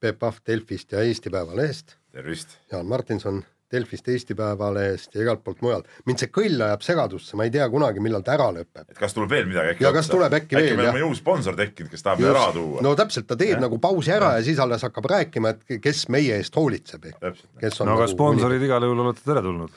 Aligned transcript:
Peep 0.00 0.18
Pahv 0.18 0.42
Delfist 0.46 0.92
ja 0.92 1.02
Eesti 1.02 1.30
Päevalehest, 1.30 1.96
tervist! 2.12 2.58
Jaan 2.72 2.86
Martinson 2.86 3.42
Delfist, 3.72 4.08
Eesti 4.08 4.34
Päevalehest 4.34 5.14
ja 5.14 5.22
igalt 5.22 5.42
poolt 5.44 5.58
mujalt. 5.60 5.88
mind 6.08 6.22
see 6.22 6.30
kõll 6.32 6.62
ajab 6.64 6.84
segadusse, 6.86 7.36
ma 7.36 7.44
ei 7.44 7.50
tea 7.52 7.66
kunagi, 7.68 8.00
millal 8.00 8.22
ta 8.24 8.32
ära 8.38 8.46
lõpeb. 8.54 8.86
et 8.88 8.98
kas 8.98 9.12
tuleb 9.16 9.30
veel 9.34 9.48
midagi 9.50 9.74
äkki 9.74 9.84
Ja 9.84 9.92
kas 9.92 10.08
tuleb 10.08 10.32
äkki 10.38 10.56
veel, 10.56 10.70
äkki 10.70 10.78
meil 10.78 10.88
jah. 10.88 10.96
on 11.02 11.10
uus 11.10 11.20
sponsor 11.20 11.58
tekkinud, 11.58 11.90
kes 11.92 12.06
tahab 12.06 12.22
raha 12.24 12.52
tuua 12.56 12.84
no 12.86 12.94
täpselt, 12.96 13.26
ta 13.28 13.36
teeb 13.36 13.56
Jah. 13.56 13.64
nagu 13.66 13.78
pausi 13.82 14.14
ära 14.14 14.32
ja 14.38 14.46
siis 14.46 14.60
alles 14.64 14.86
hakkab 14.86 15.10
rääkima, 15.12 15.52
et 15.52 15.80
kes 15.84 16.06
meie 16.14 16.38
eest 16.40 16.56
hoolitseb. 16.56 17.10
no 17.20 17.32
aga 17.32 17.90
nagu 17.92 18.06
sponsorid 18.14 18.62
igal 18.64 18.86
juhul 18.88 19.04
olete 19.04 19.26
teretulnud. 19.26 19.74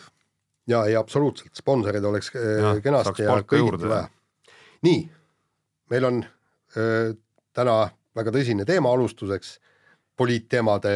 ja, 0.71 0.85
ja 0.87 0.99
absoluutselt, 1.03 1.51
sponsorid 1.59 2.05
oleks 2.05 2.31
äh, 2.35 2.45
Jah, 2.45 2.69
saaks 2.69 2.85
kenasti 2.85 3.25
ja 3.27 3.39
kõigiti 3.41 3.65
juurde. 3.65 3.89
vaja. 3.91 4.07
nii, 4.87 5.01
meil 5.91 6.07
on 6.07 6.23
öö, 6.77 7.11
täna 7.53 7.75
väga 8.15 8.31
tõsine 8.31 8.63
teema 8.67 8.91
alustuseks, 8.95 9.57
poliitteemade 10.21 10.95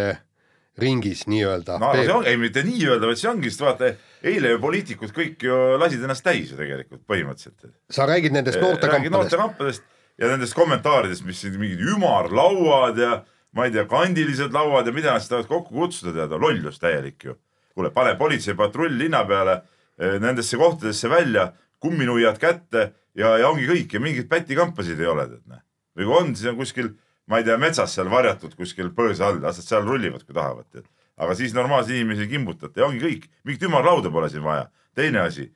ringis 0.81 1.25
nii-öelda 1.31 1.79
no 1.79 1.91
aga 1.93 2.03
see 2.03 2.15
on, 2.15 2.29
ei 2.29 2.39
mitte 2.39 2.63
nii-öelda, 2.67 3.09
vaid 3.09 3.19
see 3.19 3.31
ongi, 3.31 3.51
sest 3.51 3.63
vaata, 3.63 3.91
eile 4.27 4.55
ju 4.55 4.61
poliitikud 4.63 5.13
kõik 5.15 5.45
ju 5.47 5.59
lasid 5.81 6.03
ennast 6.03 6.25
täis 6.25 6.51
ju 6.51 6.59
tegelikult 6.59 7.05
põhimõtteliselt. 7.09 7.75
sa 7.89 8.07
räägid 8.09 8.35
nendest 8.35 8.59
räägid 8.59 8.67
noortekampadest, 8.67 9.15
noortekampadest 9.15 9.85
ja 10.21 10.31
nendest 10.31 10.55
kommentaaridest, 10.57 11.25
mis 11.27 11.39
siin 11.43 11.55
mingid 11.59 11.83
ümarlauad 11.95 12.99
ja 12.99 13.15
ma 13.55 13.67
ei 13.67 13.73
tea, 13.75 13.85
kandilised 13.87 14.55
lauad 14.55 14.87
ja 14.87 14.93
mida 14.95 15.13
nad 15.13 15.23
siis 15.23 15.31
tahavad 15.31 15.49
kokku 15.51 15.75
kutsuda, 15.75 16.13
tead, 16.15 16.35
lollus 16.39 16.79
täielik 16.81 17.29
ju. 17.29 17.37
kuule, 17.75 17.91
pane 17.91 18.15
politseipatrull 18.19 18.93
linna 18.99 19.25
peale 19.27 19.57
eh, 19.99 20.19
nendesse 20.23 20.57
kohtadesse 20.57 21.09
välja, 21.11 21.49
kumminuiad 21.83 22.39
kätte 22.39 22.91
ja, 23.15 23.37
ja 23.39 23.49
ongi 23.49 23.67
kõik 23.67 23.95
ja 23.95 24.03
mingeid 24.03 24.29
pätikampasid 24.31 24.99
ei 24.99 25.09
ole, 25.11 25.27
tead 25.31 25.43
näe. 25.51 25.63
või 25.95 26.07
kui 26.07 26.17
on, 26.19 26.35
siis 26.35 26.51
on 26.51 26.59
kuskil, 26.59 26.91
ma 27.27 27.39
ei 27.39 27.47
tea, 27.47 27.57
metsas 27.61 27.95
seal 27.95 28.09
varjatud 28.11 28.53
kuskil 28.57 28.91
põõsa 28.95 29.29
all, 29.29 29.41
las 29.43 29.59
nad 29.59 29.67
seal 29.67 29.85
rullivad, 29.87 30.25
kui 30.25 30.35
tahavad, 30.35 30.87
aga 31.17 31.35
siis 31.37 31.55
normaalseid 31.55 31.99
inimesi 31.99 32.25
ei 32.25 32.31
kimbutata 32.35 32.81
ja 32.81 32.87
ongi 32.89 33.01
kõik, 33.01 33.29
mingit 33.47 33.65
ümarlauda 33.67 34.11
pole 34.13 34.29
siin 34.29 34.43
vaja. 34.45 34.69
teine 34.95 35.25
asi, 35.25 35.49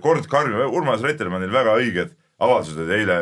kord 0.00 0.26
karm, 0.30 0.54
Urmas 0.72 1.02
Reitelmannil 1.04 1.52
väga 1.52 1.74
õiged 1.80 2.14
avaldused, 2.38 2.90
eile 2.94 3.18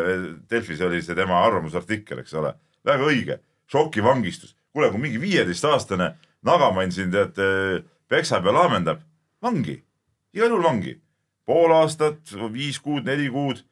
Delfis 0.50 0.80
oli 0.84 1.00
see 1.03 1.16
tema 1.16 1.41
arvamusartikkel, 1.47 2.20
eks 2.22 2.34
ole, 2.36 2.53
väga 2.86 3.08
õige, 3.08 3.38
šokivangistus. 3.72 4.55
kuule, 4.72 4.91
kui 4.92 5.00
mingi 5.00 5.20
viieteistaastane 5.20 6.10
nagamann 6.44 6.92
siin 6.92 7.10
tead 7.10 7.38
peksab 8.08 8.44
ja 8.44 8.53
laamendab, 8.53 9.00
vangi, 9.42 9.81
igal 10.36 10.53
juhul 10.53 10.64
vangi. 10.64 11.00
pool 11.47 11.72
aastat, 11.72 12.19
viis 12.53 12.81
kuud, 12.83 13.05
neli 13.06 13.28
kuud 13.31 13.62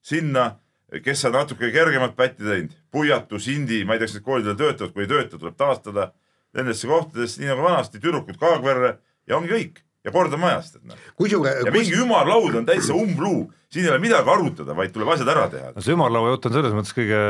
sinna, 0.00 0.54
kes 1.02 1.24
on 1.28 1.32
natuke 1.38 1.70
kergemat 1.74 2.14
pätti 2.16 2.44
teinud, 2.44 2.76
Puiatu, 2.94 3.38
Sindi, 3.42 3.84
ma 3.84 3.96
ei 3.96 4.02
tea, 4.02 4.10
kas 4.10 4.18
need 4.18 4.26
koolidel 4.26 4.58
töötavad, 4.60 4.92
kui 4.94 5.06
ei 5.06 5.10
tööta, 5.10 5.40
tuleb 5.40 5.56
taastada. 5.58 6.12
Nendesse 6.54 6.86
kohtadesse, 6.86 7.40
nii 7.42 7.50
nagu 7.50 7.64
vanasti, 7.64 7.98
tüdrukud 7.98 8.38
Kaagverre 8.38 8.92
ja 9.26 9.38
ongi 9.40 9.50
kõik. 9.50 9.80
Ja 10.04 10.12
kord 10.12 10.34
on 10.36 10.40
majas, 10.42 10.66
tead 10.74 10.82
noh. 10.84 10.98
kusjuures 11.16 11.62
ja 11.64 11.70
mingi 11.72 11.94
ümarlaud 11.96 12.58
on 12.58 12.66
täitsa 12.68 12.92
umbluu, 12.92 13.46
siin 13.72 13.86
ei 13.86 13.90
ole 13.90 14.02
midagi 14.02 14.28
arutada, 14.28 14.74
vaid 14.76 14.92
tuleb 14.92 15.08
asjad 15.14 15.30
ära 15.32 15.46
teha. 15.48 15.70
no 15.72 15.80
see 15.80 15.94
ümarlaua 15.96 16.34
jutt 16.34 16.48
on 16.50 16.52
selles 16.58 16.74
mõttes 16.76 16.92
kõige 16.92 17.20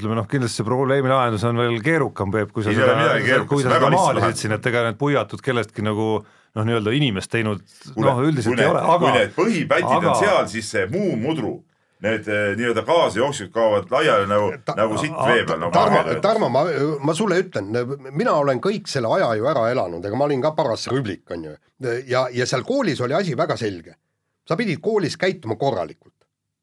ütleme 0.00 0.16
noh, 0.18 0.26
kindlasti 0.26 0.58
see 0.58 0.66
probleemi 0.66 1.12
lahendus 1.12 1.44
on 1.46 1.60
veel 1.62 1.76
keerukam, 1.86 2.32
Peep, 2.34 2.50
kui 2.50 2.66
sa 2.66 2.72
Ei 2.74 2.80
ole 2.82 2.96
keerukat, 3.22 3.46
kui 3.52 3.62
sa 3.62 3.76
seda 3.76 3.92
maalisid 3.94 4.42
siin, 4.42 4.56
et 4.58 4.66
ega 4.72 4.82
need 4.88 4.98
puiatud 4.98 5.44
kellestki 5.46 5.86
nagu 5.86 6.08
noh, 6.24 6.66
nii-öelda 6.66 6.96
inimest 6.98 7.30
teinud 7.30 7.62
noh, 7.94 8.20
üldiselt 8.26 8.50
kui 8.50 8.58
ei 8.58 8.64
need, 8.64 8.74
ole, 8.74 8.82
kui 8.82 8.96
aga 8.96 9.14
need 9.20 9.38
põhipätid 9.38 9.94
aga- 10.00 10.16
on 10.16 10.20
seal, 10.24 10.50
siis 10.50 10.74
see 10.74 10.84
muu 10.90 11.14
mudru, 11.14 11.54
need 12.02 12.28
eh, 12.28 12.54
nii-öelda 12.58 12.82
gaasijooksud 12.84 13.50
kaovad 13.54 13.90
laiali 13.90 14.26
nagu 14.28 14.50
nagu 14.76 14.98
sitt 15.00 15.14
vee 15.28 15.44
peal, 15.46 15.68
Tarmo. 15.72 16.02
Tarmo, 16.22 16.48
ma, 16.52 16.64
ma 17.00 17.14
sulle 17.14 17.38
ütlen, 17.42 17.70
mina 18.10 18.34
olen 18.40 18.60
kõik 18.64 18.88
selle 18.90 19.12
aja 19.16 19.30
ju 19.38 19.46
ära 19.50 19.68
elanud, 19.72 20.04
ega 20.04 20.18
ma 20.18 20.26
olin 20.28 20.42
ka 20.42 20.52
paras 20.56 20.88
rüblik, 20.92 21.24
on 21.30 21.44
ju. 21.48 21.54
ja, 22.10 22.26
ja 22.32 22.46
seal 22.46 22.64
koolis 22.66 23.00
oli 23.00 23.14
asi 23.14 23.36
väga 23.36 23.56
selge. 23.56 23.94
sa 24.48 24.56
pidid 24.56 24.80
koolis 24.80 25.16
käituma 25.16 25.56
korralikult. 25.56 26.12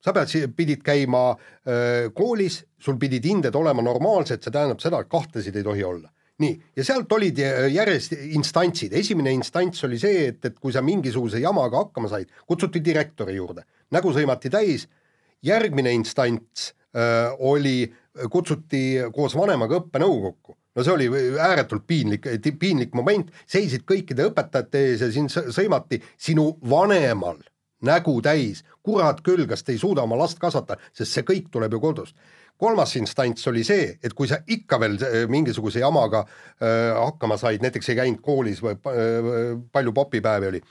sa 0.02 0.14
pead, 0.14 0.54
pidid 0.58 0.82
käima 0.84 1.36
öö, 1.68 2.10
koolis, 2.14 2.64
sul 2.80 2.98
pidid 2.98 3.26
hinded 3.26 3.56
olema 3.56 3.82
normaalsed, 3.82 4.42
see 4.42 4.52
tähendab 4.52 4.80
seda, 4.82 5.00
et 5.02 5.10
kahtesid 5.10 5.56
ei 5.56 5.64
tohi 5.64 5.84
olla. 5.84 6.10
nii, 6.42 6.56
ja 6.76 6.84
sealt 6.84 7.12
olid 7.12 7.38
jä- 7.38 7.68
järjest 7.70 8.14
instantsid, 8.18 8.94
esimene 8.94 9.32
instants 9.32 9.84
oli 9.84 10.00
see, 10.02 10.28
et, 10.28 10.46
et 10.46 10.60
kui 10.60 10.74
sa 10.74 10.82
mingisuguse 10.82 11.40
jamaga 11.40 11.78
hakkama 11.86 12.10
said, 12.10 12.30
kutsuti 12.48 12.82
direktori 12.86 13.36
juurde, 13.36 13.62
nägu 13.92 14.10
sõimati 14.14 14.50
täis 14.50 14.88
järgmine 15.44 15.94
instants 15.94 16.72
öö, 16.96 17.30
oli, 17.40 17.94
kutsuti 18.30 19.00
koos 19.16 19.36
vanemaga 19.38 19.80
õppenõukokku. 19.80 20.58
no 20.76 20.84
see 20.84 20.94
oli 20.94 21.08
ääretult 21.40 21.88
piinlik, 21.88 22.28
piinlik 22.60 22.94
moment, 22.96 23.32
seisid 23.48 23.84
kõikide 23.88 24.30
õpetajate 24.30 24.84
ees 24.90 25.02
ja 25.02 25.12
sind 25.12 25.32
sõ- 25.32 25.50
sõimati 25.52 26.02
sinu 26.18 26.54
vanemal 26.70 27.40
nägu 27.86 28.20
täis, 28.22 28.64
kurat 28.84 29.22
küll, 29.26 29.48
kas 29.50 29.64
te 29.64 29.74
ei 29.76 29.82
suuda 29.82 30.06
oma 30.06 30.18
last 30.20 30.40
kasvatada, 30.42 30.80
sest 30.94 31.16
see 31.16 31.26
kõik 31.28 31.50
tuleb 31.52 31.74
ju 31.74 31.82
kodust. 31.82 32.16
kolmas 32.62 32.92
instants 32.96 33.48
oli 33.50 33.64
see, 33.66 33.98
et 34.04 34.14
kui 34.14 34.28
sa 34.30 34.38
ikka 34.46 34.78
veel 34.80 35.00
äh, 35.02 35.24
mingisuguse 35.28 35.80
jamaga 35.82 36.20
äh, 36.22 36.92
hakkama 36.94 37.38
said, 37.38 37.62
näiteks 37.62 37.90
ei 37.90 37.96
käinud 37.98 38.22
koolis 38.22 38.62
või 38.62 38.76
äh, 38.76 39.58
palju 39.72 39.94
popipäevi 39.98 40.48
oli, 40.52 40.62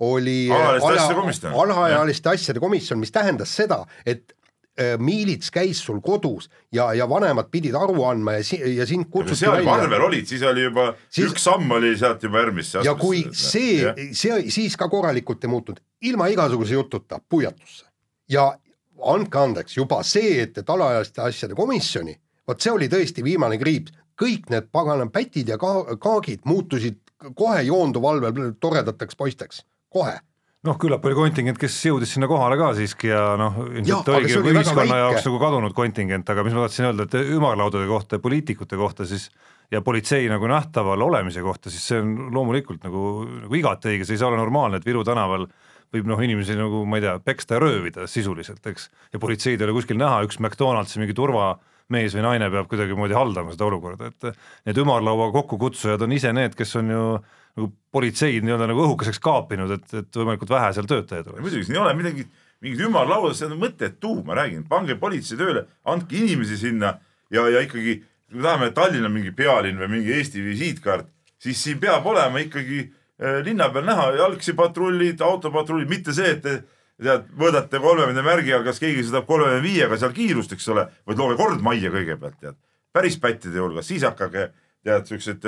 oli 0.00 0.48
Alaealiste 0.50 2.28
ala- 2.28 2.34
asjade 2.34 2.60
komisjon. 2.60 2.98
mis 2.98 3.12
tähendas 3.12 3.56
seda, 3.56 3.80
et 4.06 4.32
äh, 4.78 4.94
miilits 4.98 5.50
käis 5.50 5.80
sul 5.84 6.00
kodus 6.00 6.50
ja, 6.72 6.92
ja 6.94 7.08
vanemad 7.08 7.50
pidid 7.50 7.74
aru 7.74 8.04
andma 8.04 8.38
ja 8.38 8.44
si-, 8.44 8.76
ja 8.76 8.86
sind 8.86 9.08
kutsuti 9.10 9.40
seal 9.42 9.56
välja. 9.58 9.70
Parvel 9.72 10.06
olid, 10.06 10.26
siis 10.26 10.42
oli 10.42 10.62
juba 10.68 10.92
Siis- 11.08 11.32
üks 11.32 11.44
samm 11.48 11.70
oli 11.70 11.96
sealt 11.98 12.22
juba 12.22 12.44
järgmisse 12.44 12.84
ja 12.86 12.94
kui 12.94 13.24
see, 13.32 13.92
see 14.12 14.40
siis 14.54 14.76
ka 14.78 14.88
korralikult 14.88 15.44
ei 15.44 15.50
muutunud, 15.50 15.82
ilma 16.00 16.28
igasuguse 16.30 16.74
jututa 16.78 17.18
puiatusse. 17.28 17.84
ja 18.28 18.52
andke 19.04 19.38
andeks, 19.38 19.76
juba 19.76 20.02
see, 20.06 20.42
et, 20.42 20.58
et 20.58 20.70
alaealiste 20.70 21.22
asjade 21.22 21.54
komisjoni, 21.58 22.16
vot 22.48 22.60
see 22.60 22.72
oli 22.72 22.88
tõesti 22.90 23.24
viimane 23.24 23.58
kriips, 23.58 23.92
kõik 24.18 24.48
need 24.50 24.70
pagana 24.74 25.06
pätid 25.10 25.48
ja 25.48 25.58
ka-, 25.58 25.96
kaagid 26.02 26.46
muutusid 26.48 26.98
kohe 27.38 27.62
joonduvalvel 27.66 28.52
toredateks 28.60 29.16
poisteks, 29.18 29.62
kohe. 29.92 30.16
noh, 30.66 30.76
küllap 30.80 31.04
oli 31.06 31.16
kontingent, 31.16 31.58
kes 31.60 31.76
jõudis 31.86 32.16
sinna 32.16 32.28
kohale 32.28 32.58
ka 32.60 32.72
siiski 32.76 33.12
ja 33.12 33.22
noh, 33.40 33.60
ilmselt 33.68 34.10
oligi 34.12 34.40
ühiskonna 34.40 35.04
jaoks 35.04 35.28
nagu 35.28 35.38
kadunud 35.40 35.76
kontingent, 35.76 36.28
aga 36.28 36.44
mis 36.44 36.56
ma 36.56 36.66
tahtsin 36.66 36.90
öelda, 36.90 37.06
et 37.06 37.36
ümarlaudade 37.36 37.86
kohta 37.88 38.18
ja 38.18 38.24
poliitikute 38.24 38.76
kohta 38.76 39.06
siis 39.08 39.30
ja 39.70 39.80
politsei 39.84 40.28
nagu 40.28 40.48
nähtaval 40.48 41.02
olemise 41.02 41.42
kohta, 41.44 41.70
siis 41.70 41.86
see 41.90 42.02
on 42.02 42.28
loomulikult 42.34 42.84
nagu, 42.84 43.02
nagu 43.44 43.58
igati 43.58 43.92
õige, 43.92 44.06
see 44.08 44.16
ei 44.16 44.22
saa 44.22 44.30
olla 44.30 44.40
normaalne, 44.40 44.80
et 44.80 44.86
Viru 44.88 45.04
tänaval 45.06 45.46
võib 45.94 46.08
noh, 46.08 46.20
inimesi 46.24 46.56
nagu 46.56 46.84
ma 46.88 46.98
ei 46.98 47.04
tea, 47.04 47.16
peksta 47.24 47.56
ja 47.56 47.62
röövida 47.64 48.06
sisuliselt, 48.10 48.64
eks, 48.68 48.88
ja 49.12 49.20
politseid 49.20 49.60
ei 49.60 49.68
ole 49.68 49.76
kuskil 49.76 50.00
näha, 50.00 50.22
üks 50.26 50.40
McDonaldsi 50.40 51.00
mingi 51.00 51.16
turvamees 51.16 52.16
või 52.16 52.24
naine 52.26 52.50
peab 52.52 52.68
kuidagimoodi 52.68 53.16
haldama 53.16 53.54
seda 53.54 53.68
olukorda, 53.68 54.10
et 54.12 54.30
need 54.68 54.80
ümarlaua 54.84 55.30
kokkukutsujad 55.36 56.04
on 56.04 56.16
ise 56.16 56.32
need, 56.36 56.56
kes 56.58 56.76
on 56.80 56.92
ju 56.92 57.04
nagu 57.56 57.70
politseid 57.94 58.44
nii-öelda 58.44 58.68
nagu 58.70 58.84
õhukeseks 58.84 59.20
kaapinud, 59.24 59.72
et, 59.78 59.88
et 60.02 60.20
võimalikult 60.20 60.52
vähe 60.52 60.70
seal 60.76 60.88
töötajaid 60.90 61.30
oleks. 61.32 61.44
muidugi 61.46 61.66
siin 61.66 61.78
ei 61.78 61.82
ole 61.82 61.94
midagi, 61.98 62.26
mingit 62.64 62.84
ümarlauda, 62.86 63.34
see 63.36 63.48
on 63.48 63.58
mõttetu, 63.60 64.14
ma 64.26 64.36
räägin, 64.38 64.64
pange 64.68 64.98
politsei 65.00 65.38
tööle, 65.40 65.64
andke 65.88 66.18
inimesi 66.20 66.58
sinna 66.60 66.96
ja, 67.34 67.46
ja 67.48 67.62
ikkagi, 67.64 68.00
kui 68.28 68.40
me 68.40 68.46
tahame, 68.46 68.70
et 68.70 68.78
Tallinn 68.78 69.08
on 69.08 69.14
mingi 69.14 69.34
pealinn 69.36 69.80
või 69.80 69.98
mingi 69.98 70.14
Eesti 70.16 70.44
visiitkaart, 70.44 71.08
siis 71.42 71.60
siin 71.62 71.80
peab 71.82 72.06
olema 72.06 72.42
ikkagi 72.42 72.82
äh, 72.84 73.40
linna 73.46 73.70
peal 73.74 73.86
näha 73.88 74.10
jalgsipatrullid, 74.18 75.22
autopatrullid, 75.24 75.90
mitte 75.90 76.14
see, 76.16 76.34
et 76.36 76.44
te 76.44 76.58
tead, 76.98 77.28
mõõdate 77.38 77.80
kolmekümne 77.82 78.24
märgi 78.26 78.54
all, 78.54 78.66
kas 78.66 78.80
keegi 78.82 79.04
sõidab 79.06 79.28
kolmekümne 79.28 79.62
viiega 79.62 79.98
seal 80.00 80.14
kiirust, 80.16 80.54
eks 80.56 80.70
ole, 80.74 80.88
vaid 81.06 81.20
looge 81.20 81.38
kord 81.38 81.62
majja 81.64 81.92
kõigepealt, 81.94 82.38
tead. 82.42 82.58
päris 82.92 83.18
pättide 83.22 83.60
hulgas, 83.62 83.86
siis 83.86 84.02
hakake 84.06 84.48
tead, 84.86 85.08
siukseid 85.10 85.46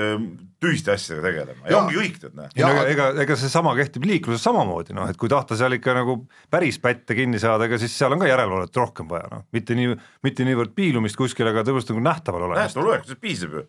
tühiste 0.63 0.93
asjadega 0.95 1.29
tegelema 1.29 1.67
ja 1.67 1.73
Jaa. 1.73 1.81
ongi 1.85 1.99
kõik, 2.01 2.17
tead 2.23 2.37
näe. 2.39 2.49
ei 2.57 2.65
no 2.65 2.71
ega, 2.73 2.87
ega, 2.93 3.09
ega 3.25 3.37
seesama 3.39 3.75
kehtib 3.79 4.07
liikluses 4.09 4.43
samamoodi 4.47 4.97
noh, 4.97 5.11
et 5.11 5.19
kui 5.21 5.31
tahta 5.31 5.59
seal 5.59 5.77
ikka 5.77 5.95
nagu 6.01 6.17
päris 6.53 6.81
pätte 6.83 7.17
kinni 7.19 7.41
saada, 7.43 7.69
ega 7.69 7.79
siis 7.81 7.95
seal 7.97 8.17
on 8.17 8.23
ka 8.23 8.31
järelevalvet 8.31 8.81
rohkem 8.83 9.11
vaja, 9.11 9.29
noh, 9.33 9.45
mitte 9.55 9.77
nii, 9.79 9.95
mitte 10.27 10.47
niivõrd 10.49 10.75
piilumist 10.77 11.19
kuskil, 11.21 11.49
aga 11.51 11.65
tõepoolest 11.67 11.95
nagu 11.95 12.03
nähtaval 12.09 12.49
olemist. 12.49 12.81
nähtaval 12.81 13.07
see 13.07 13.23
piisab 13.23 13.55
ju. 13.59 13.65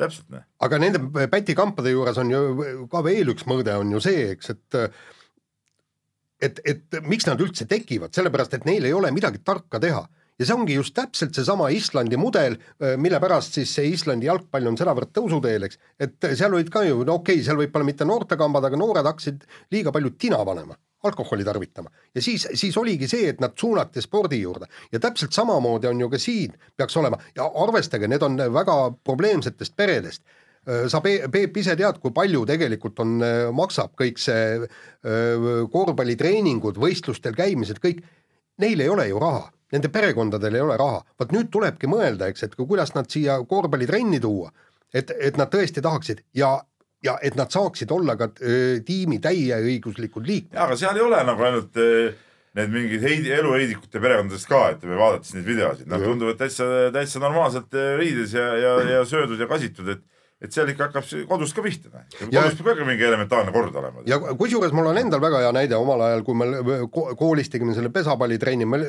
täpselt 0.00 0.36
noh. 0.36 0.44
aga 0.68 0.82
nende 0.84 1.26
pätikampade 1.32 1.96
juures 1.96 2.20
on 2.20 2.34
ju 2.34 2.44
ka 2.92 3.04
veel 3.06 3.32
üks 3.34 3.48
mõõde 3.48 3.80
on 3.80 3.96
ju 3.96 4.04
see, 4.04 4.28
eks, 4.36 4.52
et 4.54 4.80
et, 6.40 6.60
et 6.64 7.02
miks 7.04 7.26
nad 7.28 7.40
üldse 7.40 7.66
tekivad, 7.68 8.12
sellepärast 8.16 8.54
et 8.56 8.68
neil 8.68 8.84
ei 8.88 8.96
ole 8.96 9.10
midagi 9.12 9.42
tarka 9.44 9.80
teha 9.80 10.04
ja 10.40 10.46
see 10.48 10.56
ongi 10.56 10.76
just 10.78 10.94
täpselt 10.96 11.36
seesama 11.36 11.68
Islandi 11.74 12.16
mudel, 12.20 12.56
mille 13.00 13.20
pärast 13.20 13.58
siis 13.58 13.72
see 13.76 13.90
Islandi 13.92 14.28
jalgpall 14.30 14.70
on 14.70 14.78
sedavõrd 14.80 15.12
tõusuteel, 15.16 15.66
eks, 15.68 15.80
et 16.00 16.30
seal 16.32 16.56
olid 16.56 16.70
ka 16.72 16.84
ju, 16.86 17.02
no 17.04 17.18
okei 17.20 17.36
okay,, 17.38 17.46
seal 17.46 17.60
võib-olla 17.60 17.88
mitte 17.88 18.08
noortekambad, 18.08 18.70
aga 18.70 18.80
noored 18.80 19.10
hakkasid 19.10 19.44
liiga 19.74 19.92
palju 19.92 20.14
tina 20.16 20.40
panema, 20.48 20.78
alkoholi 21.04 21.44
tarvitama. 21.44 21.92
Ja 22.16 22.24
siis, 22.24 22.48
siis 22.56 22.76
oligi 22.80 23.08
see, 23.10 23.28
et 23.34 23.40
nad 23.44 23.52
suunati 23.56 24.02
spordi 24.04 24.40
juurde. 24.40 24.68
Ja 24.92 25.00
täpselt 25.00 25.36
samamoodi 25.36 25.88
on 25.92 26.00
ju 26.00 26.10
ka 26.12 26.20
siin 26.20 26.56
peaks 26.76 26.96
olema. 27.00 27.20
Ja 27.36 27.48
arvestage, 27.64 28.08
need 28.08 28.24
on 28.24 28.40
väga 28.40 28.76
probleemsetest 29.04 29.76
peredest. 29.76 30.24
Sa 30.92 31.00
Peep 31.00 31.56
ise 31.56 31.72
tead, 31.72 32.02
kui 32.02 32.12
palju 32.12 32.42
tegelikult 32.48 33.00
on, 33.00 33.16
maksab 33.56 33.94
kõik 33.96 34.20
see 34.20 34.58
korvpallitreeningud, 35.72 36.76
võistlustel 36.80 37.32
käimised, 37.36 37.80
kõik, 37.80 38.04
neil 38.60 38.84
ei 38.84 38.92
ole 38.92 39.08
ju 39.08 39.22
raha 39.24 39.48
nende 39.72 39.90
perekondadel 39.92 40.56
ei 40.58 40.64
ole 40.64 40.78
raha, 40.80 41.02
vot 41.18 41.34
nüüd 41.34 41.50
tulebki 41.52 41.90
mõelda, 41.90 42.30
eks, 42.30 42.46
et 42.46 42.56
kuidas 42.58 42.94
nad 42.96 43.10
siia 43.10 43.38
korvpallitrenni 43.48 44.20
tuua, 44.22 44.50
et, 44.94 45.12
et 45.18 45.38
nad 45.40 45.52
tõesti 45.52 45.84
tahaksid 45.84 46.24
ja 46.38 46.58
ja 47.00 47.14
et 47.24 47.32
nad 47.32 47.48
saaksid 47.48 47.88
olla 47.96 48.12
ka 48.20 48.26
öö, 48.44 48.80
tiimi 48.84 49.16
täieõiguslikud 49.24 50.26
liikmed. 50.28 50.58
aga 50.60 50.76
seal 50.76 50.98
ei 50.98 51.04
ole 51.06 51.22
nagu 51.24 51.46
ainult 51.46 51.78
öö, 51.80 52.10
need 52.58 52.72
mingid 52.74 53.04
heidi, 53.06 53.30
eluheidikute 53.32 54.02
perekondadest 54.02 54.48
ka, 54.50 54.60
et 54.74 54.84
vaadates 54.84 55.32
neid 55.36 55.46
videosid, 55.46 55.88
nad 55.88 56.02
tunduvad 56.04 56.36
täitsa, 56.40 56.66
täitsa 56.92 57.22
normaalselt 57.22 57.76
riides 58.00 58.34
ja, 58.34 58.48
ja, 58.58 58.72
ja 58.96 59.04
söödud 59.08 59.40
ja 59.40 59.48
kasitud, 59.48 59.88
et 59.94 60.02
et 60.40 60.54
seal 60.54 60.70
ikka 60.72 60.88
hakkab 60.88 61.06
kodust 61.28 61.56
ka 61.56 61.64
pihta. 61.64 62.04
kodus 62.20 62.60
peab 62.60 62.78
ka 62.80 62.86
mingi 62.88 63.04
elementaarne 63.04 63.52
kord 63.52 63.76
olema. 63.76 64.04
ja 64.08 64.18
kusjuures 64.18 64.72
mul 64.76 64.88
on 64.90 65.00
endal 65.00 65.20
väga 65.22 65.42
hea 65.44 65.50
näide 65.56 65.76
omal 65.76 66.04
ajal, 66.06 66.24
kui 66.24 66.38
me 66.40 66.78
koolis 66.90 67.52
tegime 67.52 67.74
selle 67.76 67.92
pesapallitrenni, 67.92 68.68
meil 68.68 68.86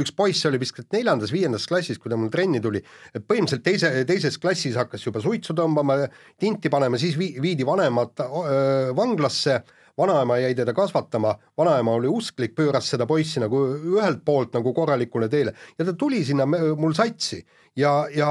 üks 0.00 0.12
poiss 0.16 0.44
oli 0.50 0.60
vist 0.60 0.82
neljandas-viiendas 0.92 1.68
klassis, 1.70 2.00
kui 2.00 2.12
ta 2.12 2.18
mul 2.20 2.32
trenni 2.32 2.60
tuli, 2.64 2.82
et 3.14 3.24
põhimõtteliselt 3.24 3.64
teise, 3.64 3.94
teises 4.08 4.36
klassis 4.40 4.76
hakkas 4.80 5.06
juba 5.06 5.22
suitsu 5.24 5.56
tõmbama, 5.56 6.02
tinti 6.40 6.72
panema, 6.72 7.00
siis 7.00 7.16
viidi 7.18 7.64
vanemad 7.66 8.20
öö, 8.24 8.92
vanglasse 8.96 9.62
vanaema 9.98 10.38
jäi 10.42 10.54
teda 10.58 10.72
kasvatama, 10.74 11.34
vanaema 11.58 11.92
oli 11.98 12.10
usklik, 12.10 12.54
pööras 12.58 12.88
seda 12.90 13.06
poissi 13.06 13.40
nagu 13.42 13.60
ühelt 13.94 14.24
poolt 14.26 14.56
nagu 14.56 14.72
korralikule 14.74 15.28
teele 15.30 15.54
ja 15.78 15.86
ta 15.86 15.94
tuli 15.98 16.24
sinna 16.26 16.46
mul 16.46 16.96
satsi 16.98 17.44
ja, 17.78 17.92
ja 18.14 18.30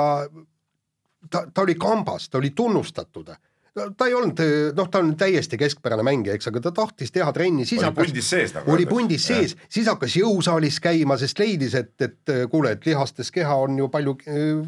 ta, 1.30 1.46
ta 1.54 1.62
oli 1.62 1.76
kambas, 1.76 2.30
ta 2.30 2.38
oli 2.38 2.54
tunnustatud. 2.56 3.34
Ta 3.74 4.06
ei 4.06 4.14
olnud, 4.14 4.38
noh, 4.78 4.90
ta 4.94 5.00
on 5.02 5.16
täiesti 5.18 5.58
keskpärane 5.58 6.04
mängija, 6.06 6.36
eks, 6.38 6.48
aga 6.52 6.62
ta 6.62 6.72
tahtis 6.78 7.10
teha 7.12 7.32
trenni, 7.34 7.66
siis 7.66 7.82
oli 7.82 7.88
hakkas, 7.88 8.12
pundis 8.12 8.30
sees 8.30 8.54
nagu 8.54 8.74
oli 8.76 8.86
pundis 8.86 9.26
sees, 9.26 9.56
siis 9.66 9.90
hakkas 9.90 10.14
jõusaalis 10.20 10.78
käima, 10.84 11.18
sest 11.18 11.42
leidis, 11.42 11.74
et, 11.80 11.96
et 12.06 12.34
kuule, 12.52 12.76
et 12.76 12.86
lihastes 12.86 13.34
keha 13.34 13.56
on 13.66 13.80
ju 13.82 13.90
palju 13.90 14.14
äh, 14.30 14.62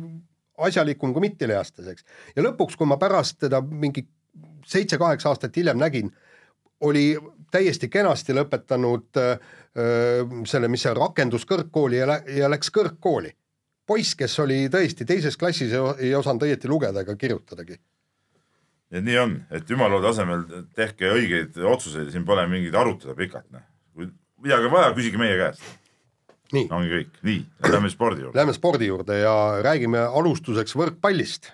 asjalikum 0.58 1.14
kui 1.14 1.28
mittelihastes, 1.28 1.86
eks. 1.94 2.08
ja 2.34 2.48
lõpuks, 2.48 2.80
kui 2.80 2.90
ma 2.90 2.98
pärast 2.98 3.38
teda 3.46 3.62
mingi 3.62 4.08
seitse-kaheksa 4.66 5.30
aastat 5.30 5.62
hiljem 5.62 5.78
nägin, 5.78 6.10
oli 6.82 7.12
täiesti 7.54 7.92
kenasti 7.94 8.34
lõpetanud 8.34 9.22
äh, 9.22 9.38
selle, 10.50 10.72
mis 10.72 10.82
see 10.82 10.98
rakenduskõrgkooli 10.98 12.02
ja, 12.02 12.10
lä 12.10 12.22
ja 12.42 12.50
läks 12.50 12.74
kõrgkooli 12.74 13.36
poiss, 13.88 14.16
kes 14.18 14.40
oli 14.44 14.66
tõesti 14.72 15.08
teises 15.08 15.38
klassis 15.38 15.74
ja 15.76 15.84
ei 16.00 16.14
osanud 16.18 16.46
õieti 16.48 16.70
lugeda 16.72 17.06
ega 17.06 17.16
kirjutadagi. 17.20 17.80
et 18.92 19.04
nii 19.04 19.18
on, 19.20 19.40
et 19.52 19.72
ümala 19.72 20.00
tasemel 20.02 20.46
tehke 20.76 21.10
õigeid 21.12 21.58
otsuseid, 21.58 22.12
siin 22.14 22.26
pole 22.26 22.46
mingit 22.48 22.76
arutada 22.76 23.16
pikalt, 23.18 23.50
noh. 23.52 23.66
kui 23.94 24.10
midagi 24.44 24.70
on 24.70 24.76
vaja, 24.76 24.94
küsige 24.96 25.20
meie 25.22 25.38
käest. 25.40 25.66
ongi 26.70 26.92
kõik, 26.92 27.20
nii, 27.26 27.44
lähme 27.70 27.90
spordi 27.90 28.26
juurde. 28.26 28.40
Lähme 28.40 28.54
spordi 28.56 28.90
juurde 28.90 29.20
ja 29.20 29.36
räägime 29.66 30.06
alustuseks 30.06 30.78
võrkpallist 30.78 31.52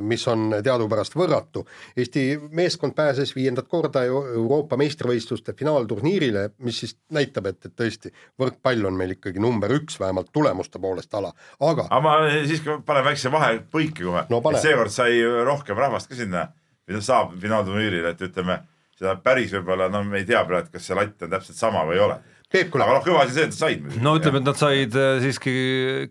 mis 0.00 0.22
on 0.30 0.50
teadupärast 0.64 1.16
võrratu. 1.18 1.64
Eesti 1.96 2.26
meeskond 2.54 2.94
pääses 2.94 3.34
viiendat 3.36 3.68
korda 3.68 4.04
Euroopa 4.06 4.78
meistrivõistluste 4.80 5.54
finaalturniirile, 5.58 6.48
mis 6.66 6.82
siis 6.82 6.96
näitab, 7.14 7.50
et, 7.50 7.58
et 7.66 7.74
tõesti 7.76 8.12
võrkpall 8.40 8.86
on 8.86 8.98
meil 8.98 9.16
ikkagi 9.16 9.42
number 9.42 9.72
üks, 9.78 9.98
vähemalt 10.00 10.30
tulemuste 10.32 10.78
poolest 10.82 11.14
ala, 11.14 11.32
aga 11.60 11.86
aga 11.90 12.00
ma 12.02 12.14
siiski 12.46 12.78
panen 12.86 13.04
väikse 13.06 13.32
vahepõike 13.32 14.04
kohe. 14.04 14.24
No,, 14.30 14.40
et 14.52 14.62
seekord 14.62 14.94
sai 14.94 15.20
rohkem 15.46 15.78
rahvast 15.78 16.10
ka 16.10 16.18
sinna, 16.18 16.46
noh, 16.92 17.04
saab 17.04 17.36
finaalturniirile, 17.42 18.14
et 18.14 18.24
ütleme, 18.28 18.60
seda 18.96 19.16
päris 19.20 19.52
võib-olla, 19.52 19.90
no 19.92 20.02
me 20.06 20.22
ei 20.22 20.28
tea 20.28 20.42
praegu, 20.48 20.72
kas 20.72 20.88
see 20.88 20.96
latt 20.96 21.26
on 21.26 21.32
täpselt 21.32 21.58
sama 21.58 21.84
või 21.88 21.98
ei 21.98 22.06
ole 22.06 22.20
Peep, 22.46 22.68
kuule. 22.70 22.84
aga 22.84 22.94
noh, 22.94 23.02
kõva 23.02 23.24
asi 23.24 23.34
see, 23.34 23.46
et 23.48 23.50
nad 23.50 23.58
said 23.58 23.80
muidugi. 23.82 24.02
no 24.04 24.12
ütleme, 24.20 24.38
et 24.38 24.46
nad 24.46 24.58
said 24.60 24.98
äh, 25.00 25.16
siiski 25.24 25.54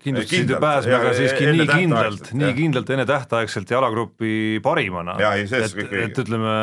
kindlustasid 0.01 0.49
ju 0.51 0.57
pääsmega 0.59 1.13
siiski 1.15 1.45
nii 1.47 1.67
kindlalt, 1.69 2.31
nii 2.35 2.55
kindlalt 2.57 2.91
enne 2.91 3.05
tähtaegselt 3.07 3.71
jalagrupi 3.71 4.33
parimana. 4.65 5.15
et, 5.31 5.53
et 5.55 6.19
ütleme, 6.25 6.55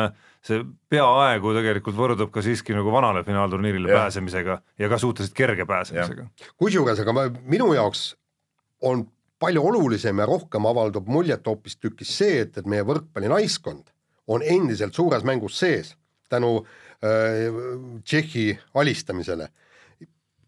see 0.45 0.59
peaaegu 0.93 1.55
tegelikult 1.57 1.97
võrdub 1.97 2.29
ka 2.35 2.43
siiski 2.45 2.75
nagu 2.77 2.93
vanale 2.93 3.23
finaalturniirile 3.25 3.89
ja. 3.89 4.03
pääsemisega 4.03 4.59
ja 4.83 4.91
ka 4.91 5.01
suhteliselt 5.01 5.37
kerge 5.41 5.65
pääsemisega. 5.65 6.27
kusjuures, 6.61 7.01
aga 7.01 7.17
ma, 7.17 7.25
minu 7.41 7.71
jaoks 7.73 8.11
on 8.85 9.07
palju 9.41 9.65
olulisem 9.71 10.21
ja 10.21 10.29
rohkem 10.29 10.69
avaldab 10.69 11.09
muljet 11.09 11.49
hoopistükkis 11.49 12.13
see, 12.21 12.43
et, 12.45 12.61
et 12.61 12.69
meie 12.69 12.85
võrkpallinaiskond 12.85 13.89
on 14.29 14.45
endiselt 14.45 14.93
suures 14.93 15.25
mängus 15.25 15.57
sees 15.59 15.95
tänu 16.29 16.59
äh, 16.61 17.49
Tšehhi 18.05 18.51
alistamisele 18.77 19.49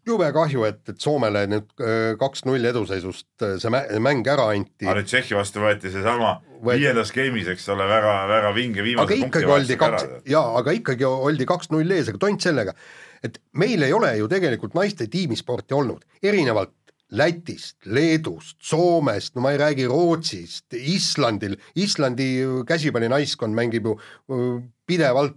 jube 0.06 0.28
kahju, 0.34 0.64
et, 0.68 0.82
et 0.90 1.02
Soomele 1.02 1.44
nüüd 1.50 1.68
äh, 1.82 2.14
kaks-null 2.20 2.70
eduseisust 2.70 3.44
äh, 3.44 3.56
see 3.62 4.00
mäng 4.02 4.26
ära 4.30 4.48
anti. 4.54 4.86
aga 4.86 5.00
nüüd 5.00 5.10
Tšehhi 5.10 5.38
vastu 5.38 5.64
võeti 5.64 5.92
seesama 5.92 6.36
Võet... 6.56 6.80
viiendas 6.80 7.12
game'is, 7.14 7.50
eks 7.52 7.68
ole, 7.74 7.88
väga, 7.90 8.14
väga 8.30 8.54
vinge 8.56 8.86
viimase 8.86 9.20
ikkagi 9.20 9.52
oldi 9.58 9.78
kaks, 9.80 10.08
jaa, 10.30 10.56
aga 10.60 10.74
ikkagi 10.78 11.06
oldi 11.08 11.48
kaks-null 11.48 11.96
ees, 11.98 12.10
aga 12.12 12.22
tont 12.22 12.48
sellega, 12.48 12.76
et 13.26 13.38
meil 13.58 13.82
ei 13.86 13.94
ole 13.96 14.14
ju 14.20 14.30
tegelikult 14.30 14.76
naiste 14.78 15.10
tiimisporti 15.12 15.76
olnud, 15.76 16.06
erinevalt 16.22 16.74
Lätist, 17.14 17.76
Leedust, 17.86 18.56
Soomest, 18.66 19.36
no 19.36 19.44
ma 19.44 19.52
ei 19.54 19.60
räägi 19.60 19.84
Rootsist, 19.86 20.74
Islandil, 20.74 21.54
Islandi 21.78 22.26
käsipallinaiskond 22.66 23.54
mängib 23.54 23.86
ju 23.86 23.92
pidevalt 24.90 25.36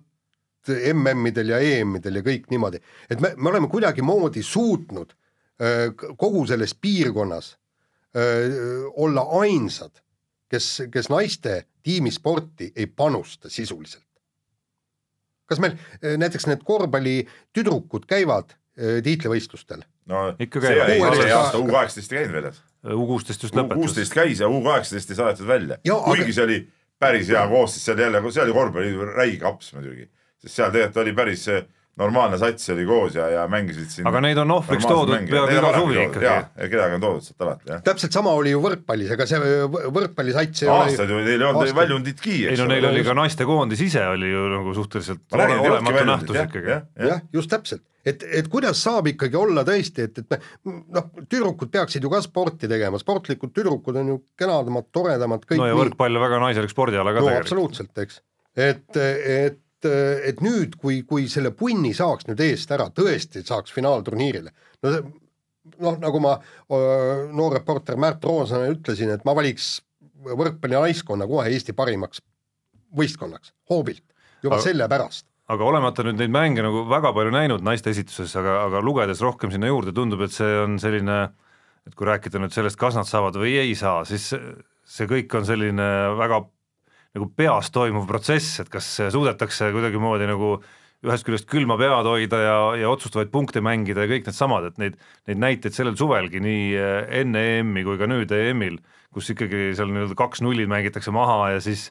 MM-idel 0.68 1.54
ja 1.54 1.60
EM-idel 1.64 2.20
ja 2.20 2.26
kõik 2.26 2.50
niimoodi, 2.52 2.82
et 3.10 3.22
me, 3.24 3.34
me 3.38 3.50
oleme 3.52 3.70
kuidagimoodi 3.72 4.44
suutnud 4.44 5.14
öö, 5.62 5.92
kogu 6.18 6.46
selles 6.48 6.76
piirkonnas 6.76 7.54
öö, 8.16 8.84
olla 8.96 9.26
ainsad, 9.42 10.02
kes, 10.50 10.84
kes 10.92 11.10
naiste 11.10 11.64
tiimisporti 11.84 12.72
ei 12.76 12.88
panusta 12.88 13.50
sisuliselt. 13.50 14.06
kas 15.46 15.60
meil 15.60 15.78
näiteks 16.18 16.46
need 16.48 16.66
korvpallitüdrukud 16.66 18.06
käivad 18.10 18.54
öö, 18.80 19.02
tiitlivõistlustel? 19.02 19.86
no 20.06 20.36
ikka 20.40 20.62
käivad. 20.62 21.16
see 21.22 21.32
aasta 21.34 21.58
U 21.58 21.68
kaheksateist 21.72 22.12
ei 22.12 22.20
käinud 22.24 22.36
väljas. 22.42 22.62
U 22.96 23.08
kuusteist 23.08 23.44
just 23.44 23.56
lõpetas. 23.56 23.82
kuusteist 23.82 24.14
käis 24.14 24.44
ja 24.44 24.50
U 24.50 24.62
kaheksateist 24.64 25.16
ei 25.16 25.20
saadetud 25.24 25.48
välja, 25.48 25.80
kuigi 25.84 26.30
aga... 26.30 26.36
see 26.36 26.44
oli 26.44 26.62
päris 27.00 27.30
hea 27.32 27.48
koosseis, 27.48 27.86
seal 27.86 28.00
jälle, 28.00 28.22
see 28.32 28.44
oli 28.44 28.54
korvpalli 28.54 29.12
räige 29.16 29.48
aps 29.48 29.74
muidugi 29.74 30.10
sest 30.44 30.56
seal 30.56 30.72
tegelikult 30.74 31.04
oli 31.04 31.16
päris 31.18 31.48
normaalne 32.00 32.38
sats 32.40 32.72
oli 32.74 32.86
koos 32.88 33.16
ja, 33.18 33.28
ja 33.34 33.44
mängisid 33.52 33.92
siin 33.92 34.08
aga 34.08 34.22
neid 34.24 34.40
on 34.40 34.54
ohvriks 34.56 34.88
toodud 34.88 35.26
peaaegu 35.28 35.58
iga 35.58 35.72
suvi 35.76 36.00
ikkagi. 36.06 36.70
kedagi 36.72 36.98
on 36.98 37.04
toodud 37.04 37.26
sealt 37.26 37.46
alati, 37.46 37.68
jah. 37.74 37.84
täpselt 37.90 38.16
sama 38.16 38.34
oli 38.40 38.54
ju 38.54 38.62
võrkpallis, 38.64 39.12
ega 39.16 39.28
see 39.30 39.68
võrkpallisats 39.68 40.66
ei 40.66 40.72
aastaid 40.76 41.14
ju 41.14 41.20
neil 41.20 41.44
ei 41.44 41.48
olnud 41.50 41.76
väljunditki, 41.82 42.38
eks 42.48 42.56
ei 42.56 42.62
no 42.62 42.70
neil 42.72 42.90
oli 42.92 43.04
ka 43.08 43.18
naistekoondis 43.20 43.84
ise 43.90 44.06
oli 44.14 44.32
ju 44.32 44.48
nagu 44.56 44.76
suhteliselt 44.80 45.38
ole, 45.40 45.60
olematu 45.60 46.08
nähtus 46.14 46.42
ikkagi. 46.46 46.80
jah, 47.12 47.24
just 47.36 47.52
täpselt, 47.52 47.84
et, 48.08 48.24
et 48.42 48.52
kuidas 48.52 48.80
saab 48.88 49.12
ikkagi 49.12 49.40
olla 49.40 49.66
tõesti, 49.68 50.08
et, 50.08 50.24
et 50.24 50.52
noh, 50.66 51.12
tüdrukud 51.26 51.74
peaksid 51.74 52.06
ju 52.06 52.12
ka 52.14 52.24
sporti 52.24 52.72
tegema, 52.72 53.02
sportlikud 53.02 53.52
tüdrukud 53.56 54.00
on 54.00 54.14
ju 54.16 54.22
kenadamad, 54.40 54.88
toredamad, 54.96 55.44
kõik 55.50 55.60
no 55.60 55.68
ja 55.68 55.80
võrkpall 55.84 56.16
on 56.16 56.30
väga 56.30 56.44
naiselik 56.48 56.72
spordiala 56.72 57.12
ka 57.12 57.26
no, 57.26 57.28
tegelikult. 57.28 57.50
absoluutselt, 57.50 58.06
eks. 58.06 58.22
et, 58.56 58.88
et 59.00 59.66
et, 59.88 60.42
nüüd, 60.44 60.76
kui, 60.82 61.02
kui 61.08 61.30
selle 61.32 61.52
punni 61.56 61.94
saaks 61.96 62.28
nüüd 62.28 62.42
eest 62.44 62.72
ära, 62.76 62.90
tõesti 62.96 63.44
saaks 63.48 63.74
finaalturniirile, 63.76 64.54
no 64.84 64.96
noh, 65.78 65.98
nagu 66.02 66.22
ma 66.24 66.36
noor 67.36 67.58
reporter 67.60 68.00
Märt 68.00 68.26
Roosana 68.26 68.70
ütlesin, 68.74 69.12
et 69.14 69.26
ma 69.28 69.36
valiks 69.38 69.78
võrkpallinaiskonna 70.26 71.28
kohe 71.30 71.48
Eesti 71.54 71.76
parimaks 71.78 72.24
võistkonnaks, 72.96 73.54
hoobilt, 73.70 74.04
juba 74.44 74.58
aga, 74.58 74.66
selle 74.66 74.88
pärast. 74.90 75.26
aga 75.50 75.66
olemata 75.66 76.06
nüüd 76.06 76.20
neid 76.20 76.34
mänge 76.34 76.64
nagu 76.66 76.84
väga 76.90 77.12
palju 77.16 77.34
näinud 77.34 77.66
naiste 77.66 77.94
esituses, 77.94 78.34
aga, 78.40 78.64
aga 78.66 78.82
lugedes 78.86 79.22
rohkem 79.26 79.54
sinna 79.54 79.70
juurde, 79.70 79.94
tundub, 79.96 80.24
et 80.26 80.34
see 80.34 80.58
on 80.64 80.80
selline, 80.82 81.20
et 81.88 81.98
kui 81.98 82.10
rääkida 82.10 82.42
nüüd 82.42 82.56
sellest, 82.56 82.80
kas 82.82 82.98
nad 82.98 83.10
saavad 83.10 83.38
või 83.40 83.56
ei 83.62 83.76
saa, 83.78 84.02
siis 84.10 84.32
see 84.90 85.10
kõik 85.10 85.34
on 85.38 85.46
selline 85.46 85.90
väga 86.18 86.44
nagu 87.18 87.30
peas 87.36 87.72
toimuv 87.74 88.06
protsess, 88.10 88.60
et 88.62 88.70
kas 88.70 88.88
suudetakse 89.14 89.72
kuidagimoodi 89.74 90.28
nagu 90.30 90.58
ühest 91.06 91.24
küljest 91.24 91.48
külma 91.48 91.78
pead 91.80 92.08
hoida 92.10 92.42
ja, 92.44 92.58
ja 92.82 92.92
otsustavaid 92.92 93.32
punkte 93.32 93.64
mängida 93.64 94.04
ja 94.04 94.12
kõik 94.12 94.28
needsamad, 94.28 94.68
et 94.68 94.82
neid, 94.82 94.98
neid 95.30 95.40
näiteid 95.40 95.76
sellel 95.76 95.96
suvelgi 96.00 96.42
nii 96.44 96.66
äh, 96.76 97.00
enne 97.22 97.44
EM-i 97.60 97.86
kui 97.88 98.00
ka 98.02 98.10
nüüd 98.10 98.34
EM-il, 98.36 98.78
kus 99.16 99.32
ikkagi 99.32 99.72
seal 99.78 99.94
nii-öelda 99.94 100.18
kaks 100.20 100.44
nullid 100.44 100.70
mängitakse 100.72 101.14
maha 101.16 101.56
ja 101.56 101.64
siis 101.64 101.90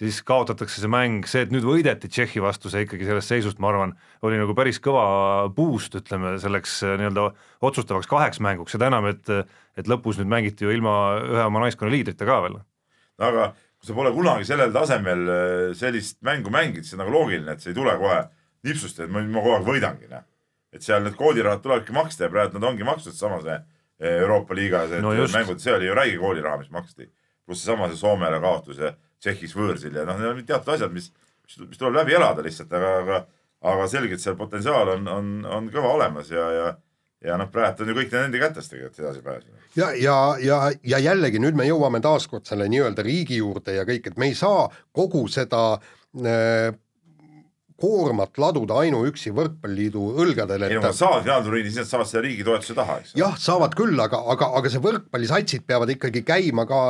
siis 0.00 0.20
kaotatakse 0.24 0.80
see 0.80 0.88
mäng, 0.88 1.26
see, 1.28 1.42
et 1.44 1.50
nüüd 1.52 1.64
võideti 1.66 2.08
Tšehhi 2.08 2.40
vastu, 2.40 2.70
see 2.72 2.86
ikkagi 2.86 3.04
sellest 3.04 3.32
seisust, 3.32 3.58
ma 3.60 3.68
arvan, 3.68 3.90
oli 4.24 4.38
nagu 4.40 4.54
päris 4.56 4.78
kõva 4.80 5.04
boost, 5.52 5.96
ütleme, 5.98 6.36
selleks 6.40 6.78
äh, 6.86 6.94
nii-öelda 6.98 7.26
otsustavaks 7.68 8.08
kaheks 8.10 8.42
mänguks, 8.42 8.74
seda 8.76 8.90
enam, 8.90 9.10
et 9.10 9.30
et 9.78 9.88
lõpus 9.88 10.18
nüüd 10.18 10.30
mängiti 10.30 10.66
ju 10.66 10.72
ilma 10.74 10.94
ühe 11.22 11.44
oma 11.46 11.62
naiskonna 11.62 11.92
liidrita 11.94 12.26
ka 12.26 12.40
veel. 12.46 12.58
aga 13.20 13.52
kui 13.80 13.88
sa 13.88 13.96
pole 13.96 14.12
kunagi 14.12 14.44
sellel 14.44 14.72
tasemel 14.74 15.22
äh, 15.32 15.62
sellist 15.76 16.18
mängu 16.26 16.52
mänginud, 16.52 16.84
siis 16.84 16.98
on 16.98 17.00
nagu 17.04 17.14
loogiline, 17.14 17.54
et 17.54 17.64
see 17.64 17.72
ei 17.72 17.78
tule 17.78 17.94
kohe 18.00 18.18
nipsust, 18.68 19.00
et 19.00 19.12
ma, 19.12 19.22
ma 19.24 19.40
kogu 19.40 19.54
aeg 19.56 19.68
võidangi, 19.68 20.08
noh. 20.10 20.26
et 20.76 20.84
seal 20.84 21.00
need 21.06 21.16
koodirahad 21.16 21.62
tulebki 21.64 21.96
maksta 21.96 22.26
ja 22.26 22.32
praegu 22.32 22.58
nad 22.58 22.68
ongi 22.68 22.84
makstud, 22.84 23.16
sama 23.16 23.40
see 23.40 23.56
eh, 23.56 24.18
Euroopa 24.18 24.56
liigas, 24.58 24.92
et 24.92 25.04
no 25.04 25.14
mängud, 25.32 25.62
see 25.64 25.72
oli 25.72 25.88
ju 25.88 25.96
räige 25.96 26.20
kooliraha, 26.20 26.60
mis 26.60 26.68
maksti. 26.74 27.08
pluss 27.48 27.64
seesama 27.64 27.88
see 27.88 28.02
Soomele 28.02 28.40
kaotus 28.44 28.84
ja 28.84 28.92
Tšehhis 29.20 29.56
võõrsil 29.56 29.96
ja 29.96 30.04
noh, 30.08 30.20
need 30.20 30.28
on 30.28 30.44
teatud 30.52 30.74
asjad, 30.76 30.92
mis, 30.92 31.08
mis 31.64 31.80
tuleb 31.80 31.96
läbi 31.96 32.14
elada 32.20 32.44
lihtsalt, 32.44 32.72
aga, 32.76 32.92
aga, 33.00 33.24
aga 33.72 33.88
selgelt 33.88 34.20
seal 34.20 34.36
potentsiaal 34.36 34.92
on, 34.98 35.08
on, 35.08 35.32
on 35.48 35.72
kõva 35.72 35.96
olemas 35.96 36.28
ja, 36.32 36.46
ja 36.52 36.68
ja 37.24 37.36
noh, 37.40 37.48
praegu 37.52 37.84
on 37.84 37.92
ju 37.92 37.96
kõik 37.98 38.14
nende 38.16 38.40
kätes 38.40 38.70
tegelikult 38.70 39.00
edasi 39.02 39.24
pääseda. 39.24 39.64
ja, 39.76 39.90
ja, 39.92 40.18
ja, 40.40 40.60
ja 40.94 41.00
jällegi 41.10 41.40
nüüd 41.42 41.58
me 41.58 41.66
jõuame 41.68 42.00
taaskord 42.04 42.48
selle 42.48 42.68
nii-öelda 42.72 43.04
riigi 43.04 43.40
juurde 43.40 43.76
ja 43.76 43.84
kõik, 43.88 44.08
et 44.10 44.20
me 44.20 44.30
ei 44.30 44.38
saa 44.38 44.68
kogu 44.96 45.26
seda 45.32 45.64
äh, 45.76 46.70
koormat 47.80 48.40
laduda 48.40 48.80
ainuüksi 48.84 49.32
Võrkpalliliidu 49.36 50.02
õlgadele. 50.20 50.68
ei 50.68 50.78
no 50.78 50.84
nad 50.84 50.96
saavad 50.96 51.24
finaalturniiri, 51.24 51.70
siis 51.70 51.84
nad 51.84 51.92
saavad 51.92 52.10
selle 52.10 52.24
riigi 52.28 52.46
toetuse 52.46 52.76
taha, 52.76 52.98
eks. 53.02 53.14
jah, 53.20 53.36
saavad 53.40 53.76
küll, 53.76 54.00
aga, 54.00 54.20
aga, 54.34 54.50
aga 54.60 54.72
see 54.72 54.84
võrkpallisatsid 54.84 55.64
peavad 55.68 55.92
ikkagi 55.96 56.24
käima 56.26 56.66
ka 56.68 56.80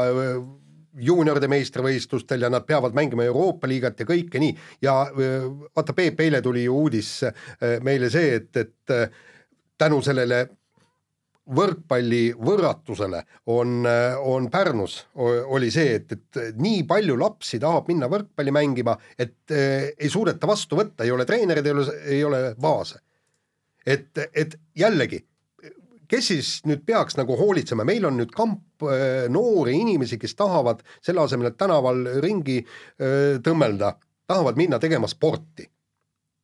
juunioride 1.01 1.47
meistrivõistlustel 1.51 2.43
ja 2.43 2.51
nad 2.51 2.67
peavad 2.67 2.95
mängima 2.99 3.23
Euroopa 3.27 3.69
liigat 3.71 4.03
ja 4.03 4.07
kõike 4.07 4.43
nii. 4.43 4.55
ja 4.83 4.97
vaata, 5.15 5.95
Peep, 5.95 6.19
eile 6.23 6.43
tuli 6.43 6.67
ju 6.67 6.79
uudis 6.83 7.13
meile 7.87 8.11
see, 8.11 8.35
et, 8.41 8.51
et 8.59 8.95
tänu 9.81 10.03
sellele 10.05 10.45
võrkpalli 11.57 12.31
võrratusele 12.39 13.23
on, 13.51 13.87
on 14.29 14.49
Pärnus 14.53 14.97
oli 15.17 15.71
see, 15.75 15.97
et, 15.99 16.13
et 16.13 16.59
nii 16.61 16.85
palju 16.89 17.17
lapsi 17.19 17.59
tahab 17.63 17.89
minna 17.91 18.09
võrkpalli 18.11 18.55
mängima, 18.55 18.95
et 19.19 19.55
eh, 19.55 19.91
ei 19.99 20.11
suudeta 20.13 20.49
vastu 20.51 20.79
võtta, 20.79 21.05
ei 21.05 21.15
ole 21.15 21.27
treenereid, 21.27 21.67
ei 21.67 21.75
ole, 21.75 21.97
ei 22.17 22.25
ole 22.25 22.43
baase. 22.61 23.01
et, 23.87 24.19
et 24.35 24.55
jällegi, 24.77 25.25
kes 26.11 26.29
siis 26.33 26.53
nüüd 26.69 26.85
peaks 26.87 27.17
nagu 27.19 27.37
hoolitsema, 27.39 27.87
meil 27.89 28.07
on 28.07 28.21
nüüd 28.21 28.31
kamp 28.35 28.87
eh, 28.87 29.27
noori 29.33 29.79
inimesi, 29.81 30.21
kes 30.21 30.37
tahavad 30.39 30.85
selle 31.03 31.25
asemel, 31.25 31.51
et 31.51 31.59
tänaval 31.59 32.05
ringi 32.23 32.61
eh, 32.61 33.41
tõmmelda, 33.43 33.97
tahavad 34.31 34.61
minna 34.61 34.79
tegema 34.79 35.11
sporti, 35.11 35.67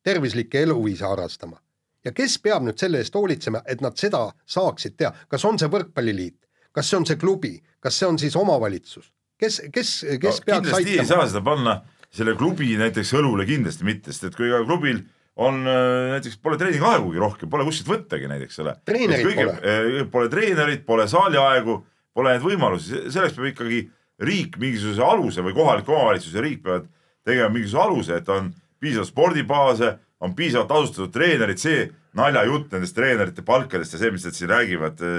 tervislikke 0.03 0.65
eluviise 0.67 1.07
harrastama 1.07 1.59
ja 2.07 2.13
kes 2.15 2.37
peab 2.43 2.63
nüüd 2.67 2.79
selle 2.79 3.01
eest 3.03 3.15
hoolitsema, 3.17 3.61
et 3.67 3.83
nad 3.83 3.97
seda 3.99 4.29
saaksid 4.47 4.95
teha, 4.99 5.11
kas 5.27 5.45
on 5.47 5.59
see 5.59 5.69
võrkpalliliit, 5.71 6.39
kas 6.75 6.89
see 6.91 7.01
on 7.01 7.07
see 7.09 7.19
klubi, 7.19 7.57
kas 7.83 7.99
see 7.99 8.07
on 8.07 8.19
siis 8.21 8.37
omavalitsus, 8.39 9.11
kes, 9.39 9.61
kes, 9.73 9.93
kes 10.21 10.41
no, 10.41 10.47
peaks 10.47 10.73
aitama? 10.79 11.03
ei 11.03 11.05
saa 11.09 11.27
seda 11.27 11.43
panna 11.45 11.81
selle 12.13 12.37
klubi 12.39 12.71
näiteks 12.79 13.13
õlule 13.19 13.45
kindlasti 13.47 13.87
mitte, 13.87 14.13
sest 14.15 14.31
et 14.31 14.39
kui 14.39 14.49
ka 14.51 14.63
klubil 14.65 15.03
on 15.37 15.61
äh, 15.69 16.13
näiteks 16.15 16.39
pole 16.41 16.57
treeningaegugi 16.57 17.21
rohkem, 17.21 17.49
pole 17.51 17.65
kuskilt 17.67 17.91
võttagi 17.91 18.29
näiteks 18.31 18.57
selle. 18.57 18.73
treenerit 18.87 19.27
kõige, 19.27 19.43
pole. 19.43 19.73
Äh, 19.73 19.99
pole 20.13 20.31
treenerit, 20.33 20.85
pole 20.87 21.05
saaliaegu, 21.11 21.77
pole 22.17 22.33
neid 22.33 22.45
võimalusi, 22.45 23.03
selleks 23.13 23.35
peab 23.37 23.51
ikkagi 23.51 23.83
riik 24.25 24.57
mingisuguse 24.57 25.03
aluse 25.05 25.43
või 25.45 25.53
kohalik 25.57 25.89
omavalitsus 25.91 26.33
ja 26.33 26.41
riik 26.41 26.63
peavad 26.65 26.87
tegema 27.27 27.51
mingisuguse 27.53 27.83
aluse, 27.83 28.17
et 28.17 28.31
on 28.33 28.49
piisavalt 28.81 29.11
spordibaase, 29.11 29.91
on 30.19 30.35
piisavalt 30.35 30.69
tasustatud 30.71 31.13
treenerid, 31.13 31.59
see 31.61 31.87
naljajutt 32.17 32.71
nendest 32.73 32.95
treenerite 32.97 33.43
palkadest 33.45 33.95
ja 33.95 34.01
see, 34.01 34.13
mis 34.13 34.25
nad 34.25 34.37
siin 34.37 34.51
räägivad 34.51 35.03
eh, 35.05 35.17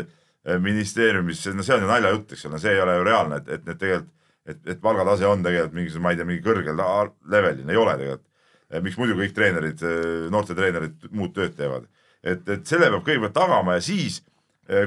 ministeeriumis, 0.63 1.45
no 1.55 1.67
see 1.67 1.77
on 1.77 1.85
ju 1.85 1.91
naljajutt, 1.91 2.33
eks 2.35 2.47
ole, 2.49 2.63
see 2.63 2.75
ei 2.75 2.83
ole 2.83 2.97
ju 2.99 3.05
reaalne, 3.07 3.43
et, 3.43 3.53
et 3.59 3.69
need 3.69 3.83
tegelikult, 3.83 4.15
et, 4.49 4.61
et 4.73 4.81
palgatase 4.81 5.29
on 5.29 5.45
tegelikult 5.45 5.77
mingisugune, 5.77 6.05
ma 6.07 6.15
ei 6.15 6.19
tea, 6.19 6.29
mingi 6.29 6.45
kõrgel 6.47 6.83
levelil, 7.31 7.69
ei 7.69 7.81
ole 7.81 7.97
tegelikult. 8.01 8.25
Eh, 8.69 8.83
miks 8.85 8.99
muidu 9.01 9.17
kõik 9.19 9.35
treenerid, 9.37 9.85
eh, 9.87 10.25
noorte 10.33 10.57
treenerid 10.59 11.11
muud 11.13 11.35
tööd 11.37 11.55
teevad. 11.59 11.87
et, 12.23 12.49
et 12.51 12.67
selle 12.67 12.89
peab 12.91 13.05
kõigepealt 13.07 13.37
tagama 13.37 13.77
ja 13.77 13.83
siis 13.85 14.25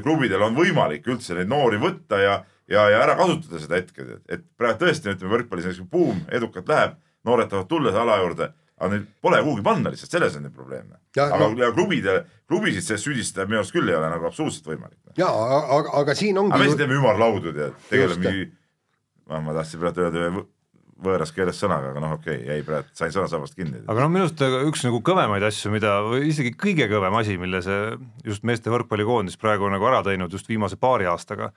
klubidel 0.03 0.43
on 0.45 0.53
võimalik 0.53 1.07
üldse 1.09 1.33
neid 1.33 1.47
noori 1.49 1.79
võtta 1.81 2.19
ja, 2.19 2.33
ja, 2.69 2.81
ja 2.91 2.99
ära 3.01 3.15
kasutada 3.17 3.61
seda 3.63 3.79
hetke, 3.79 4.03
et 4.29 4.43
praegu 4.59 4.83
tõesti 4.83 5.09
ütleme 5.09 5.31
võrkpallis 5.31 5.69
näiteks 5.69 5.87
buum 5.89 6.19
edukalt 6.29 6.67
läheb, 6.69 6.99
noored 7.25 7.49
tahavad 7.49 7.69
tulla 7.71 7.93
selle 7.93 8.03
ala 8.03 8.19
juurde 8.19 8.49
aga 8.81 8.95
neid 8.95 9.09
pole 9.23 9.41
kuhugi 9.45 9.65
panna 9.65 9.91
lihtsalt, 9.93 10.13
selles 10.15 10.37
on 10.37 10.47
nüüd 10.47 10.55
probleem. 10.57 10.87
aga 11.15 11.41
no, 11.41 11.51
klubide, 11.75 12.15
klubisid 12.49 12.85
sellest 12.85 13.07
süüdistada 13.07 13.47
minu 13.49 13.61
arust 13.61 13.75
küll 13.75 13.89
ei 13.89 13.97
ole 13.97 14.09
nagu 14.11 14.29
absoluutselt 14.29 14.71
võimalik. 14.71 14.97
ja 15.19 15.29
aga, 15.29 15.93
aga 16.01 16.17
siin 16.17 16.39
ongi. 16.41 16.55
aga 16.55 16.63
me 16.63 16.71
siis 16.71 16.81
teeme 16.81 16.97
ümarlaudu 16.97 17.53
tead, 17.55 17.77
tegeleme 17.91 18.25
mingi, 18.25 18.49
ma 19.31 19.55
tahtsin 19.59 19.83
praegu 19.83 20.07
öelda 20.07 20.25
ühe 20.25 20.47
võõras 21.01 21.33
keeles 21.33 21.57
sõnaga, 21.57 21.91
aga 21.93 22.01
noh, 22.03 22.15
okei 22.19 22.35
okay,, 22.37 22.47
jäi 22.49 22.65
praegu, 22.65 22.91
sain 22.97 23.13
sõnasabast 23.13 23.57
kinni. 23.57 23.83
aga 23.89 24.03
noh, 24.03 24.11
minu 24.13 24.27
arust 24.27 24.41
üks 24.69 24.85
nagu 24.85 25.01
kõvemaid 25.05 25.45
asju, 25.47 25.73
mida, 25.73 25.97
või 26.05 26.29
isegi 26.29 26.53
kõige 26.53 26.87
kõvem 26.91 27.17
asi, 27.17 27.37
mille 27.41 27.61
see 27.65 27.79
just 28.27 28.45
meeste 28.47 28.73
võrkpallikoondis 28.73 29.39
praegu 29.41 29.69
nagu 29.73 29.89
ära 29.89 30.03
teinud 30.05 30.33
just 30.33 30.49
viimase 30.51 30.77
paari 30.81 31.09
aastaga, 31.09 31.51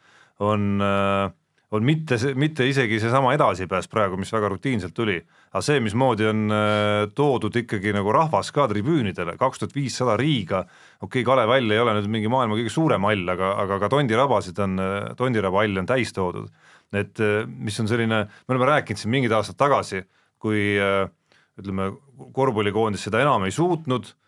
on 0.44 0.80
äh, 0.82 1.32
on 1.74 1.84
mitte, 1.86 2.16
mitte 2.38 2.66
isegi 2.68 3.00
seesama 3.02 3.32
edasipääs 3.34 3.88
praegu, 3.90 4.18
mis 4.20 4.30
väga 4.32 4.50
rutiinselt 4.52 4.94
tuli, 4.94 5.16
aga 5.50 5.62
see, 5.64 5.80
mismoodi 5.82 6.28
on 6.30 6.44
äh, 6.54 7.06
toodud 7.16 7.56
ikkagi 7.64 7.94
nagu 7.96 8.14
rahvas 8.14 8.52
ka 8.54 8.68
tribüünidele, 8.70 9.36
kaks 9.40 9.62
tuhat 9.62 9.74
viissada 9.76 10.16
riiga, 10.20 10.62
okei 11.00 11.22
okay,, 11.22 11.26
Kalev 11.26 11.54
All 11.56 11.74
ei 11.74 11.82
ole 11.82 11.96
nüüd 11.98 12.10
mingi 12.16 12.32
maailma 12.32 12.58
kõige 12.60 12.72
suurem 12.72 13.08
hall, 13.08 13.26
aga, 13.34 13.54
aga 13.64 13.80
ka 13.82 13.90
tondirabasid 13.96 14.64
on, 14.66 14.80
tondiraba 15.18 15.64
hall 15.64 15.82
on 15.82 15.90
täis 15.90 16.14
toodud. 16.14 16.50
et 16.94 17.20
äh, 17.20 17.42
mis 17.46 17.80
on 17.82 17.90
selline, 17.90 18.24
me 18.30 18.54
oleme 18.54 18.70
rääkinud 18.70 19.00
siin 19.00 19.10
mingid 19.10 19.32
aastad 19.34 19.58
tagasi, 19.58 20.04
kui 20.38 20.76
äh, 20.78 21.08
ütleme, 21.58 21.90
korvpallikoondis 22.34 23.08
seda 23.08 23.22
enam 23.24 23.48
ei 23.48 23.54
suutnud 23.54 24.14
Äh, 24.14 24.23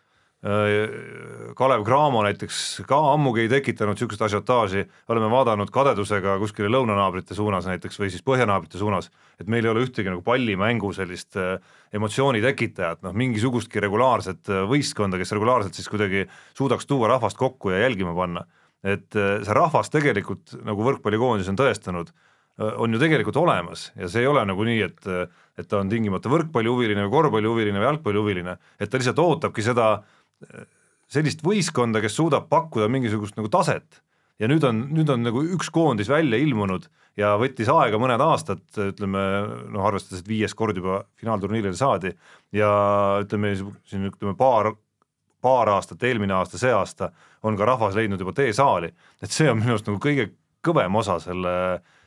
Kalev 1.57 1.81
Cramo 1.81 2.19
näiteks 2.21 2.83
ka 2.85 2.97
ammugi 3.15 3.47
ei 3.47 3.49
tekitanud 3.49 3.97
niisugust 3.97 4.21
asiotaaži, 4.21 4.83
oleme 5.09 5.31
vaadanud 5.31 5.71
kadedusega 5.73 6.35
kuskile 6.37 6.69
lõunanaabrite 6.69 7.33
suunas 7.33 7.65
näiteks 7.65 7.97
või 7.97 8.11
siis 8.13 8.21
põhjanaabrite 8.21 8.77
suunas, 8.77 9.09
et 9.41 9.49
meil 9.49 9.65
ei 9.65 9.71
ole 9.71 9.87
ühtegi 9.87 10.11
nagu 10.11 10.21
pallimängu 10.21 10.91
sellist 10.93 11.39
äh, 11.41 11.57
emotsiooni 11.89 12.43
tekitajat, 12.45 13.01
noh 13.01 13.17
mingisugustki 13.17 13.81
regulaarset 13.81 14.53
äh, 14.53 14.61
võistkonda, 14.69 15.17
kes 15.17 15.33
regulaarselt 15.33 15.73
siis 15.73 15.89
kuidagi 15.89 16.27
suudaks 16.53 16.85
tuua 16.85 17.09
rahvast 17.15 17.37
kokku 17.37 17.73
ja 17.73 17.81
jälgima 17.87 18.13
panna. 18.15 18.45
et 18.85 19.09
see 19.11 19.53
rahvas 19.57 19.89
tegelikult, 19.89 20.53
nagu 20.63 20.83
võrkpallikoondis 20.85 21.47
on 21.49 21.57
tõestanud, 21.57 22.11
on 22.77 22.93
ju 22.93 22.99
tegelikult 23.01 23.39
olemas 23.41 23.87
ja 23.97 24.05
see 24.07 24.21
ei 24.21 24.29
ole 24.29 24.43
nagu 24.45 24.63
nii, 24.63 24.81
et 24.85 25.09
et 25.57 25.65
ta 25.65 25.79
on 25.81 25.89
tingimata 25.89 26.29
võrkpallihuviline 26.29 27.07
või 27.07 27.11
korvpallihuviline 27.15 27.81
või 27.81 27.87
jalgpallihuviline, 27.87 28.53
et 28.77 28.89
ta 28.89 29.01
lihtsalt 29.01 29.19
ootabki 29.19 29.65
seda 29.65 29.87
äh, 29.95 30.16
sellist 31.11 31.43
võistkonda, 31.45 32.01
kes 32.03 32.17
suudab 32.19 32.49
pakkuda 32.51 32.89
mingisugust 32.91 33.37
nagu 33.39 33.49
taset. 33.51 34.01
Ja 34.37 34.49
nüüd 34.49 34.63
on, 34.67 34.83
nüüd 34.93 35.09
on 35.09 35.23
nagu 35.25 35.41
üks 35.55 35.71
koondis 35.73 36.09
välja 36.11 36.37
ilmunud 36.37 36.85
ja 37.17 37.31
võttis 37.41 37.69
aega 37.73 37.97
mõned 37.97 38.21
aastad, 38.21 38.61
ütleme 38.77 39.21
noh, 39.73 39.85
arvestades, 39.87 40.21
et 40.21 40.29
viies 40.29 40.53
kord 40.57 40.77
juba 40.77 41.01
finaalturniirile 41.17 41.73
saadi. 41.77 42.11
Ja 42.53 42.69
ütleme 43.23 43.55
siin 43.57 44.05
ütleme 44.11 44.35
paar, 44.37 44.75
paar 45.41 45.73
aastat, 45.73 46.05
eelmine 46.05 46.37
aasta, 46.37 46.61
see 46.61 46.73
aasta 46.73 47.09
on 47.41 47.57
ka 47.57 47.65
rahvas 47.65 47.97
leidnud 47.97 48.21
juba 48.21 48.35
tee 48.37 48.53
saali, 48.53 48.91
et 49.23 49.33
see 49.33 49.49
on 49.49 49.57
minu 49.57 49.73
arust 49.73 49.89
nagu 49.89 50.01
kõige 50.03 50.29
kõvem 50.65 51.01
osa 51.01 51.17
selle, 51.23 51.55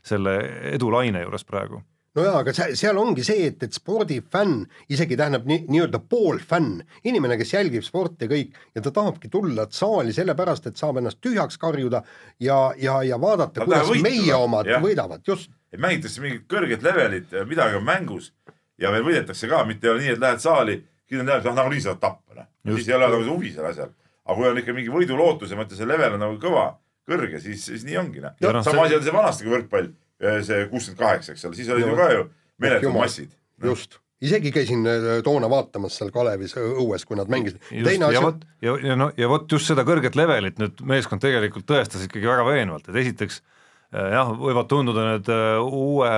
selle 0.06 0.36
edulaine 0.70 1.24
juures 1.24 1.46
praegu 1.48 1.82
no 2.16 2.24
jaa, 2.26 2.40
aga 2.42 2.54
seal 2.54 2.98
ongi 2.98 3.24
see, 3.26 3.46
et, 3.50 3.62
et 3.62 3.76
spordifänn 3.76 4.64
isegi 4.92 5.18
tähendab 5.18 5.46
nii, 5.48 5.64
nii-öelda 5.70 6.00
poolfänn, 6.10 6.80
inimene, 7.06 7.36
kes 7.40 7.54
jälgib 7.54 7.86
sporti 7.86 8.26
ja 8.26 8.32
kõik 8.32 8.58
ja 8.74 8.82
ta 8.84 8.92
tahabki 8.96 9.30
tulla 9.32 9.68
saali 9.74 10.14
sellepärast, 10.16 10.66
et 10.70 10.80
saab 10.80 11.00
ennast 11.00 11.20
tühjaks 11.22 11.60
karjuda 11.60 12.02
ja, 12.42 12.58
ja, 12.80 13.00
ja 13.06 13.20
vaadata, 13.20 13.64
kuidas 13.64 13.86
võitleda. 13.92 14.08
meie 14.08 14.40
omad 14.40 14.70
ja. 14.70 14.82
võidavad, 14.82 15.22
just. 15.26 15.54
et 15.70 15.82
mängitakse 15.82 16.24
mingit 16.24 16.48
kõrget 16.50 16.84
levelit, 16.86 17.38
midagi 17.48 17.78
on 17.78 17.86
mängus 17.86 18.32
ja 18.80 18.92
veel 18.94 19.06
võidetakse 19.06 19.50
ka, 19.50 19.62
mitte 19.68 19.86
ei 19.86 19.94
ole 19.94 20.04
nii, 20.06 20.16
et 20.16 20.26
lähed 20.26 20.42
saali, 20.42 20.78
kindlalt 21.10 21.30
tead, 21.30 21.46
et 21.46 21.50
ah 21.52 21.58
nagunii 21.62 21.86
saad 21.86 22.02
tappa, 22.02 22.42
noh. 22.42 22.52
siis 22.74 22.90
ei 22.90 22.98
ole 22.98 23.14
nagu 23.14 23.26
huvi 23.30 23.54
seal 23.54 23.70
asjal. 23.70 23.94
aga 24.26 24.38
kui 24.38 24.50
on 24.50 24.58
ikka 24.60 24.74
mingi 24.74 24.92
võidulootus 24.94 25.50
ja 25.50 25.58
mõtle, 25.58 25.78
see 25.78 25.86
level 25.86 26.18
on 26.18 26.24
nagu 26.26 26.38
kõva, 26.42 26.72
kõrge, 27.06 27.38
siis, 27.42 27.64
siis 27.70 27.86
nii 27.86 27.98
ongi, 28.02 28.22
noh. 28.26 28.34
sama 28.66 28.88
asi 28.88 28.98
on 28.98 29.06
see 29.06 29.14
vanastega 29.14 29.54
võrkpall 29.54 29.92
see 30.20 30.68
kuuskümmend 30.70 31.00
kaheksa, 31.00 31.34
eks 31.34 31.48
ole, 31.48 31.58
siis 31.58 31.68
olid 31.72 31.88
ju 31.88 31.96
ka 31.98 32.12
ju 32.12 32.24
meeletud 32.60 32.94
massid. 32.94 33.32
just, 33.64 33.98
isegi 34.20 34.52
käisin 34.52 34.84
äh, 34.88 35.08
toona 35.24 35.48
vaatamas 35.50 35.96
seal 35.98 36.12
Kalevis 36.14 36.56
äh, 36.58 36.66
õues, 36.82 37.06
kui 37.08 37.18
nad 37.18 37.30
mängisid. 37.32 37.60
ja 37.72 38.22
vot, 38.24 38.44
ja, 38.62 38.76
ja 38.84 38.96
no 38.98 39.10
ja 39.16 39.30
vot 39.30 39.50
just 39.52 39.70
seda 39.70 39.84
kõrget 39.88 40.18
levelit 40.18 40.60
nüüd 40.60 40.82
meeskond 40.86 41.22
tegelikult 41.24 41.68
tõestas 41.68 42.04
ikkagi 42.06 42.28
väga 42.28 42.44
veenvalt, 42.48 42.88
et 42.88 43.00
esiteks 43.04 43.40
äh, 43.40 44.12
jah, 44.16 44.32
võivad 44.36 44.68
tunduda 44.70 45.06
need 45.14 45.32
äh, 45.32 45.56
uue, 45.64 46.12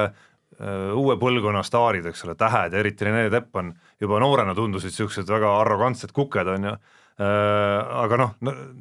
uue 0.63 1.15
põlvkonna 1.19 1.63
staarid, 1.67 2.05
eks 2.07 2.21
ole, 2.27 2.37
tähed 2.39 2.75
ja 2.75 2.83
eriti 2.83 3.07
Rene 3.07 3.25
Teppan 3.33 3.73
juba 4.03 4.19
noorena 4.23 4.53
tundusid 4.55 4.93
niisugused 4.93 5.31
väga 5.31 5.49
arrogantsed 5.63 6.13
kuked, 6.15 6.47
on 6.53 6.67
ju, 6.69 6.75
aga 7.23 8.19
noh, 8.21 8.35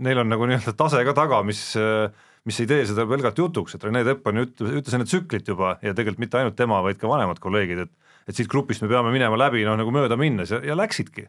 neil 0.04 0.22
on 0.22 0.30
nagu 0.30 0.50
nii-öelda 0.50 0.76
tase 0.78 1.02
ka 1.08 1.16
taga, 1.18 1.40
mis 1.48 1.64
mis 2.46 2.60
ei 2.64 2.70
tee 2.70 2.86
seda 2.90 3.06
pelgalt 3.10 3.38
jutuks, 3.38 3.76
et 3.76 3.84
Rene 3.86 4.04
Teppan 4.08 4.40
ju 4.40 4.48
ütles, 4.48 4.78
ütles 4.82 4.98
enne 4.98 5.06
tsüklit 5.10 5.48
juba 5.48 5.76
ja 5.82 5.94
tegelikult 5.94 6.24
mitte 6.24 6.40
ainult 6.40 6.58
tema, 6.58 6.82
vaid 6.86 6.98
ka 7.02 7.10
vanemad 7.12 7.42
kolleegid, 7.44 7.86
et 7.88 7.98
et 8.30 8.38
siit 8.38 8.50
grupist 8.50 8.84
me 8.84 8.88
peame 8.90 9.10
minema 9.14 9.38
läbi 9.38 9.64
noh, 9.66 9.74
nagu 9.80 9.92
mööda 9.94 10.14
minnes 10.20 10.52
ja, 10.54 10.60
ja 10.62 10.76
läksidki 10.78 11.26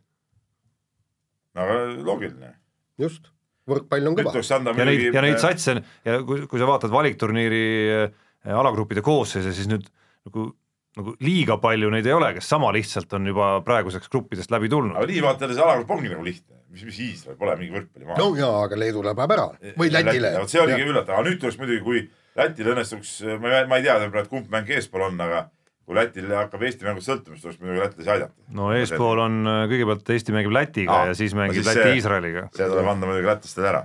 aga 1.59 1.79
loogiline. 2.01 2.55
just, 3.01 3.29
võrkpall 3.69 4.11
on 4.11 4.19
kõva. 4.19 4.35
ja 4.77 4.87
neid, 4.89 5.05
ja 5.13 5.25
neid 5.25 5.41
satse 5.43 5.77
ja 6.07 6.19
kui, 6.27 6.47
kui 6.51 6.61
sa 6.61 6.69
vaatad 6.69 6.93
valikturniiri 6.95 7.65
äh, 7.97 8.57
alagruppide 8.57 9.05
koosseise, 9.05 9.55
siis 9.57 9.69
nüüd 9.71 9.87
nagu, 10.29 10.51
nagu 10.97 11.15
liiga 11.25 11.57
palju 11.63 11.89
neid 11.95 12.07
ei 12.07 12.13
ole, 12.17 12.33
kes 12.37 12.49
sama 12.53 12.73
lihtsalt 12.77 13.13
on 13.17 13.27
juba 13.31 13.53
praeguseks 13.65 14.11
gruppidest 14.13 14.51
läbi 14.53 14.69
tulnud 14.73 14.97
aga 14.97 15.07
nii 15.09 15.23
vaata, 15.25 15.49
see 15.53 15.63
alagrupp 15.65 15.91
ongi 15.97 16.11
nagu 16.13 16.25
lihtne, 16.27 16.59
mis, 16.73 16.85
mis 16.89 16.99
Iisrael 17.07 17.39
pole 17.41 17.55
mingi 17.61 17.73
võrkpallimaa. 17.79 18.19
no 18.21 18.33
jaa, 18.37 18.59
aga 18.67 18.77
Leedule 18.81 19.09
läheb 19.13 19.25
ära 19.39 19.47
või 19.81 19.93
Lätile. 19.93 20.35
vot 20.41 20.53
see 20.53 20.61
oligi 20.61 20.85
üllatav, 20.85 21.17
aga 21.17 21.29
nüüd 21.31 21.41
tuleks 21.41 21.59
muidugi, 21.63 21.81
kui 21.87 22.05
Lätil 22.37 22.71
õnnestuks, 22.73 23.19
ma 23.41 23.51
ei, 23.59 23.67
ma 23.69 23.77
ei 23.81 23.85
tea 23.85 23.99
praegu, 24.09 24.29
kumb 24.31 24.53
mäng 24.53 24.71
eespool 24.73 25.03
on, 25.09 25.19
aga 25.21 25.43
kui 25.85 25.97
Lätil 25.99 26.29
hakkab 26.33 26.63
Eesti 26.69 26.87
mängust 26.87 27.09
sõltuma, 27.11 27.37
siis 27.37 27.43
tuleks 27.45 27.59
muidugi 27.61 27.83
lätlasi 27.83 28.13
aidata. 28.15 28.37
no 28.57 28.69
eespool 28.77 29.21
on 29.25 29.41
äh, 29.49 29.65
kõigepealt 29.73 30.13
Eesti 30.15 30.37
mängib 30.37 30.55
Lätiga 30.55 30.95
Aa, 31.01 31.09
ja 31.11 31.17
siis 31.19 31.35
no 31.35 31.41
mängib 31.43 31.59
siis 31.61 31.67
Läti 31.73 31.83
see- 31.89 31.97
Iisraeliga. 31.99 32.45
see 32.57 32.69
tuleb 32.71 32.93
anda 32.93 33.09
muidugi 33.11 33.29
lätlastele 33.33 33.69
ära. 33.73 33.83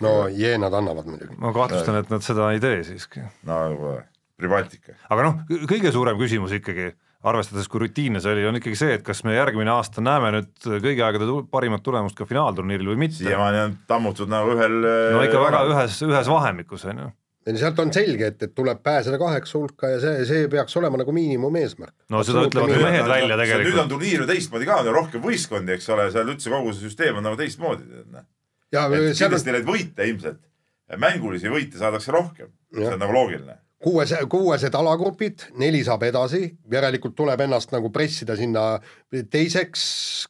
no 0.00 0.14
jeenad 0.32 0.74
annavad 0.74 1.06
muidugi. 1.10 1.36
ma 1.38 1.52
kahtlustan, 1.52 1.98
et 2.00 2.10
nad 2.10 2.24
seda 2.24 2.50
ei 2.54 2.60
tee 2.62 2.82
siiski. 2.88 3.20
no 3.46 3.60
kuule, 3.76 4.04
Pribaltika. 4.40 4.96
aga 5.12 5.24
noh, 5.26 5.40
kõige 5.68 5.92
suurem 5.94 6.18
küsimus 6.20 6.54
ikkagi, 6.56 6.92
arvestades, 7.28 7.68
kui 7.70 7.84
rutiinne 7.84 8.20
see 8.22 8.34
oli, 8.34 8.44
on 8.48 8.58
ikkagi 8.58 8.78
see, 8.78 8.98
et 8.98 9.02
kas 9.06 9.22
me 9.26 9.36
järgmine 9.36 9.70
aasta 9.70 10.02
näeme 10.04 10.32
nüüd 10.34 10.52
kõigi 10.82 11.04
aegade 11.04 11.28
parimat 11.52 11.84
tulemust 11.84 12.18
ka 12.18 12.26
finaalturniiril 12.28 12.92
või 12.94 13.02
mitte. 13.04 13.20
siiamaani 13.20 13.60
on 13.66 13.74
tammutud 13.90 14.30
nagu 14.32 14.54
ühel. 14.56 14.78
no 14.82 15.26
ikka 15.26 15.42
väga. 15.44 15.64
ühes, 15.70 15.98
ühes 16.08 16.30
vahemikus 16.32 16.86
on 16.90 17.04
ju. 17.04 17.10
sealt 17.60 17.78
on 17.84 17.92
selge, 17.94 18.32
et, 18.32 18.42
et 18.48 18.54
tuleb 18.56 18.82
pääseda 18.82 19.20
kaheksa 19.20 19.58
hulka 19.58 19.94
ja 19.94 20.02
see, 20.02 20.26
see 20.26 20.50
peaks 20.50 20.76
olema 20.80 21.02
nagu 21.02 21.14
miinimumeesmärk. 21.14 21.94
no 22.10 22.24
seda 22.26 22.46
ütlevad 22.48 22.74
ka 22.74 22.84
mehed 22.88 23.10
välja 23.14 23.28
nüüd 23.28 23.38
on 23.38 23.44
tegelikult. 23.46 23.90
turniir 23.96 24.24
ju 24.24 24.30
teistmoodi 24.32 24.70
ka, 24.70 24.82
on 24.82 24.90
ju 24.90 24.96
rohkem 24.98 25.26
võistkondi, 25.28 25.76
eks 25.76 25.90
ole, 25.94 26.08
seal 26.14 26.32
üldse 26.34 26.54
kogu 26.56 26.74
see 26.74 26.88
süsteem 26.88 27.20
on 27.20 27.28
nagu 27.30 27.38
teistmoodi. 27.38 27.86
et 28.02 28.16
seal 28.72 28.96
on 28.98 29.12
kindlasti 29.12 29.58
neid 29.58 29.68
võite 29.68 30.08
ilmselt, 30.08 30.42
mängulisi 30.98 31.52
võite 31.52 31.78
saadakse 31.78 32.14
rohkem, 32.14 32.50
see 32.74 32.96
on 32.96 33.04
nagu 33.04 33.14
loogiline. 33.14 33.60
kuues, 33.82 34.12
kuuesed 34.30 34.76
alagrupid, 34.78 35.48
neli 35.60 35.82
saab 35.86 36.04
edasi, 36.06 36.44
järelikult 36.72 37.16
tuleb 37.18 37.40
ennast 37.46 37.72
nagu 37.74 37.90
pressida 37.94 38.36
sinna 38.38 38.76
teiseks, 39.10 39.82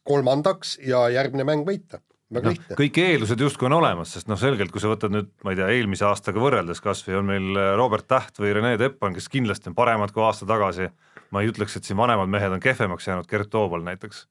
kolmandaks 0.09 0.79
ja 0.87 1.07
järgmine 1.13 1.47
mäng 1.49 1.67
võita. 1.69 2.01
väga 2.33 2.49
noh 2.49 2.57
lihtne, 2.57 2.77
kõik 2.81 2.99
eeldused 3.03 3.45
justkui 3.45 3.69
on 3.69 3.77
olemas, 3.77 4.15
sest 4.17 4.29
noh, 4.31 4.41
selgelt 4.41 4.73
kui 4.73 4.81
sa 4.81 4.89
võtad 4.89 5.13
nüüd, 5.13 5.29
ma 5.45 5.53
ei 5.53 5.59
tea, 5.61 5.69
eelmise 5.75 6.07
aastaga 6.09 6.41
võrreldes 6.41 6.81
kas 6.81 7.05
või 7.07 7.19
on 7.19 7.29
meil 7.29 7.49
äh, 7.61 7.73
Robert 7.77 8.09
Täht 8.09 8.41
või 8.41 8.55
Rene 8.57 8.79
Teppan, 8.81 9.13
kes 9.17 9.29
kindlasti 9.33 9.69
on 9.69 9.77
paremad 9.77 10.15
kui 10.17 10.25
aasta 10.25 10.49
tagasi, 10.49 10.89
ma 11.31 11.43
ei 11.43 11.53
ütleks, 11.53 11.77
et 11.77 11.89
siin 11.89 12.01
vanemad 12.01 12.33
mehed 12.33 12.57
on 12.57 12.63
kehvemaks 12.63 13.09
jäänud, 13.11 13.29
Gert 13.29 13.53
Toobal 13.53 13.85
näiteks, 13.85 14.27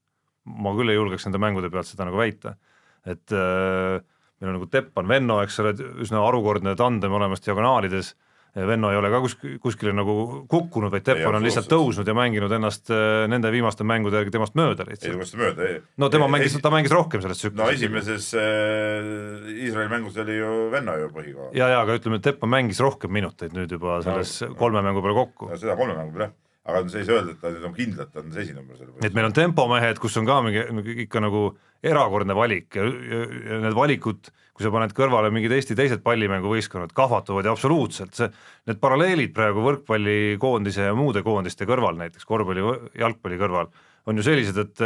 ma 0.49 0.73
küll 0.77 0.89
ei 0.89 0.97
julgeks 0.97 1.27
nende 1.27 1.41
mängude 1.41 1.69
pealt 1.69 1.89
seda 1.89 2.09
nagu 2.09 2.17
väita, 2.17 2.55
et 3.05 3.37
äh, 3.37 4.01
meil 4.41 4.49
on 4.49 4.57
nagu 4.57 4.69
Teppan, 4.73 5.07
Venno, 5.07 5.37
eks 5.45 5.61
ole, 5.61 5.75
üsna 6.01 6.25
harukordne 6.25 6.73
tandem 6.79 7.13
olemas 7.13 7.45
diagonaalides, 7.45 8.15
Venno 8.51 8.89
ei 8.91 8.97
ole 8.99 9.07
ka 9.13 9.21
kusk-, 9.23 9.45
kuskile 9.63 9.93
nagu 9.95 10.13
kukkunud, 10.51 10.91
vaid 10.91 11.05
Teppan 11.07 11.37
on 11.37 11.45
lihtsalt 11.45 11.69
tõusnud 11.71 12.07
ja 12.07 12.15
mänginud 12.17 12.51
ennast 12.51 12.91
äh, 12.91 13.23
nende 13.31 13.47
viimaste 13.53 13.87
mängude 13.87 14.19
järgi 14.19 14.33
temast 14.35 14.57
mööda 14.59 14.83
ei 14.83 14.97
lihtsalt. 14.97 15.31
tule 15.31 15.45
mööda. 15.45 15.69
no 16.03 16.09
tema 16.11 16.27
mängis, 16.31 16.57
ta 16.59 16.73
mängis 16.73 16.91
rohkem 16.91 17.23
selles 17.23 17.39
tsüklis. 17.39 17.61
no 17.61 17.69
esimeses 17.71 18.27
äh, 18.35 19.47
Iisraeli 19.55 19.93
mängus 19.93 20.19
oli 20.19 20.35
ju 20.35 20.51
Venno 20.73 20.97
ju 20.99 21.07
põhikohal. 21.15 21.55
ja, 21.55 21.71
ja 21.71 21.79
aga 21.85 21.95
ütleme, 22.01 22.19
et 22.19 22.27
Teppan 22.27 22.51
mängis 22.51 22.83
rohkem 22.83 23.15
minuteid 23.15 23.55
nüüd 23.55 23.71
juba 23.71 24.01
selles 24.03 24.41
No, 24.41 24.55
kolme 24.59 24.83
mängu 24.83 25.03
peale 25.05 25.15
kokku. 25.15 25.51
seda 25.55 25.79
kolme 25.79 25.95
mängu 25.95 26.17
peale 26.17 26.27
jah, 26.27 26.35
aga 26.67 26.83
see 26.91 27.01
ei 27.01 27.07
saa 27.07 27.21
öelda, 27.21 27.35
et 27.37 27.41
ta 27.41 27.55
nüüd 27.55 27.67
on 27.71 27.75
kindlalt 27.77 28.19
on 28.19 28.31
see 28.35 28.45
esinumber 28.49 28.79
selle 28.79 29.07
et 29.07 29.15
meil 29.15 29.31
on 29.31 29.35
tempomehed, 29.35 29.99
kus 30.01 30.17
on 30.19 30.27
ka 30.27 30.41
mingi 30.43 30.97
ikka 31.05 31.23
nagu 31.23 31.51
erakordne 31.83 32.35
valik 32.37 32.77
ja, 32.77 32.85
ja, 32.85 33.21
ja 33.49 33.59
need 33.65 33.77
valikud, 33.77 34.29
kui 34.53 34.65
sa 34.65 34.71
paned 34.73 34.93
kõrvale 34.97 35.31
mingid 35.33 35.53
Eesti 35.55 35.77
teised 35.77 36.03
pallimänguvõistkonnad, 36.05 36.93
kahvatuvad 36.97 37.47
ja 37.47 37.55
absoluutselt 37.55 38.17
see, 38.17 38.29
need 38.69 38.81
paralleelid 38.83 39.33
praegu 39.33 39.63
võrkpallikoondise 39.65 40.91
ja 40.91 40.97
muude 40.97 41.23
koondiste 41.25 41.65
kõrval 41.69 41.97
näiteks 42.01 42.27
korvpalli, 42.29 42.65
jalgpalli 43.01 43.41
kõrval 43.41 43.71
on 44.05 44.21
ju 44.21 44.25
sellised, 44.25 44.61
et 44.61 44.85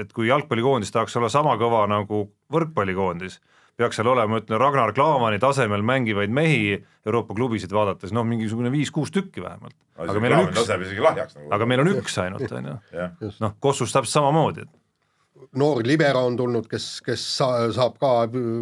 et 0.00 0.12
kui 0.16 0.28
jalgpallikoondis 0.30 0.92
tahaks 0.92 1.16
olla 1.20 1.28
sama 1.32 1.52
kõva 1.60 1.82
nagu 1.90 2.24
võrkpallikoondis, 2.52 3.38
peaks 3.76 3.98
seal 3.98 4.08
olema, 4.12 4.40
ütleme 4.40 4.60
Ragnar 4.60 4.92
Klavani 4.96 5.40
tasemel 5.42 5.84
mängivaid 5.84 6.32
mehi 6.32 6.76
Euroopa 7.06 7.36
klubisid 7.36 7.72
vaadates 7.74 8.12
noh, 8.14 8.24
mingisugune 8.28 8.72
viis-kuus 8.72 9.12
tükki 9.12 9.44
vähemalt. 9.44 9.76
aga 9.96 10.20
meil 10.20 10.36
on 10.36 10.48
üks, 10.48 10.68
nagu. 10.68 11.48
aga 11.56 11.68
meil 11.68 11.84
on 11.84 11.92
üks 11.94 12.18
ainult, 12.24 12.52
on 12.56 12.70
ju. 12.72 13.32
noh, 13.40 13.56
Kossus 13.60 13.92
täpselt 13.92 14.16
samamoodi, 14.16 14.66
et 14.66 14.81
noor 15.60 15.82
libero 15.84 16.22
on 16.26 16.36
tulnud, 16.36 16.66
kes, 16.70 16.86
kes 17.04 17.24
sa, 17.36 17.48
saab 17.74 17.98
ka 18.00 18.12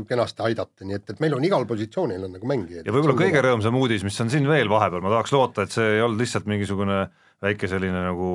kenasti 0.08 0.44
aidata, 0.48 0.86
nii 0.86 0.98
et, 0.98 1.12
et 1.12 1.22
meil 1.22 1.36
on 1.36 1.44
igal 1.46 1.66
positsioonil 1.68 2.26
on 2.26 2.34
nagu 2.34 2.50
mängijaid. 2.50 2.88
ja 2.88 2.94
võib-olla 2.94 3.16
kõige 3.18 3.44
rõõmsam 3.46 3.78
uudis, 3.78 4.04
mis 4.06 4.18
on 4.24 4.32
siin 4.32 4.48
veel 4.50 4.70
vahepeal, 4.72 5.04
ma 5.04 5.12
tahaks 5.14 5.34
loota, 5.36 5.66
et 5.66 5.76
see 5.76 5.96
ei 5.96 6.04
olnud 6.04 6.22
lihtsalt 6.22 6.50
mingisugune 6.50 7.04
väike 7.44 7.70
selline 7.70 8.04
nagu 8.08 8.30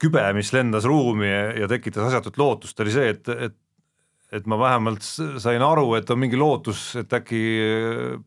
kübe, 0.00 0.24
mis 0.36 0.52
lendas 0.54 0.86
ruumi 0.88 1.28
ja, 1.28 1.68
tekitas 1.70 2.08
asjatut 2.08 2.38
lootust, 2.40 2.80
oli 2.84 2.94
see, 2.94 3.16
et, 3.16 3.34
et 3.36 3.58
et 4.28 4.44
ma 4.44 4.58
vähemalt 4.60 5.00
sain 5.40 5.62
aru, 5.64 5.94
et 5.96 6.10
on 6.12 6.18
mingi 6.20 6.36
lootus, 6.36 6.82
et 7.00 7.12
äkki 7.16 7.38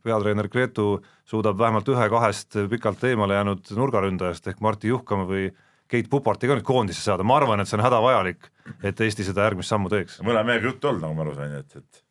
peatreener 0.01 0.47
Gretu 0.49 0.95
suudab 1.30 1.60
vähemalt 1.60 1.91
ühe-kahest 1.93 2.58
pikalt 2.71 3.04
eemale 3.06 3.38
jäänud 3.38 3.69
nurgaründajast 3.77 4.49
ehk 4.49 4.63
Martti 4.65 4.89
Juhkama 4.89 5.27
või 5.30 5.51
Keit 5.91 6.08
Puparti 6.10 6.47
ka 6.47 6.56
nüüd 6.56 6.63
koondisse 6.67 7.04
saada, 7.04 7.23
ma 7.27 7.36
arvan, 7.41 7.60
et 7.60 7.67
see 7.67 7.75
on 7.75 7.84
hädavajalik, 7.84 8.45
et 8.88 9.01
Eesti 9.04 9.25
seda 9.27 9.43
järgmist 9.49 9.73
sammu 9.73 9.89
teeks. 9.91 10.21
mõlema 10.23 10.47
mehega 10.54 10.69
juttu 10.69 10.88
olnud, 10.88 11.01
nagu 11.04 11.17
ma 11.17 11.25
aru 11.25 11.34
sain, 11.36 11.58
et, 11.60 11.75
et 11.75 12.04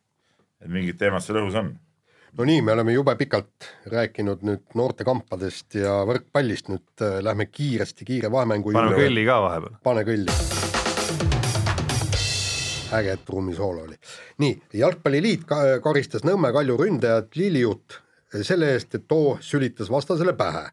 et 0.61 0.69
mingid 0.69 0.99
teemad 1.01 1.23
seal 1.25 1.39
õhus 1.41 1.55
on. 1.57 1.71
no 2.37 2.45
nii, 2.45 2.61
me 2.61 2.75
oleme 2.75 2.93
jube 2.93 3.15
pikalt 3.17 3.69
rääkinud 3.89 4.43
nüüd 4.45 4.75
noortekampadest 4.77 5.79
ja 5.81 5.95
võrkpallist, 6.05 6.69
nüüd 6.69 7.01
äh, 7.05 7.17
lähme 7.25 7.47
kiiresti 7.49 8.05
kiire 8.05 8.29
vahemängu 8.31 8.73
paneme 8.77 8.99
kõlli 9.01 9.25
ka 9.25 9.39
vahepeal. 9.47 9.79
pane 9.83 10.03
kõlli. 10.11 10.37
äge, 12.99 13.11
et 13.17 13.25
truumisoolo 13.25 13.87
oli. 13.87 13.97
nii, 14.43 14.61
Jalgpalliliit 14.83 15.43
ka- 15.49 15.79
karistas 15.83 16.23
Nõmme 16.27 16.53
Kalju 16.53 16.77
ründajat 16.77 17.35
Liliut 17.35 17.97
selle 18.43 18.69
eest, 18.75 18.93
et 18.95 19.07
too 19.07 19.37
sülitas 19.43 19.89
vastasele 19.91 20.33
pähe. 20.37 20.69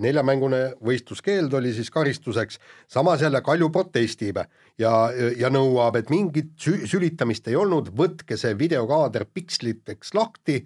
Neljamängune 0.00 0.60
võistluskeeld 0.84 1.54
oli 1.58 1.72
siis 1.76 1.90
karistuseks, 1.90 2.60
samas 2.88 3.22
jälle 3.22 3.42
Kalju 3.44 3.70
protestib 3.74 4.40
ja, 4.78 4.92
ja 5.36 5.50
nõuab, 5.50 5.98
et 6.00 6.10
mingit 6.10 6.54
sü- 6.60 6.86
sülitamist 6.86 7.48
ei 7.48 7.56
olnud, 7.56 7.92
võtke 7.96 8.38
see 8.40 8.54
videokaader 8.58 9.26
piksliteks 9.34 10.14
lahti 10.14 10.62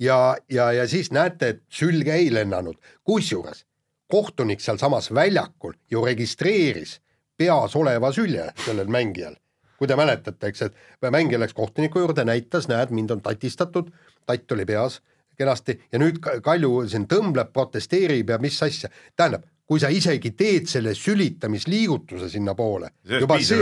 ja, 0.00 0.36
ja, 0.48 0.72
ja 0.72 0.88
siis 0.88 1.12
näete, 1.12 1.48
et 1.48 1.62
sülge 1.68 2.14
ei 2.14 2.32
lennanud, 2.34 2.78
kusjuures 3.04 3.66
kohtunik 4.12 4.60
sealsamas 4.60 5.08
väljakul 5.14 5.72
ju 5.90 6.04
registreeris 6.04 6.98
peas 7.40 7.76
oleva 7.76 8.12
sülje 8.12 8.50
sellel 8.66 8.90
mängijal. 8.92 9.38
kui 9.78 9.88
te 9.90 9.96
mäletate, 9.98 10.46
eks, 10.46 10.60
et 10.62 11.08
mängija 11.10 11.40
läks 11.42 11.56
kohtuniku 11.58 11.98
juurde, 11.98 12.22
näitas, 12.22 12.68
näed, 12.70 12.92
mind 12.94 13.10
on 13.10 13.22
tatistatud, 13.24 13.88
tatt 14.30 14.52
oli 14.54 14.62
peas 14.68 15.00
kenasti 15.42 15.78
ja 15.92 16.00
nüüd 16.02 16.20
Ka- 16.22 16.38
Kalju 16.44 16.86
siin 16.92 17.08
tõmbleb, 17.10 17.52
protesteerib 17.54 18.32
ja 18.34 18.38
mis 18.42 18.58
asja, 18.64 18.90
tähendab, 19.18 19.44
kui 19.68 19.80
sa 19.80 19.88
isegi 19.92 20.34
teed 20.36 20.68
selle 20.70 20.92
sülitamisliigutuse 20.98 22.28
sinnapoole, 22.32 22.92
juba 23.20 23.38
see 23.40 23.58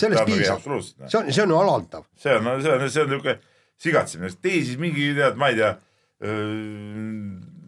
sellest 0.00 0.26
piisab, 0.26 0.58
absoluutselt. 0.58 1.08
see 1.08 1.20
on, 1.20 1.32
see 1.32 1.44
on 1.44 1.54
ju 1.54 1.60
alandav. 1.60 2.06
see 2.18 2.36
on, 2.36 2.48
see 2.62 2.72
on, 2.72 2.86
see 2.88 3.04
on 3.04 3.12
niisugune 3.12 3.38
sigatsemine, 3.82 4.32
tee 4.42 4.62
siis 4.62 4.78
mingi 4.80 5.12
tead, 5.18 5.38
ma 5.40 5.50
ei 5.52 5.58
tea, 5.58 5.74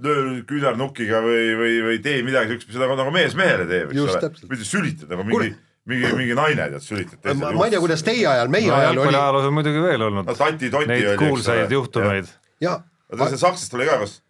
löö 0.04 0.40
küünarnukiga 0.48 1.20
või, 1.24 1.44
või, 1.58 1.76
või 1.88 2.00
tee 2.04 2.22
midagi 2.26 2.54
siukest, 2.54 2.70
mis 2.70 2.80
nagu, 2.82 2.96
nagu 2.98 3.14
mees 3.14 3.36
mehele 3.38 3.66
teeb, 3.70 3.92
eks 3.92 3.98
Just 3.98 4.18
ole 4.18 4.50
mitte 4.52 4.68
sülitad 4.68 5.10
nagu 5.10 5.26
mingi, 5.26 5.52
mingi, 5.90 6.10
mingi 6.18 6.36
naine 6.38 6.68
tead 6.74 6.84
sülitab. 6.84 7.30
ma, 7.40 7.52
ma 7.56 7.68
ei 7.68 7.74
tea, 7.74 7.82
kuidas 7.82 8.04
teie 8.06 8.26
ajal, 8.30 8.50
meie 8.52 8.70
no 8.70 8.78
ajal 8.78 8.92
oli 8.92 9.00
jalgpalliajaloos 9.00 9.48
on 9.50 9.56
muidugi 9.58 9.84
veel 9.84 10.06
olnud 10.08 10.28
no 10.30 10.36
tati-toti 10.38 10.90
neid 10.90 11.10
kuulsaid 11.20 11.74
juhtumeid. 11.74 12.30
ja 12.62 12.78
oota, 13.18 13.32
see 13.34 13.42
Saksast 13.42 13.76
oli 13.78 13.88
ka, 13.88 13.98
kas 14.04 14.20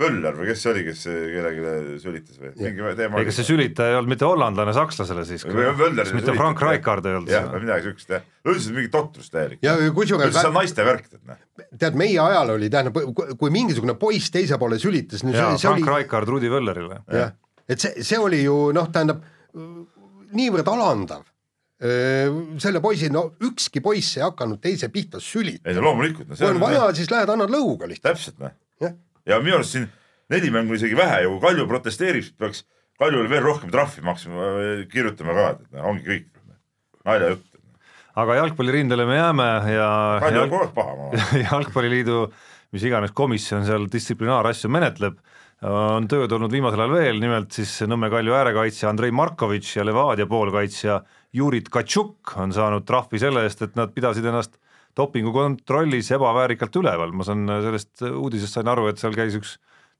Völler 0.00 0.32
või 0.32 0.46
kes 0.48 0.62
see 0.64 0.70
oli, 0.70 0.82
kes 0.86 1.02
kellelegi 1.04 1.98
sülitas 2.00 2.38
või 2.40 2.52
mingi 2.56 2.92
teema 2.96 3.20
ega 3.20 3.34
see 3.36 3.44
sülitaja 3.44 3.92
ei 3.92 3.96
olnud 3.98 4.12
mitte 4.14 4.24
hollandlane, 4.24 4.72
sakslane 4.72 5.24
siis, 5.28 5.44
kas 5.44 6.14
mitte 6.16 6.32
Frank 6.38 6.62
Raikard 6.64 7.08
ei 7.10 7.18
olnud 7.18 7.32
jah, 7.32 7.50
või 7.52 7.66
midagi 7.66 7.90
siukest 7.90 8.14
jah, 8.14 8.24
üldiselt 8.48 8.78
mingi 8.78 8.88
totrus 8.94 9.28
täielik. 9.34 9.60
ja 9.64 9.76
kusjuures 9.92 10.32
see 10.32 10.48
on 10.48 10.56
naiste 10.56 10.86
värk, 10.88 11.10
tead 11.12 11.28
noh. 11.28 11.42
tead, 11.76 11.98
meie 12.00 12.16
ajal 12.24 12.54
oli, 12.54 12.72
tähendab, 12.72 12.96
kui 13.36 13.52
mingisugune 13.52 13.98
poiss 14.00 14.32
teise 14.32 14.56
poole 14.60 14.80
sülitas, 14.80 15.26
no 15.26 15.36
see, 15.36 15.44
see 15.60 15.68
Frank 15.68 15.84
oli 15.84 15.98
Raikard 15.98 16.32
Rudi 16.32 16.50
Völlerile. 16.52 17.02
jah, 17.12 17.36
et 17.68 17.84
see, 17.84 18.00
see 18.00 18.20
oli 18.22 18.40
ju 18.46 18.56
noh, 18.72 18.88
tähendab 18.94 19.20
niivõrd 20.32 20.72
alandav. 20.72 21.28
Selle 21.82 22.80
poisi, 22.82 23.08
no 23.10 23.24
ükski 23.42 23.82
poiss 23.82 24.18
ei 24.18 24.22
hakanud 24.22 24.60
teise 24.62 24.86
pihta 24.92 25.18
sülitama. 25.22 25.70
ei 25.70 25.78
no 25.78 25.86
loomulikult, 25.88 26.28
no 26.30 26.38
see 26.38 26.46
kui 26.46 26.54
on 26.54 26.62
vaja, 26.62 26.84
siis 26.94 27.10
lähed 27.10 27.32
annad 27.34 27.50
lõuga 27.50 27.88
lihtsalt. 27.90 28.12
täpselt 28.12 28.38
noh. 28.38 28.94
ja 29.26 29.40
minu 29.42 29.58
arust 29.58 29.74
siin 29.74 29.88
neli 30.30 30.52
mängu 30.54 30.78
isegi 30.78 30.96
vähe 30.98 31.24
ja 31.24 31.32
kui 31.32 31.40
Kalju 31.42 31.66
protesteerib, 31.70 32.26
siis 32.26 32.36
peaks 32.38 32.62
Kaljule 33.02 33.26
veel 33.30 33.42
rohkem 33.42 33.72
trahvi 33.72 34.04
maksma, 34.06 34.52
kirjutama 34.92 35.34
ka, 35.34 35.48
et 35.56 35.74
noh, 35.74 35.88
ongi 35.90 36.06
kõik. 36.06 36.30
naljajutt. 37.08 37.48
aga 38.22 38.38
jalgpallirindele 38.38 39.08
me 39.08 39.18
jääme 39.18 39.50
ja 39.74 39.90
Kalju 40.22 40.38
on 40.38 40.40
jalg... 40.44 40.54
kogu 40.54 40.64
aeg 40.66 40.74
paha, 40.78 40.96
ma 40.96 41.10
arvan. 41.10 41.44
jalgpalliliidu 41.50 42.24
mis 42.72 42.84
iganes 42.88 43.12
komisjon 43.16 43.66
seal 43.66 43.86
distsiplinaarasju 43.92 44.70
menetleb, 44.72 45.18
on 45.68 46.06
tööd 46.10 46.32
olnud 46.34 46.52
viimasel 46.52 46.80
ajal 46.82 46.94
veel, 46.96 47.20
nimelt 47.22 47.52
siis 47.54 47.74
Nõmme 47.86 48.08
Kalju 48.10 48.34
äärekaitsja 48.34 48.90
Andrei 48.90 49.12
Markovitš 49.14 49.76
ja 49.76 49.84
Levadia 49.86 50.26
poolkaitsja 50.30 51.02
Jurit 51.32 51.68
Katšuk 51.72 52.34
on 52.36 52.52
saanud 52.52 52.84
trahvi 52.84 53.20
selle 53.20 53.46
eest, 53.46 53.62
et 53.64 53.76
nad 53.78 53.92
pidasid 53.94 54.26
ennast 54.28 54.58
dopingukontrollis 54.96 56.10
ebaväärikalt 56.12 56.76
üleval, 56.76 57.14
ma 57.16 57.24
saan 57.24 57.46
sellest 57.48 58.04
uudisest 58.10 58.58
sain 58.58 58.68
aru, 58.68 58.90
et 58.90 59.00
seal 59.00 59.16
käis 59.16 59.38
üks 59.38 59.54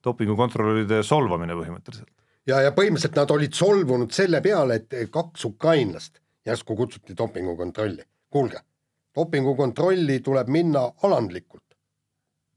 dopingukontrolöride 0.04 1.00
solvamine 1.06 1.56
põhimõtteliselt. 1.56 2.10
ja, 2.46 2.60
ja 2.60 2.74
põhimõtteliselt 2.76 3.16
nad 3.16 3.32
olid 3.32 3.56
solvunud 3.56 4.12
selle 4.12 4.42
peale, 4.44 4.82
et 4.82 5.10
kaks 5.10 5.46
ukrainlast 5.48 6.20
järsku 6.46 6.76
kutsuti 6.76 7.16
dopingukontrolli. 7.18 8.04
kuulge, 8.30 8.60
dopingukontrolli 9.16 10.20
tuleb 10.20 10.48
minna 10.48 10.90
alandlikult, 11.02 11.76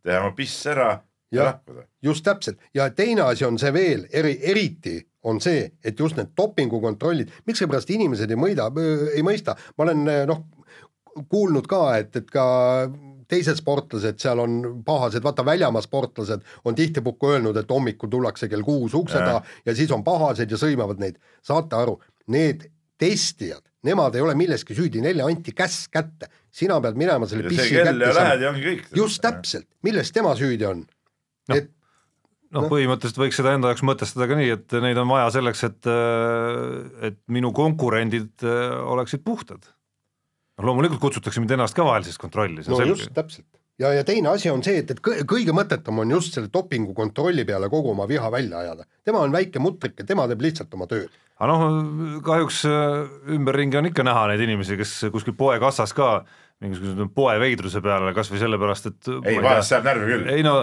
teha 0.04 0.20
oma 0.20 0.36
piss 0.36 0.68
ära 0.68 0.90
ja 1.32 1.46
lahkuda. 1.46 1.88
just 2.04 2.26
täpselt 2.26 2.60
ja 2.74 2.90
teine 2.90 3.22
asi 3.22 3.46
on 3.46 3.60
see 3.60 3.74
veel, 3.74 4.08
eri, 4.12 4.40
eriti 4.42 5.00
on 5.26 5.42
see, 5.42 5.66
et 5.84 6.00
just 6.00 6.18
need 6.20 6.34
dopingukontrollid, 6.38 7.32
miksipärast 7.50 7.90
inimesed 7.96 8.32
ei 8.32 8.40
mõida, 8.40 8.70
ei 9.16 9.24
mõista, 9.26 9.56
ma 9.78 9.88
olen 9.88 10.06
noh, 10.30 10.44
kuulnud 11.32 11.68
ka, 11.70 11.82
et, 12.02 12.16
et 12.20 12.30
ka 12.32 12.46
teised 13.32 13.58
sportlased 13.58 14.20
seal 14.22 14.42
on 14.44 14.58
pahased, 14.86 15.24
vaata 15.26 15.46
väljamaa 15.46 15.82
sportlased 15.82 16.44
on 16.66 16.76
tihtipuhku 16.78 17.32
öelnud, 17.34 17.58
et 17.58 17.72
hommikul 17.72 18.12
tullakse 18.12 18.50
kell 18.52 18.66
kuus 18.66 18.94
ukse 18.94 19.18
taha 19.18 19.42
ja 19.66 19.76
siis 19.76 19.92
on 19.96 20.04
pahased 20.06 20.52
ja 20.52 20.60
sõimavad 20.62 21.02
neid. 21.02 21.18
saate 21.42 21.78
aru, 21.78 21.98
need 22.34 22.68
testijad, 23.02 23.64
nemad 23.84 24.16
ei 24.16 24.22
ole 24.22 24.36
milleski 24.38 24.78
süüdi, 24.78 25.02
neile 25.02 25.26
anti 25.26 25.56
käsk 25.58 25.92
kätte, 25.94 26.30
sina 26.54 26.78
pead 26.82 27.00
minema 27.00 27.28
selle 27.28 27.50
pissi 27.50 27.80
kätte 27.80 28.14
saama. 28.14 28.54
just. 28.96 29.22
täpselt, 29.26 29.68
milles 29.84 30.14
tema 30.14 30.36
süüdi 30.38 30.70
on 30.70 30.86
Noh, 31.46 31.60
et 31.60 31.70
noh, 32.56 32.70
põhimõtteliselt 32.72 33.20
võiks 33.22 33.40
seda 33.40 33.56
enda 33.56 33.72
jaoks 33.72 33.84
mõtestada 33.88 34.30
ka 34.32 34.38
nii, 34.40 34.54
et 34.56 34.78
neid 34.84 35.00
on 35.02 35.12
vaja 35.12 35.28
selleks, 35.38 35.66
et, 35.68 35.92
et 37.10 37.20
minu 37.32 37.52
konkurendid 37.56 38.46
äh, 38.46 38.78
oleksid 38.96 39.26
puhtad. 39.26 39.68
noh, 40.58 40.70
loomulikult 40.72 41.04
kutsutakse 41.04 41.44
mind 41.44 41.58
ennast 41.58 41.78
ka 41.78 41.86
vahel 41.88 42.08
siis 42.08 42.20
kontrolli, 42.22 42.64
see 42.64 42.74
no 42.74 42.82
on 42.82 42.94
just 42.94 43.08
selge. 43.08 43.18
täpselt 43.20 43.50
ja, 43.82 43.92
ja 43.94 44.06
teine 44.08 44.32
asi 44.32 44.50
on 44.52 44.64
see, 44.66 44.80
et, 44.84 44.96
et 44.96 45.02
kõ- 45.04 45.22
kõige 45.28 45.56
mõttetum 45.56 46.00
on 46.04 46.16
just 46.16 46.36
selle 46.38 46.52
dopingu 46.54 46.96
kontrolli 46.98 47.46
peale 47.48 47.70
kogu 47.72 47.92
oma 47.92 48.08
viha 48.10 48.32
välja 48.32 48.64
ajada. 48.64 48.88
tema 49.04 49.24
on 49.26 49.36
väike 49.36 49.62
mutrike, 49.64 50.08
tema 50.08 50.28
teeb 50.32 50.46
lihtsalt 50.46 50.74
oma 50.78 50.88
tööd. 50.92 51.12
aga 51.40 51.52
noh, 51.52 52.22
kahjuks 52.26 52.64
äh, 52.70 53.04
ümberringi 53.36 53.82
on 53.82 53.92
ikka 53.92 54.08
näha 54.08 54.30
neid 54.32 54.48
inimesi, 54.48 54.80
kes 54.80 54.98
kuskil 55.14 55.36
poekassas 55.38 55.94
ka 55.96 56.18
mingisuguse 56.64 57.10
poeveidruse 57.16 57.82
peale 57.84 58.14
kas 58.16 58.32
või 58.32 58.42
sellepärast, 58.42 58.92
et 58.92 59.14
ei, 59.28 59.40
vahest 59.44 59.74
saab 59.74 59.88
närvi 59.90 60.12
küll. 60.14 60.30
ei 60.38 60.46
no 60.46 60.56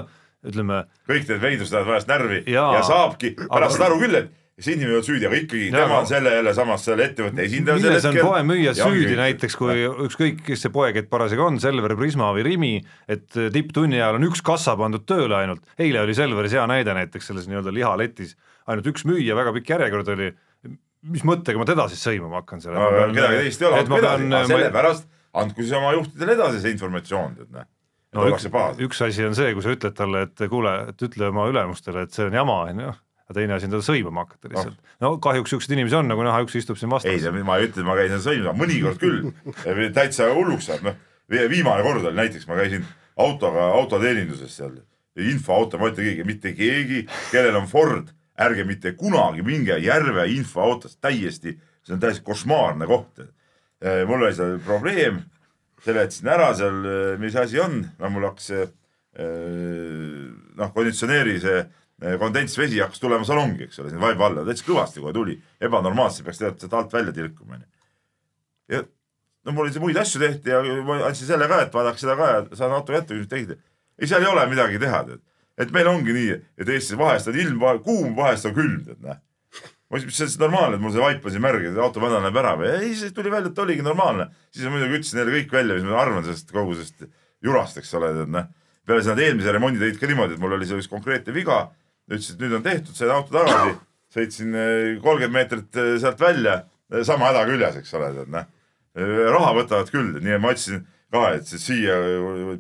ütleme, 0.47 0.85
kõik 1.11 1.27
need 1.29 1.43
veidrused 1.43 1.75
ajavad 1.75 1.93
vahest 1.95 2.09
närvi 2.11 2.45
ja, 2.51 2.69
ja 2.77 2.87
saabki 2.87 3.35
pärast 3.43 3.79
Aga- 3.79 3.91
aru 3.91 4.01
küll, 4.03 4.19
et 4.23 4.31
see 4.63 4.75
inimene 4.77 4.93
ei 4.93 4.97
olnud 4.99 5.07
süüdi, 5.09 5.27
aga 5.27 5.39
ikkagi 5.41 5.69
Jaa, 5.71 5.81
tema 5.81 5.99
on 6.03 6.09
selle 6.11 6.33
jälle 6.37 6.53
samas 6.55 6.85
selle 6.87 7.07
ettevõtte 7.09 7.47
esindaja 7.47 7.81
milles 7.81 8.07
on 8.11 8.19
poemüüja 8.21 8.75
süüdi 8.79 9.17
näiteks, 9.19 9.57
kui 9.59 9.87
ükskõik, 10.07 10.43
kes 10.47 10.67
see 10.67 10.75
poekett 10.75 11.09
parasjagu 11.11 11.47
on, 11.47 11.59
Selver, 11.63 11.97
Prisma 11.99 12.31
või 12.37 12.45
Rimi, 12.47 12.73
et 13.11 13.27
tipptunni 13.55 13.99
ajal 13.99 14.21
on 14.21 14.29
üks 14.29 14.45
kassa 14.47 14.77
pandud 14.79 15.07
tööle 15.09 15.39
ainult, 15.41 15.65
eile 15.81 16.05
oli 16.05 16.15
Selveris 16.19 16.55
hea 16.59 16.67
näide 16.71 16.95
näiteks 16.99 17.33
selles 17.33 17.49
nii-öelda 17.51 17.75
lihaletis, 17.75 18.37
ainult 18.71 18.93
üks 18.93 19.07
müüja, 19.09 19.39
väga 19.39 19.55
pikk 19.57 19.75
järjekord 19.75 20.13
oli, 20.15 20.31
mis 21.17 21.25
mõttega 21.27 21.59
ma 21.59 21.67
teda 21.67 21.89
siis 21.91 22.05
sõimama 22.05 22.43
hakkan 22.43 22.63
seal? 22.63 22.79
kedagi 23.17 23.43
teist 23.47 23.65
ei 23.65 23.71
ole, 23.73 23.83
sellepärast 24.53 25.09
andku 25.33 25.65
siis 25.65 25.73
oma 25.81 25.95
juhtidele 25.97 26.37
edasi 26.37 26.61
see 26.63 26.75
informatsioon, 26.77 27.39
tead 27.41 27.55
näe. 27.57 27.67
No 28.17 28.27
üks 28.31 28.49
üks 28.87 29.01
asi 29.07 29.25
on 29.27 29.37
see, 29.39 29.55
kui 29.57 29.65
sa 29.65 29.73
ütled 29.75 29.97
talle, 29.97 30.27
et 30.29 30.45
kuule, 30.51 30.75
et 30.93 31.07
ütle 31.09 31.31
oma 31.33 31.49
ülemustele, 31.51 32.07
et 32.07 32.15
see 32.15 32.29
on 32.29 32.37
jama, 32.37 32.59
on 32.71 32.85
ju, 32.85 32.95
aga 33.27 33.37
teine 33.39 33.57
asi 33.57 33.69
on 33.69 33.75
teda 33.75 33.87
sõimama 33.87 34.27
hakata 34.27 34.53
lihtsalt. 34.53 34.81
no 35.05 35.13
kahjuks 35.23 35.53
niisuguseid 35.53 35.77
inimesi 35.79 35.99
on, 35.99 36.11
nagu 36.13 36.27
näha, 36.27 36.43
üks 36.47 36.57
istub 36.61 36.81
siin 36.81 36.91
ei, 36.91 36.97
vastas. 36.97 37.29
ma 37.49 37.59
ei 37.59 37.69
ütle, 37.69 37.85
et 37.85 37.89
ma 37.89 37.99
käisin 37.99 38.25
sõimamas, 38.25 38.61
mõnikord 38.61 39.03
küll, 39.03 39.93
täitsa 39.97 40.33
hulluks 40.37 40.69
saab, 40.71 40.89
noh. 40.89 40.99
viimane 41.33 41.85
kord 41.87 42.05
oli 42.05 42.21
näiteks, 42.21 42.49
ma 42.51 42.59
käisin 42.61 42.89
autoga, 43.21 43.71
autoteeninduses 43.81 44.57
seal, 44.61 44.77
infoauto, 45.33 45.81
ma 45.81 45.93
ütlen 45.93 46.11
keegi, 46.11 46.27
mitte 46.29 46.55
keegi, 46.57 47.05
kellel 47.33 47.61
on 47.61 47.69
Ford, 47.71 48.13
ärge 48.41 48.65
mitte 48.69 48.95
kunagi 48.99 49.45
minge 49.45 49.77
Järve 49.83 50.25
infoautost, 50.33 50.99
täiesti, 51.05 51.57
see 51.85 51.97
on 51.97 52.01
täiesti 52.03 52.25
košmaarne 52.27 52.89
koht. 52.89 53.25
mul 54.09 54.23
oli 54.23 54.35
seal 54.37 54.59
probleem, 54.65 55.23
seletasin 55.85 56.31
ära 56.31 56.53
seal, 56.57 56.81
mis 57.21 57.37
asi 57.39 57.61
on, 57.63 57.81
no 57.99 58.11
mul 58.13 58.29
hakkas 58.29 58.51
see 58.53 58.63
eh, 58.65 60.31
noh, 60.59 60.73
konditsioneeri 60.75 61.39
see 61.43 61.59
eh, 61.61 62.17
kondentsvesi 62.21 62.81
hakkas 62.83 63.03
tulema 63.03 63.27
salongi, 63.29 63.67
eks 63.67 63.83
ole, 63.83 63.93
sinna 63.93 64.05
vaiba 64.05 64.29
alla, 64.29 64.47
täitsa 64.47 64.67
kõvasti 64.69 65.03
kohe 65.03 65.15
tuli, 65.17 65.37
ebanormaalselt 65.63 66.29
peaks 66.29 66.43
tegelikult 66.43 66.67
sealt 66.67 66.79
alt 66.79 66.97
välja 66.97 67.17
tilkuma, 67.19 67.59
onju. 67.59 67.69
ja 68.77 68.85
no 69.43 69.57
mul 69.57 69.75
muid 69.83 69.99
asju 69.99 70.23
tehti 70.23 70.55
ja 70.55 70.63
ma 70.87 71.01
andsin 71.09 71.31
selle 71.33 71.51
ka, 71.51 71.61
et 71.67 71.75
vaadake 71.75 72.03
seda 72.03 72.17
ka 72.19 72.31
ja 72.37 72.47
saan 72.59 72.77
auto 72.77 72.95
kätte, 72.95 73.19
mis 73.19 73.31
tegite. 73.31 73.59
ei, 73.99 74.07
seal 74.07 74.23
ei 74.23 74.31
ole 74.31 74.47
midagi 74.51 74.81
teha, 74.83 75.03
tead. 75.11 75.25
et 75.59 75.75
meil 75.75 75.91
ongi 75.91 76.15
nii, 76.17 76.39
et 76.63 76.69
Eestis 76.69 76.99
vahest 76.99 77.29
on 77.31 77.39
ilm 77.39 77.63
kuum, 77.85 78.15
vahest 78.17 78.49
on 78.49 78.57
külm, 78.57 78.81
tead, 78.87 79.03
näe. 79.03 79.19
Ma 79.93 80.01
ütlesin, 80.01 80.25
mis 80.25 80.33
see 80.33 80.41
normaalne, 80.41 80.79
et 80.79 80.81
mul 80.81 80.93
see 80.95 81.03
vaip 81.03 81.27
on 81.29 81.35
siin 81.35 81.43
märg, 81.45 81.67
et 81.69 81.79
auto 81.85 82.01
vananeb 82.01 82.37
ära 82.41 82.55
või, 82.57 82.71
ei, 82.79 82.95
siis 82.97 83.13
tuli 83.13 83.29
välja, 83.33 83.51
et 83.53 83.59
oligi 83.61 83.85
normaalne. 83.85 84.31
siis 84.49 84.65
ma 84.65 84.73
muidugi 84.73 85.03
ütlesin 85.03 85.19
neile 85.21 85.35
kõik 85.35 85.53
välja, 85.53 85.77
mis 85.77 85.85
ma 85.85 85.99
arvan 86.01 86.25
sellest 86.25 86.53
kogu 86.55 86.77
sellest 86.79 87.05
jurast, 87.45 87.77
eks 87.83 87.93
ole, 87.99 88.09
tead 88.17 88.33
noh. 88.33 88.47
peale 88.89 89.05
seda 89.05 89.19
nad 89.19 89.25
eelmise 89.27 89.53
remondi 89.53 89.83
tegid 89.83 90.01
ka 90.01 90.09
niimoodi, 90.09 90.39
et 90.39 90.43
mul 90.43 90.57
oli 90.57 90.69
see 90.69 90.81
üks 90.81 90.89
konkreetne 90.89 91.35
viga. 91.37 91.59
ütlesin, 92.09 92.39
et 92.39 92.45
nüüd 92.47 92.57
on 92.57 92.65
tehtud, 92.65 92.97
sain 92.97 93.13
auto 93.13 93.37
tagasi, 93.37 93.77
sõitsin 94.17 94.57
eh, 94.57 94.89
kolmkümmend 95.05 95.37
meetrit 95.37 95.81
eh, 95.83 95.93
sealt 96.01 96.25
välja, 96.25 96.63
sama 97.05 97.29
häda 97.29 97.45
küljes, 97.51 97.77
eks 97.83 97.93
ole, 98.01 98.09
tead 98.17 98.33
noh. 98.33 98.49
raha 99.37 99.53
võtavad 99.61 99.93
küll, 99.93 100.17
nii 100.25 100.39
et 100.39 100.41
ma 100.41 100.57
ütlesin 100.57 100.87
ka, 101.13 101.27
et 101.37 101.53
siia 101.53 102.01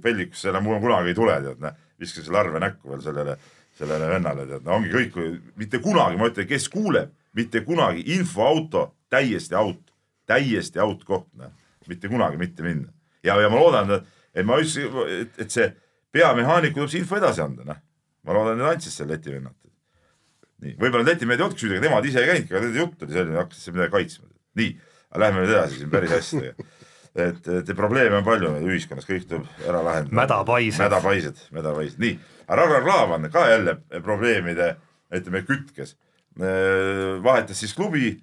pellikusse 0.05 0.53
enam 0.53 0.68
kunagi 0.85 1.12
ei 1.12 1.16
tule, 1.16 1.40
tead 1.49 1.64
noh. 1.64 1.81
viskasin 1.97 2.29
selle 2.29 2.45
arve 2.45 2.61
näkku 2.61 2.92
veel 2.92 3.03
sellele, 3.09 3.40
sellele 3.78 4.08
vennale, 4.11 4.46
tead 4.48 4.66
no 4.66 4.76
ongi 4.78 4.92
kõik, 4.92 5.18
mitte 5.61 5.80
kunagi, 5.82 6.18
ma 6.20 6.28
ütlen, 6.30 6.48
kes 6.48 6.68
kuuleb, 6.72 7.12
mitte 7.37 7.62
kunagi 7.66 8.04
infoauto, 8.16 8.90
täiesti 9.12 9.56
out, 9.58 9.94
täiesti 10.28 10.82
out 10.82 11.04
koht, 11.08 11.28
noh. 11.38 11.52
mitte 11.88 12.11
kunagi 12.12 12.38
mitte 12.40 12.64
minna. 12.66 12.92
ja, 13.24 13.38
ja 13.40 13.48
ma 13.52 13.61
loodan, 13.61 13.96
et 14.35 14.46
ma 14.46 14.61
ütlesin, 14.61 14.92
et, 15.08 15.40
et 15.46 15.50
see 15.54 15.70
peamehaanik 16.12 16.76
tuleb 16.76 16.92
see 16.92 17.02
info 17.02 17.18
edasi 17.18 17.44
anda, 17.44 17.66
noh. 17.72 17.82
ma 18.28 18.37
loodan, 18.37 18.61
et 18.61 18.76
andsid 18.76 18.94
selle 18.94 19.16
Läti 19.16 19.35
vennad. 19.35 19.56
nii, 20.62 20.76
võib-olla 20.78 21.08
Läti 21.08 21.26
mehed 21.26 21.40
ei 21.40 21.48
olnudki 21.48 21.66
süüdi, 21.66 21.80
aga 21.80 21.88
nemad 21.88 22.08
ise 22.08 22.22
ei 22.22 22.30
käinudki, 22.30 22.54
aga 22.54 22.64
nende 22.66 22.85
jutt 22.85 23.06
oli 23.06 23.16
selline, 23.16 23.40
hakkas 23.40 23.64
siin 23.64 23.78
midagi 23.78 23.96
kaitsma. 23.96 24.30
nii, 24.61 24.70
lähme 25.24 25.42
nüüd 25.42 25.56
edasi 25.56 25.80
siin 25.80 25.92
päris 25.92 26.12
hästi. 26.12 26.54
et, 27.16 27.48
et 27.48 27.72
probleeme 27.77 28.18
on 28.20 28.27
palju 28.27 28.53
ühiskonnas, 28.66 29.07
kõik 29.09 29.27
tuleb 29.29 29.66
ära 29.68 29.83
lahendada. 29.85 30.16
Mädapaised. 30.22 30.81
mädapaised, 30.81 31.42
mädapaised, 31.53 32.01
nii. 32.03 32.18
aga 32.46 32.61
Ragnar 32.62 32.85
Klavan 32.87 33.31
ka 33.33 33.46
jälle 33.51 33.77
probleemide, 34.03 34.77
ütleme 35.12 35.44
kütkes. 35.48 35.96
vahetas 37.22 37.61
siis 37.61 37.75
klubi 37.77 38.22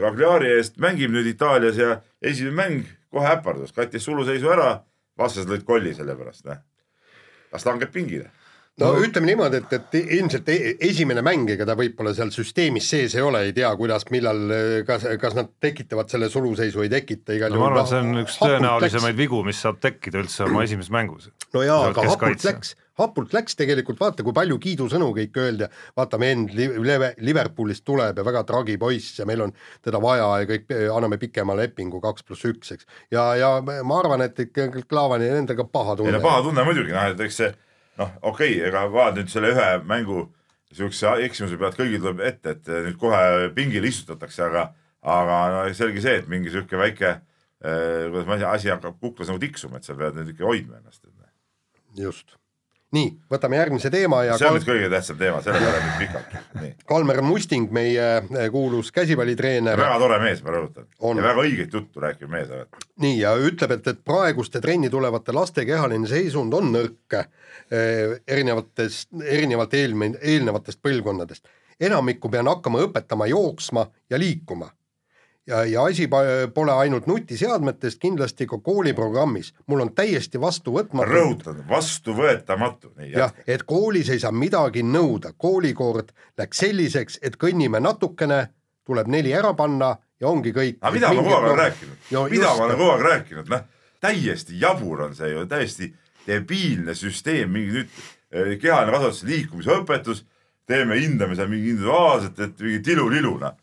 Cagliari 0.00 0.50
eest, 0.56 0.78
mängib 0.82 1.12
nüüd 1.14 1.26
Itaalias 1.30 1.76
ja 1.78 2.00
esimene 2.22 2.56
mäng 2.56 2.88
kohe 3.10 3.30
äpardus, 3.30 3.72
kattis 3.74 4.04
suluseisu 4.06 4.50
ära, 4.50 4.80
vastased 5.18 5.50
lõid 5.50 5.64
kolli 5.66 5.94
selle 5.94 6.16
pärast, 6.18 6.44
noh. 6.46 6.60
las 7.52 7.66
langeb 7.66 7.92
pingile. 7.92 8.30
No 8.80 8.90
ütleme 9.04 9.30
niimoodi, 9.30 9.60
et, 9.62 9.72
et 9.76 9.96
ilmselt 10.18 10.50
e- 10.52 10.74
esimene 10.90 11.22
mäng, 11.24 11.48
ega 11.54 11.66
ta 11.68 11.76
võib-olla 11.78 12.12
seal 12.16 12.32
süsteemis 12.34 12.88
sees 12.90 13.16
ei 13.18 13.24
ole, 13.24 13.44
ei 13.48 13.54
tea, 13.56 13.70
kuidas, 13.78 14.06
millal, 14.14 14.42
kas, 14.88 15.06
kas 15.20 15.36
nad 15.38 15.52
tekitavad 15.62 16.10
selle 16.12 16.30
suluseisu, 16.32 16.84
ei 16.84 16.92
tekita, 16.92 17.36
igal 17.36 17.54
no 17.54 17.64
ma 17.64 17.70
arvan, 17.70 17.84
et 17.84 17.92
see 17.92 18.02
on 18.02 18.12
noh, 18.14 18.26
üks 18.26 18.38
tõenäolisemaid 18.40 19.18
vigu, 19.18 19.42
mis 19.46 19.60
saab 19.62 19.80
tekkida 19.82 20.22
üldse 20.24 20.46
oma 20.48 20.64
esimeses 20.66 20.92
mängus. 20.94 21.30
no 21.54 21.64
jaa, 21.66 21.90
aga 21.90 22.06
hapult 22.08 22.46
läks, 22.48 22.74
hapult 23.00 23.34
läks 23.36 23.56
tegelikult, 23.60 24.00
vaata 24.00 24.24
kui 24.26 24.36
palju 24.36 24.58
kiidusõnu 24.62 25.10
kõik 25.16 25.40
öeldi 25.40 25.66
ja 25.66 25.70
vaata, 25.96 26.20
vend 26.20 26.52
Liverpoolist 26.54 27.84
tuleb 27.88 28.20
ja 28.20 28.26
väga 28.26 28.44
tragi 28.48 28.76
poiss 28.80 29.20
ja 29.20 29.28
meil 29.28 29.46
on 29.46 29.54
teda 29.84 30.02
vaja 30.02 30.28
ja 30.42 30.50
kõik 30.50 30.76
anname 30.96 31.20
pikema 31.20 31.56
lepingu 31.58 32.02
kaks 32.04 32.26
pluss 32.26 32.48
üks, 32.48 32.76
eks. 32.76 32.88
ja, 33.12 33.32
ja 33.38 33.56
ma 33.60 34.02
arvan, 34.02 34.24
et 34.26 34.46
ikka 34.46 34.70
Klaavani 34.88 35.30
nendega 35.32 35.66
paha 35.68 35.96
ei 35.96 36.04
no 36.04 36.06
tunne. 36.06 36.22
paha 36.24 36.46
tunne 36.46 36.64
muidugi, 36.66 36.94
noh, 36.94 37.10
et 37.12 37.26
eks 37.26 37.42
see 37.44 37.52
noh, 38.00 38.12
okei 38.22 38.56
okay,, 38.56 38.68
ega 38.68 38.84
vaat 38.92 39.18
nüüd 39.18 39.30
selle 39.32 39.52
ühe 39.54 39.68
mängu 39.88 40.24
siukse 40.74 41.16
eksimuse 41.26 41.58
pealt 41.60 41.78
kõigil 41.78 42.02
tuleb 42.02 42.22
ette, 42.26 42.56
et 42.56 42.70
nüüd 42.86 42.98
kohe 43.00 43.50
pingile 43.56 43.90
istutatakse, 43.90 44.44
aga, 44.46 44.68
aga 45.02 45.40
no 45.54 45.62
selge 45.76 46.02
see, 46.04 46.20
et 46.22 46.28
mingi 46.30 46.52
sihuke 46.52 46.78
väike 46.80 47.10
eh,, 47.10 48.06
kuidas 48.10 48.28
ma 48.28 48.36
ei 48.36 48.44
tea, 48.44 48.52
asi 48.54 48.72
hakkab 48.72 49.00
kuklas 49.02 49.32
nagu 49.32 49.42
tiksuma, 49.42 49.80
et 49.80 49.88
sa 49.88 49.98
pead 49.98 50.18
nüüd 50.18 50.34
ikka 50.34 50.46
hoidma 50.46 50.78
ennast. 50.80 51.06
just. 51.98 52.39
nii, 52.94 53.10
võtame 53.30 53.58
järgmise 53.58 53.90
teema 53.92 54.22
ja 54.26 54.36
see 54.38 54.48
on 54.48 54.56
Kal 54.56 54.58
nüüd 54.58 54.68
kõige 54.68 54.88
tähtsam 54.92 55.18
teema, 55.20 55.42
selle 55.44 55.60
peale 55.62 55.82
nüüd 55.84 56.00
pikalt. 56.00 56.80
Kalmer 56.90 57.20
Musting, 57.22 57.70
meie 57.74 58.06
eh, 58.18 58.48
kuulus 58.52 58.90
käsipallitreener, 58.94 59.78
väga 59.78 60.00
tore 60.02 60.18
mees, 60.22 60.42
ma 60.46 60.54
rõhutan. 60.56 60.88
On. 60.98 61.20
ja 61.20 61.26
väga 61.28 61.44
õiget 61.46 61.76
juttu 61.78 62.02
rääkiv 62.02 62.32
mees 62.32 62.50
oled. 62.50 62.82
nii 63.04 63.20
ja 63.20 63.36
ütleb, 63.38 63.76
et, 63.78 63.92
et 63.94 64.02
praeguste 64.06 64.62
trenni 64.64 64.90
tulevate 64.90 65.34
laste 65.36 65.64
kehaline 65.68 66.10
seisund 66.10 66.54
on 66.58 66.72
nõrk 66.74 67.18
eh, 67.20 68.18
erinevatest, 68.26 69.12
erinevalt 69.22 69.78
eelme-, 69.78 70.16
eelnevatest 70.20 70.82
põlvkondadest. 70.82 71.46
enamikku 71.80 72.28
pean 72.28 72.50
hakkama 72.50 72.82
õpetama 72.88 73.30
jooksma 73.30 73.86
ja 74.10 74.18
liikuma. 74.18 74.72
ja, 75.50 75.64
ja 75.64 75.84
asi 75.84 76.08
pole 76.54 76.72
ainult 76.72 77.06
nutiseadmetes, 77.06 77.96
kindlasti 77.96 78.46
ka 78.46 78.58
kooliprogrammis. 78.58 79.52
mul 79.66 79.80
on 79.80 79.94
täiesti 79.94 80.40
vastuvõtmatu. 80.40 81.10
rõhutan, 81.10 81.64
vastuvõetamatu. 81.68 82.92
jah, 83.16 83.34
et 83.46 83.62
koolis 83.62 84.10
ei 84.10 84.18
saa 84.18 84.32
midagi 84.32 84.82
nõuda, 84.82 85.32
koolikord 85.36 86.12
läks 86.38 86.58
selliseks, 86.64 87.18
et 87.22 87.36
kõnnime 87.36 87.80
natukene, 87.80 88.46
tuleb 88.86 89.06
neli 89.06 89.34
ära 89.34 89.54
panna 89.54 89.96
ja 90.20 90.28
ongi 90.28 90.52
kõik. 90.52 90.78
aga 90.80 90.94
mida 90.94 91.12
ma 91.12 91.22
kogu 91.22 91.34
aeg 91.34 91.44
olen 91.44 91.58
rääkinud 91.58 91.96
mida 92.30 92.54
ma 92.54 92.64
olen 92.64 92.76
kogu 92.76 92.90
aeg 92.90 93.06
rääkinud, 93.08 93.50
noh, 93.50 93.66
täiesti 94.00 94.60
jabur 94.60 95.06
on 95.08 95.14
see 95.14 95.32
ju, 95.32 95.46
täiesti 95.46 95.94
debiilne 96.26 96.94
süsteem, 96.94 97.50
mingi 97.50 97.80
nüüd 97.80 97.88
eh, 98.30 98.54
kehaline 98.60 98.92
kasvatus, 98.92 99.24
liikumisõpetus, 99.28 100.24
teeme 100.70 101.00
hindamise 101.00 101.46
mingi 101.50 101.74
individuaalselt, 101.74 102.38
et 102.38 102.60
mingi 102.60 102.82
tilulilu, 102.86 103.36
noh. 103.40 103.56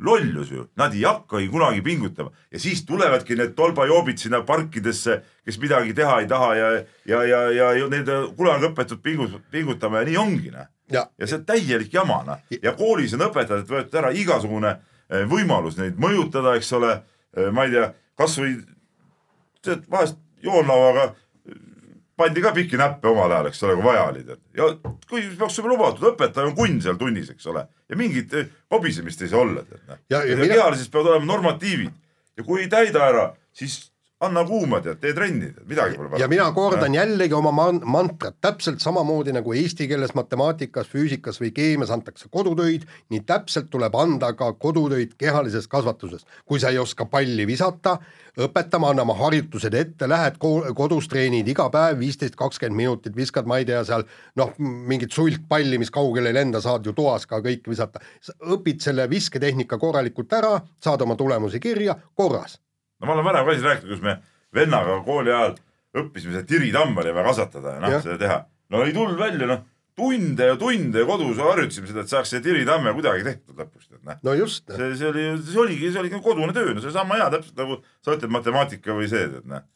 Lollus 0.00 0.50
ju, 0.50 0.64
nad 0.80 0.94
ei 0.96 1.04
hakkagi 1.04 1.48
kunagi 1.52 1.82
pingutama 1.84 2.30
ja 2.50 2.60
siis 2.60 2.84
tulevadki 2.88 3.36
need 3.36 3.54
tolbajoobid 3.56 4.18
sinna 4.18 4.42
parkidesse, 4.46 5.20
kes 5.44 5.58
midagi 5.60 5.94
teha 5.94 6.20
ei 6.20 6.28
taha 6.28 6.50
ja, 6.56 6.70
ja, 7.06 7.22
ja, 7.24 7.40
ja, 7.52 7.72
ja 7.78 7.88
nende 7.92 8.20
kunagi 8.36 8.70
õpetud 8.70 9.02
pingut-, 9.04 9.40
pingutama 9.50 10.00
ja 10.00 10.10
nii 10.10 10.20
ongi, 10.20 10.52
noh 10.54 10.68
ja 11.18 11.26
see 11.26 11.38
on 11.38 11.46
täielik 11.46 11.92
jama, 11.94 12.22
noh. 12.26 12.42
ja 12.62 12.72
koolis 12.78 13.14
on 13.14 13.26
õpetajatelt 13.28 13.70
võetud 13.70 13.98
ära 14.00 14.10
igasugune 14.16 14.72
eh, 14.74 15.24
võimalus 15.30 15.78
neid 15.78 15.98
mõjutada, 16.00 16.56
eks 16.58 16.72
ole. 16.78 17.00
ma 17.54 17.62
ei 17.62 17.70
tea, 17.70 17.92
kasvõi 18.18 18.56
tead 19.62 19.84
vahest 19.90 20.18
joonlauaga 20.42 21.04
eh, 21.04 21.18
pandi 22.20 22.42
ka 22.44 22.52
pikki 22.56 22.76
näppe 22.80 23.08
omal 23.10 23.32
ajal, 23.32 23.48
eks 23.50 23.62
ole, 23.66 23.74
kui 23.80 23.84
vaja 23.88 24.04
oli 24.12 24.22
tead. 24.28 24.40
ja 24.56 24.68
kui 25.10 25.22
peaks 25.38 25.58
olema 25.58 25.72
lubatud, 25.74 26.06
õpetaja 26.12 26.46
on 26.50 26.54
kunn 26.58 26.80
seal 26.84 26.96
tunnis, 27.00 27.30
eks 27.34 27.46
ole. 27.50 27.66
ja 27.88 27.96
mingit 27.96 28.34
eh, 28.38 28.46
kobisemist 28.70 29.22
ei 29.24 29.28
saa 29.32 29.40
olla, 29.44 29.62
tead 29.66 29.80
noh. 29.88 29.98
Ja- 30.10 30.22
ja 30.24 30.30
ja 30.34 30.36
mina- 30.36 30.54
kehalised 30.54 30.90
peavad 30.92 31.14
olema 31.16 31.32
normatiivid 31.32 31.90
ja 32.36 32.44
kui 32.46 32.62
ei 32.62 32.68
täida 32.72 33.02
ära, 33.08 33.30
siis 33.52 33.89
anna 34.20 34.42
kuuma 34.44 34.80
tead, 34.84 34.98
tee 35.00 35.14
trenni, 35.16 35.48
midagi 35.68 35.96
pole 35.96 36.18
ja 36.20 36.26
mina 36.28 36.50
kordan 36.52 36.94
jällegi 36.94 37.34
oma 37.34 37.52
man- 37.56 37.80
mantrat, 37.88 38.36
täpselt 38.40 38.82
samamoodi 38.84 39.32
nagu 39.32 39.54
eesti 39.56 39.88
keeles, 39.88 40.12
matemaatikas, 40.14 40.90
füüsikas 40.92 41.40
või 41.40 41.52
keemias 41.56 41.90
antakse 41.94 42.28
kodutöid, 42.30 42.84
nii 43.10 43.22
täpselt 43.26 43.70
tuleb 43.72 43.96
anda 43.96 44.32
ka 44.36 44.52
kodutöid 44.52 45.16
kehalises 45.18 45.68
kasvatuses. 45.68 46.26
kui 46.44 46.60
sa 46.60 46.68
ei 46.68 46.78
oska 46.78 47.04
palli 47.06 47.46
visata, 47.46 47.98
õpetame, 48.36 48.90
anname 48.90 49.14
harjutused 49.16 49.74
ette, 49.74 50.08
lähed 50.08 50.36
ko- 50.38 50.74
kodus 50.74 51.08
treenid 51.08 51.48
iga 51.48 51.70
päev 51.70 51.98
viisteist, 51.98 52.36
kakskümmend 52.36 52.76
minutit, 52.76 53.16
viskad, 53.16 53.46
ma 53.46 53.58
ei 53.58 53.64
tea, 53.64 53.84
seal 53.84 54.04
noh, 54.36 54.52
mingit 54.58 55.12
sulgpalli, 55.12 55.78
mis 55.78 55.90
kaugele 55.90 56.28
ei 56.28 56.34
lenda, 56.34 56.60
saad 56.60 56.84
ju 56.86 56.92
toas 56.92 57.26
ka 57.26 57.40
kõik 57.40 57.68
visata. 57.68 58.00
õpid 58.40 58.80
selle 58.80 59.10
visketehnika 59.10 59.78
korralikult 59.78 60.32
ära, 60.32 60.60
saad 60.80 61.02
oma 61.02 61.16
tulemusi 61.16 61.60
kirja, 61.60 61.96
korras 62.14 62.58
no 63.00 63.08
ma 63.08 63.16
olen 63.16 63.26
varem 63.26 63.48
ka 63.48 63.56
siis 63.56 63.66
rääkinud, 63.66 63.96
kus 63.96 64.04
me 64.04 64.16
vennaga 64.54 65.00
kooli 65.06 65.32
ajal 65.32 65.56
õppisime 66.00 66.36
seda 66.36 66.46
tiritamma 66.46 67.02
oli 67.02 67.14
vaja 67.16 67.30
kasvatada 67.32 67.76
ja 67.76 67.82
noh 67.82 67.98
seda 67.98 68.18
teha. 68.20 68.38
no 68.70 68.84
ei 68.86 68.94
tulnud 68.94 69.18
välja, 69.18 69.48
noh 69.50 69.66
tunde 70.00 70.46
ja 70.46 70.56
tunde 70.56 71.04
kodus 71.08 71.40
harjutasime 71.42 71.90
seda, 71.90 72.04
et 72.04 72.12
saaks 72.12 72.32
selle 72.32 72.44
tiritamme 72.44 72.92
kuidagi 72.96 73.26
tehtud 73.26 73.58
lõpuks, 73.58 73.90
et 73.90 74.04
noh. 74.06 74.20
no 74.26 74.36
just, 74.38 74.64
see, 74.70 74.92
see 74.96 75.10
oli, 75.10 75.26
see 75.44 75.60
oligi, 75.60 75.90
see 75.90 76.02
oligi 76.02 76.16
nagu 76.16 76.24
kodune 76.24 76.54
töö, 76.56 76.72
no 76.74 76.82
see 76.82 76.92
on 76.92 76.96
sama 76.96 77.18
hea 77.20 77.28
täpselt 77.34 77.60
nagu 77.60 77.80
sa 78.04 78.16
ütled 78.16 78.32
matemaatika 78.36 78.96
või 78.96 79.10
see, 79.10 79.26
et 79.28 79.50
noh. 79.50 79.66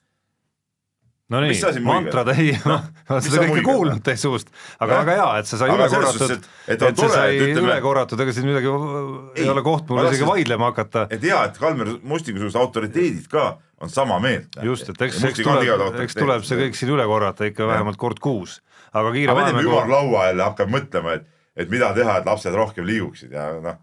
No 1.33 1.41
nii 1.41 1.55
muigas? 1.55 1.79
mantrad 1.87 2.29
ei, 2.35 2.51
ma 2.69 2.77
olen 3.09 3.23
seda 3.25 3.45
kõike 3.49 3.63
kuulnud 3.65 4.03
teie 4.05 4.19
suust, 4.21 4.51
aga 4.85 4.99
väga 5.03 5.15
hea, 5.19 5.29
et 5.41 5.49
sa 5.49 5.61
sai 5.63 5.71
üle 5.73 5.87
korratud, 5.93 6.21
suhtes, 6.21 6.49
et, 6.67 6.75
et- 6.75 6.83
et 6.91 7.01
see 7.01 7.09
sai 7.15 7.39
ütleme- 7.39 7.63
üle 7.69 7.79
korratud, 7.85 8.21
ega 8.25 8.35
siin 8.37 8.49
midagi 8.51 8.69
ei, 8.73 9.45
Ei, 9.45 9.49
ole 9.55 9.63
koht 9.65 9.89
mul 9.89 10.05
isegi 10.11 10.29
vaidlema 10.29 10.69
hakata. 10.73 11.07
et 11.15 11.23
hea, 11.25 11.39
et 11.49 11.59
Kalmer 11.63 11.95
Mustingusugused 12.03 12.61
autoriteedid 12.61 13.29
ka 13.33 13.47
on 13.81 13.91
sama 13.91 14.19
meelt. 14.21 14.49
just, 14.63 14.89
et 14.93 15.01
eks, 15.09 15.23
eks 15.31 15.41
tuleb, 15.43 16.01
eks 16.05 16.15
tuleb 16.21 16.45
see 16.47 16.61
kõik 16.61 16.77
siin 16.79 16.93
üle 16.95 17.07
korrata 17.09 17.49
ikka 17.49 17.67
vähemalt 17.73 17.97
kord 18.01 18.21
kuus, 18.21 18.61
aga 18.93 19.13
kiire 19.17 19.33
aga 19.33 19.41
me 19.41 19.47
teeme 19.51 19.65
ümarlaua 19.69 20.29
jälle, 20.29 20.43
hakkame 20.51 20.77
mõtlema, 20.79 21.17
et, 21.19 21.27
et 21.57 21.71
mida 21.73 21.93
teha, 21.97 22.19
et 22.21 22.27
lapsed 22.29 22.55
rohkem 22.55 22.87
liiguksid 22.87 23.33
ja 23.33 23.49
noh, 23.65 23.81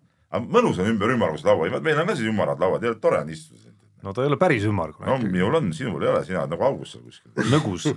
mõnus 0.47 0.80
on 0.80 0.88
ümber 0.93 1.12
ümmarguslaua, 1.17 1.67
meil 1.82 1.99
on 1.99 2.08
ka 2.08 2.15
siis 2.15 2.30
ümarad 2.32 2.62
lauad, 2.62 2.86
tore 3.01 3.19
on 3.25 3.30
istuda. 3.34 3.61
No 4.04 4.14
ta 4.16 4.24
ei 4.24 4.32
ole 4.32 4.40
päris 4.42 4.66
ümmargune 4.70 5.10
no 5.10 5.20
minul 5.22 5.60
on, 5.60 5.70
sinul 5.76 6.02
ei 6.04 6.12
ole, 6.14 6.24
sina 6.28 6.44
oled 6.44 6.56
nagu 6.56 6.68
augus 6.70 6.96
seal 6.96 7.06
kuskil. 7.06 7.52
nõgus. 7.54 7.88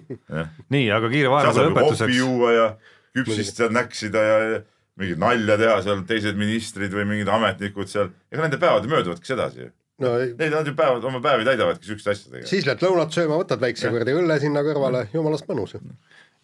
nii, 0.75 0.87
aga 0.95 1.11
kiire 1.12 1.33
vahemängu 1.33 1.57
saab 1.57 1.67
ju 1.67 1.75
kohvi 1.75 1.81
lõpetuseks, 1.81 2.21
juua 2.21 2.53
ja 2.55 2.69
küpsist 3.14 3.61
seal 3.61 3.75
näksida 3.75 4.25
ja 4.25 4.38
ja 4.45 4.62
mingit 5.01 5.19
nalja 5.21 5.57
teha 5.59 5.79
seal 5.85 6.03
teised 6.09 6.37
ministrid 6.38 6.93
või 6.95 7.07
mingid 7.09 7.31
ametnikud 7.35 7.90
seal, 7.90 8.12
ega 8.31 8.45
nende 8.45 8.61
päevad 8.62 8.87
mööduvadki 8.90 9.31
sedasi 9.31 9.64
ju. 9.64 9.71
no 10.05 10.12
Need 10.23 10.53
nad 10.55 10.69
ju 10.69 10.75
päevad, 10.79 11.07
oma 11.09 11.23
päevi 11.25 11.47
täidavadki 11.49 11.88
siukeste 11.88 12.14
asjadega. 12.14 12.51
siis 12.51 12.69
lähed 12.69 12.85
lõunat 12.85 13.14
sööma, 13.14 13.40
võtad 13.43 13.62
väikse 13.62 13.90
kuradi 13.95 14.14
õlle 14.14 14.38
sinna 14.43 14.62
kõrvale, 14.67 15.07
jumalast 15.14 15.51
mõnus. 15.51 15.75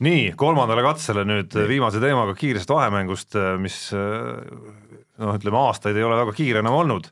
nii 0.02 0.32
kolmandale 0.40 0.82
katsele 0.86 1.24
nüüd 1.28 1.54
viimase 1.70 2.02
teemaga 2.02 2.34
kiirest 2.38 2.74
vahemängust, 2.74 3.38
mis 3.62 3.78
noh, 3.94 5.34
ütleme 5.36 5.62
aastaid 5.62 5.98
ei 5.98 6.06
ole 6.06 6.18
väga 6.24 6.34
kiire 6.34 6.64
enam 6.64 6.78
olnud. 6.82 7.10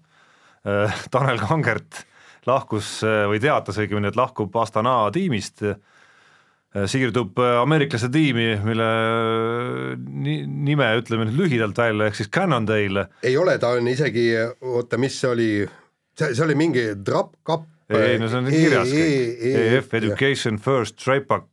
Tanel 1.12 1.38
Kangert 1.38 2.02
lahkus 2.48 2.98
või 3.04 3.40
teatas 3.42 3.78
õigemini, 3.80 4.10
et 4.10 4.16
lahkub 4.18 4.56
Astana 4.60 5.10
tiimist. 5.14 5.62
siirdub 6.86 7.38
ameeriklaste 7.40 8.10
tiimi, 8.12 8.50
mille 8.62 8.86
ni- 9.96 10.44
nime 10.46 10.88
ütleme 11.00 11.24
nüüd 11.24 11.38
lühidalt 11.40 11.78
välja, 11.80 12.06
ehk 12.10 12.18
siis 12.18 12.28
Cannondale. 12.28 13.06
ei 13.24 13.36
ole, 13.40 13.54
ta 13.58 13.68
on 13.78 13.88
isegi, 13.88 14.26
oota, 14.60 14.98
mis 15.00 15.16
see 15.20 15.30
oli, 15.30 15.48
see, 16.18 16.34
see 16.34 16.44
oli 16.44 16.54
mingi 16.60 16.84
trap 17.04 17.32
cup. 17.46 17.64
ei, 17.88 18.18
no 18.20 18.28
see 18.28 18.38
on 18.42 18.50
kirjas 18.52 18.92
E 18.92 18.98
kõik, 19.00 19.78
EF 19.78 19.94
Education 19.94 20.58
First 20.60 20.98
Tripac 21.00 21.46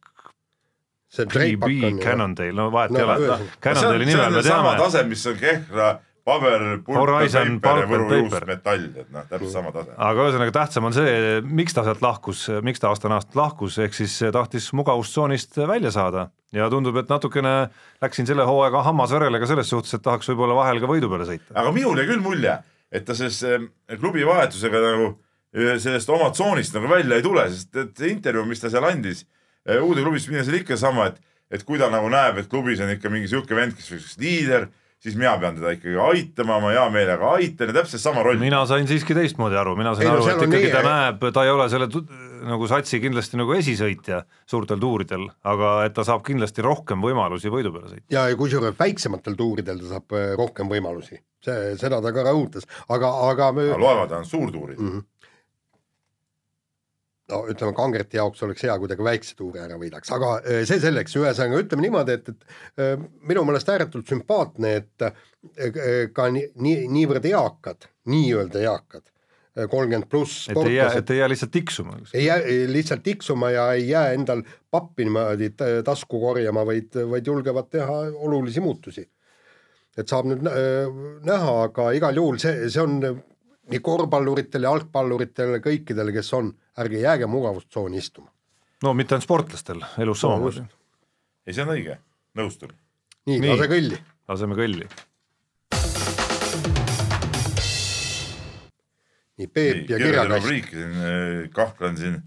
see 1.07 1.25
PB 1.25 1.31
Tripac 1.31 1.69
on 1.69 1.95
ju. 1.95 2.03
Cannondale, 2.03 2.51
no 2.57 2.67
vahet 2.73 2.91
No 2.91 2.99
ei 2.99 3.05
ole 3.05 3.15
ühesõnaga.. 3.21 3.59
Cannondale'i 3.63 4.05
nimel 4.11 4.35
me 4.35 4.43
sama 4.43 4.73
teame, 4.75 4.83
tase, 4.83 5.03
mis 5.07 5.25
on 5.31 5.37
Kehra 5.39 5.89
paber, 6.25 6.63
Horizon, 6.87 7.59
paper 7.61 7.83
ja 7.83 7.89
Võru 7.89 8.07
paper. 8.09 8.23
juustmetall, 8.23 8.85
et 9.01 9.11
noh, 9.13 9.25
täpselt 9.29 9.53
sama 9.53 9.73
tase. 9.75 9.93
aga 10.07 10.23
ühesõnaga 10.25 10.55
tähtsam 10.55 10.87
on 10.89 10.95
see, 10.95 11.11
miks 11.45 11.75
ta 11.77 11.83
sealt 11.85 12.01
lahkus, 12.05 12.47
miks 12.65 12.81
ta 12.81 12.89
Astanast 12.93 13.37
lahkus, 13.37 13.77
ehk 13.83 13.97
siis 13.97 14.17
tahtis 14.33 14.71
mugavustsoonist 14.77 15.59
välja 15.69 15.93
saada 15.93 16.29
ja 16.55 16.69
tundub, 16.73 16.97
et 17.01 17.11
natukene 17.11 17.53
läksin 18.01 18.29
selle 18.29 18.47
hooaega 18.47 18.81
hammasverele 18.87 19.41
ka 19.41 19.51
selles 19.51 19.69
suhtes, 19.69 19.93
et 19.97 20.05
tahaks 20.05 20.31
võib-olla 20.31 20.57
vahel 20.57 20.81
ka 20.81 20.89
võidu 20.89 21.11
peale 21.11 21.29
sõita. 21.29 21.53
aga 21.53 21.75
minul 21.75 22.01
jäi 22.01 22.09
küll 22.09 22.25
mulje, 22.25 22.57
et 22.91 23.05
ta 23.05 23.17
sellest 23.17 23.45
eh, 23.45 23.69
klubi 23.99 24.25
vahetusega 24.25 24.81
nagu 24.89 25.13
sellest 25.55 26.09
oma 26.11 26.33
tsoonist 26.35 26.73
nagu 26.75 26.89
välja 26.91 27.15
ei 27.15 27.23
tule, 27.23 27.45
sest 27.53 27.77
et 27.79 27.93
see 27.95 28.11
intervjuu, 28.11 28.43
mis 28.49 28.59
ta 28.59 28.73
seal 28.73 28.83
andis 28.89 29.23
uude 29.65 30.03
klubisse 30.03 30.31
minnes 30.31 30.49
oli 30.51 30.61
ikka 30.61 30.77
sama, 30.77 31.09
et, 31.09 31.21
et 31.53 31.63
kui 31.65 31.79
ta 31.81 31.89
nagu 31.93 32.09
näeb, 32.11 32.41
et 32.41 32.49
klubis 32.49 32.81
on 32.83 32.91
ikka 32.93 33.09
mingi 33.13 33.29
sihuke 33.31 33.57
vend, 33.57 33.75
kes 33.77 33.93
võiks 33.93 34.17
liider, 34.21 34.67
siis 35.05 35.15
mina 35.19 35.35
pean 35.41 35.55
teda 35.59 35.75
ikkagi 35.77 35.97
aitama, 36.01 36.57
ma 36.63 36.71
hea 36.73 36.85
meelega 36.93 37.33
aitan 37.37 37.69
ja 37.71 37.75
täpselt 37.79 38.01
sama 38.01 38.23
roll. 38.25 38.39
mina 38.41 38.63
sain 38.65 38.87
siiski 38.89 39.13
teistmoodi 39.17 39.57
aru, 39.61 39.75
mina 39.77 39.93
sain 39.95 40.07
Ei 40.07 40.11
no 40.11 40.17
aru, 40.17 40.25
seal 40.25 40.39
et 40.39 40.47
on 40.47 40.49
ikkagi 40.53 40.71
nii- 40.71 40.75
ta 40.75 40.81
näeb, 40.89 41.27
ta 41.35 41.43
ei 41.45 41.51
ole 41.53 41.67
selle 41.69 41.89
nagu 42.45 42.67
satsi 42.69 42.99
kindlasti 43.01 43.37
nagu 43.39 43.53
esisõitja 43.57 44.23
suurtel 44.49 44.77
tuuridel, 44.81 45.27
aga 45.43 45.69
et 45.87 45.93
ta 45.97 46.03
saab 46.05 46.21
kindlasti 46.27 46.61
rohkem 46.65 47.01
võimalusi 47.01 47.49
võidu 47.53 47.71
peale 47.73 47.93
sõita. 47.93 48.05
ja 48.13 48.27
ja 48.29 48.35
kusjuures 48.37 48.75
väiksematel 48.79 49.37
tuuridel 49.39 49.79
ta 49.81 49.93
saab 49.95 50.13
äh, 50.17 50.33
rohkem 50.37 50.69
võimalusi, 50.69 51.17
see, 51.45 51.75
seda 51.81 52.01
ta 52.01 52.11
ka 52.13 52.25
rõhutas, 52.27 52.65
aga, 52.89 53.09
aga 53.31 53.51
me, 53.55 53.69
aga 53.71 53.81
loevad 53.81 54.11
ainult 54.19 54.29
suurtuurid 54.33 54.79
Mhm. 54.81 55.05
No 57.31 57.41
ütleme, 57.49 57.73
Kangreti 57.77 58.19
jaoks 58.19 58.43
oleks 58.45 58.65
hea, 58.65 58.75
kui 58.79 58.89
ta 58.89 58.97
ka 58.99 59.07
väikse 59.07 59.35
tuure 59.39 59.63
ära 59.65 59.79
võidaks, 59.81 60.11
aga 60.15 60.35
äh, 60.41 60.61
see 60.67 60.81
selleks, 60.83 61.17
ühesõnaga 61.19 61.63
ütleme 61.63 61.87
niimoodi, 61.87 62.19
et, 62.19 62.29
et 62.31 62.79
äh, 62.81 62.93
minu 63.25 63.45
meelest 63.47 63.71
ääretult 63.73 64.11
sümpaatne, 64.11 64.75
et 64.81 65.07
äh, 65.07 65.17
ka 66.13 66.29
nii, 66.33 66.51
nii, 66.61 66.87
niivõrd 66.93 67.27
eakad, 67.31 67.89
nii-öelda 68.11 68.63
eakad, 68.65 69.05
kolmkümmend 69.55 70.09
pluss 70.11 70.49
et 70.51 70.57
ei 70.59 70.73
jää, 70.75 70.89
et 70.99 71.11
ei 71.13 71.21
jää 71.21 71.29
lihtsalt 71.31 71.51
tiksuma. 71.55 71.93
ei 72.13 72.25
jää 72.25 72.41
lihtsalt 72.67 73.03
tiksuma 73.05 73.53
ja 73.53 73.69
ei 73.73 73.85
jää 73.87 74.09
endal 74.11 74.41
pappi 74.71 75.05
niimoodi 75.07 75.53
tasku 75.85 76.19
korjama, 76.19 76.65
vaid, 76.67 76.97
vaid 77.11 77.29
julgevad 77.31 77.69
teha 77.71 78.01
olulisi 78.27 78.59
muutusi. 78.59 79.05
et 79.95 80.11
saab 80.11 80.27
nüüd 80.27 80.43
äh, 80.51 80.91
näha, 81.23 81.55
aga 81.69 81.87
igal 81.95 82.19
juhul 82.19 82.41
see, 82.41 82.67
see 82.67 82.83
on 82.83 82.99
nii 83.71 83.79
korvpalluritele, 83.81 84.67
jalgpalluritele, 84.67 85.61
kõikidele, 85.63 86.11
kes 86.13 86.33
on, 86.37 86.51
ärge 86.79 86.99
jääge 86.99 87.25
mugavustsooni 87.25 87.97
istuma. 87.97 88.31
no 88.83 88.93
mitte 88.93 89.15
ainult 89.15 89.23
sportlastel, 89.23 89.81
elus 89.97 90.23
No 90.23 90.29
samamoodi. 90.29 90.63
ei, 91.47 91.53
see 91.53 91.63
on 91.63 91.69
õige, 91.75 91.97
nõustun. 92.37 92.71
nii, 93.25 93.39
Nii. 93.39 93.49
lase 93.55 93.67
kõlli. 93.71 93.99
laseme 94.27 94.55
kõlli. 94.55 94.87
nii, 99.37 99.47
Peep 99.47 99.89
ja 99.89 99.97
kirjakast. 99.97 100.31
rubriiki 100.31 100.75
siin, 100.75 101.49
kahklen 101.55 101.97
siin 101.97 102.21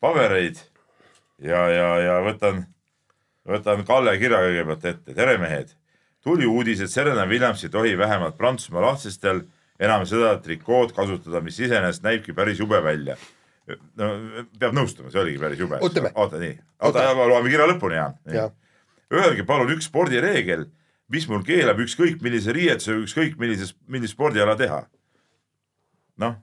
pabereid 0.00 0.56
ja, 1.42 1.64
ja, 1.70 1.88
ja 1.98 2.18
võtan, 2.26 2.64
võtan 3.48 3.84
Kalle 3.86 4.16
kirja 4.18 4.38
kõigepealt 4.44 4.84
ette. 4.90 5.14
tere 5.14 5.38
mehed, 5.38 5.72
tuli 6.24 6.46
uudis, 6.46 6.80
et 6.80 6.90
Serena 6.92 7.26
Williams 7.26 7.64
ei 7.64 7.70
tohi 7.70 7.96
vähemalt 7.98 8.36
Prantsusmaa 8.38 8.82
lahtistel 8.86 9.42
enam 9.80 10.04
seda 10.06 10.36
trikood 10.40 10.92
kasutada, 10.94 11.40
mis 11.42 11.58
iseenesest 11.60 12.02
näibki 12.06 12.32
päris 12.32 12.58
jube 12.62 12.78
välja. 12.84 13.16
No 14.00 14.08
peab 14.60 14.74
nõustuma, 14.76 15.10
see 15.12 15.20
oligi 15.22 15.40
päris 15.40 15.60
jube. 15.62 15.78
Oota 15.80 16.40
nii, 16.42 16.54
oota, 16.84 17.04
loeme 17.16 17.48
kirja 17.52 17.68
lõpuni, 17.70 17.96
Jaan. 17.98 18.16
Jah. 18.34 18.50
Öelge 19.14 19.44
palun 19.48 19.70
üks 19.76 19.86
spordireegel, 19.90 20.66
mis 21.12 21.26
mul 21.30 21.44
keelab 21.46 21.80
ükskõik 21.84 22.22
millise 22.24 22.52
riietuse, 22.56 22.96
ükskõik 23.04 23.38
millises, 23.40 23.74
millist 23.88 24.16
spordiala 24.16 24.56
teha. 24.60 24.82
noh, 26.20 26.36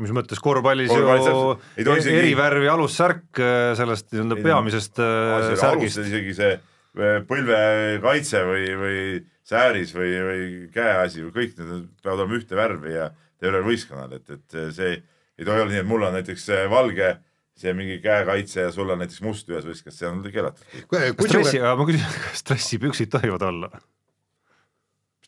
mis 0.00 0.12
mõttes 0.14 0.38
korvpallis 0.40 0.88
Korvpallis 0.92 1.26
ju. 1.26 1.56
Ei 1.76 1.84
tohi 1.84 2.00
isegi- 2.00 2.18
eri 2.22 2.34
värvi 2.38 2.68
alussärk 2.70 3.40
äh, 3.42 3.74
sellest 3.76 4.12
nii-öelda 4.12 4.38
Ei, 4.38 4.44
peamisest 4.46 5.00
alustada 5.02 5.56
särgist. 5.64 5.98
isegi 6.06 6.34
see 6.38 6.52
äh, 6.54 7.18
põlvekaitse 7.28 8.44
või, 8.46 8.64
või 8.78 9.02
sääris 9.48 9.92
või, 9.96 10.12
või 10.28 10.46
käeasi 10.72 11.24
või 11.26 11.34
kõik 11.34 11.58
need 11.60 11.88
peavad 12.02 12.22
olema 12.24 12.38
ühte 12.38 12.56
värvi 12.58 12.94
ja 12.94 13.10
tervel 13.40 13.64
võistkonnal, 13.66 14.16
et, 14.18 14.30
et 14.38 14.58
see 14.76 14.96
ei 15.38 15.46
tohi 15.46 15.62
olla 15.62 15.72
nii, 15.72 15.82
et 15.84 15.88
mul 15.88 16.06
on 16.08 16.16
näiteks 16.18 16.46
see 16.50 16.68
valge 16.70 17.16
see 17.58 17.74
mingi 17.74 17.98
käekaitse 18.02 18.68
ja 18.68 18.72
sul 18.74 18.90
on 18.92 19.00
näiteks 19.02 19.22
must 19.24 19.48
ühes 19.50 19.66
võistkonnas, 19.66 19.98
see 19.98 20.08
on 20.08 20.22
keelatud. 20.30 20.64
dressi, 21.18 21.60
ma 21.62 21.86
küsin, 21.88 22.04
kas 22.28 22.44
dressipüksid 22.46 23.12
tohivad 23.14 23.44
olla? 23.48 23.70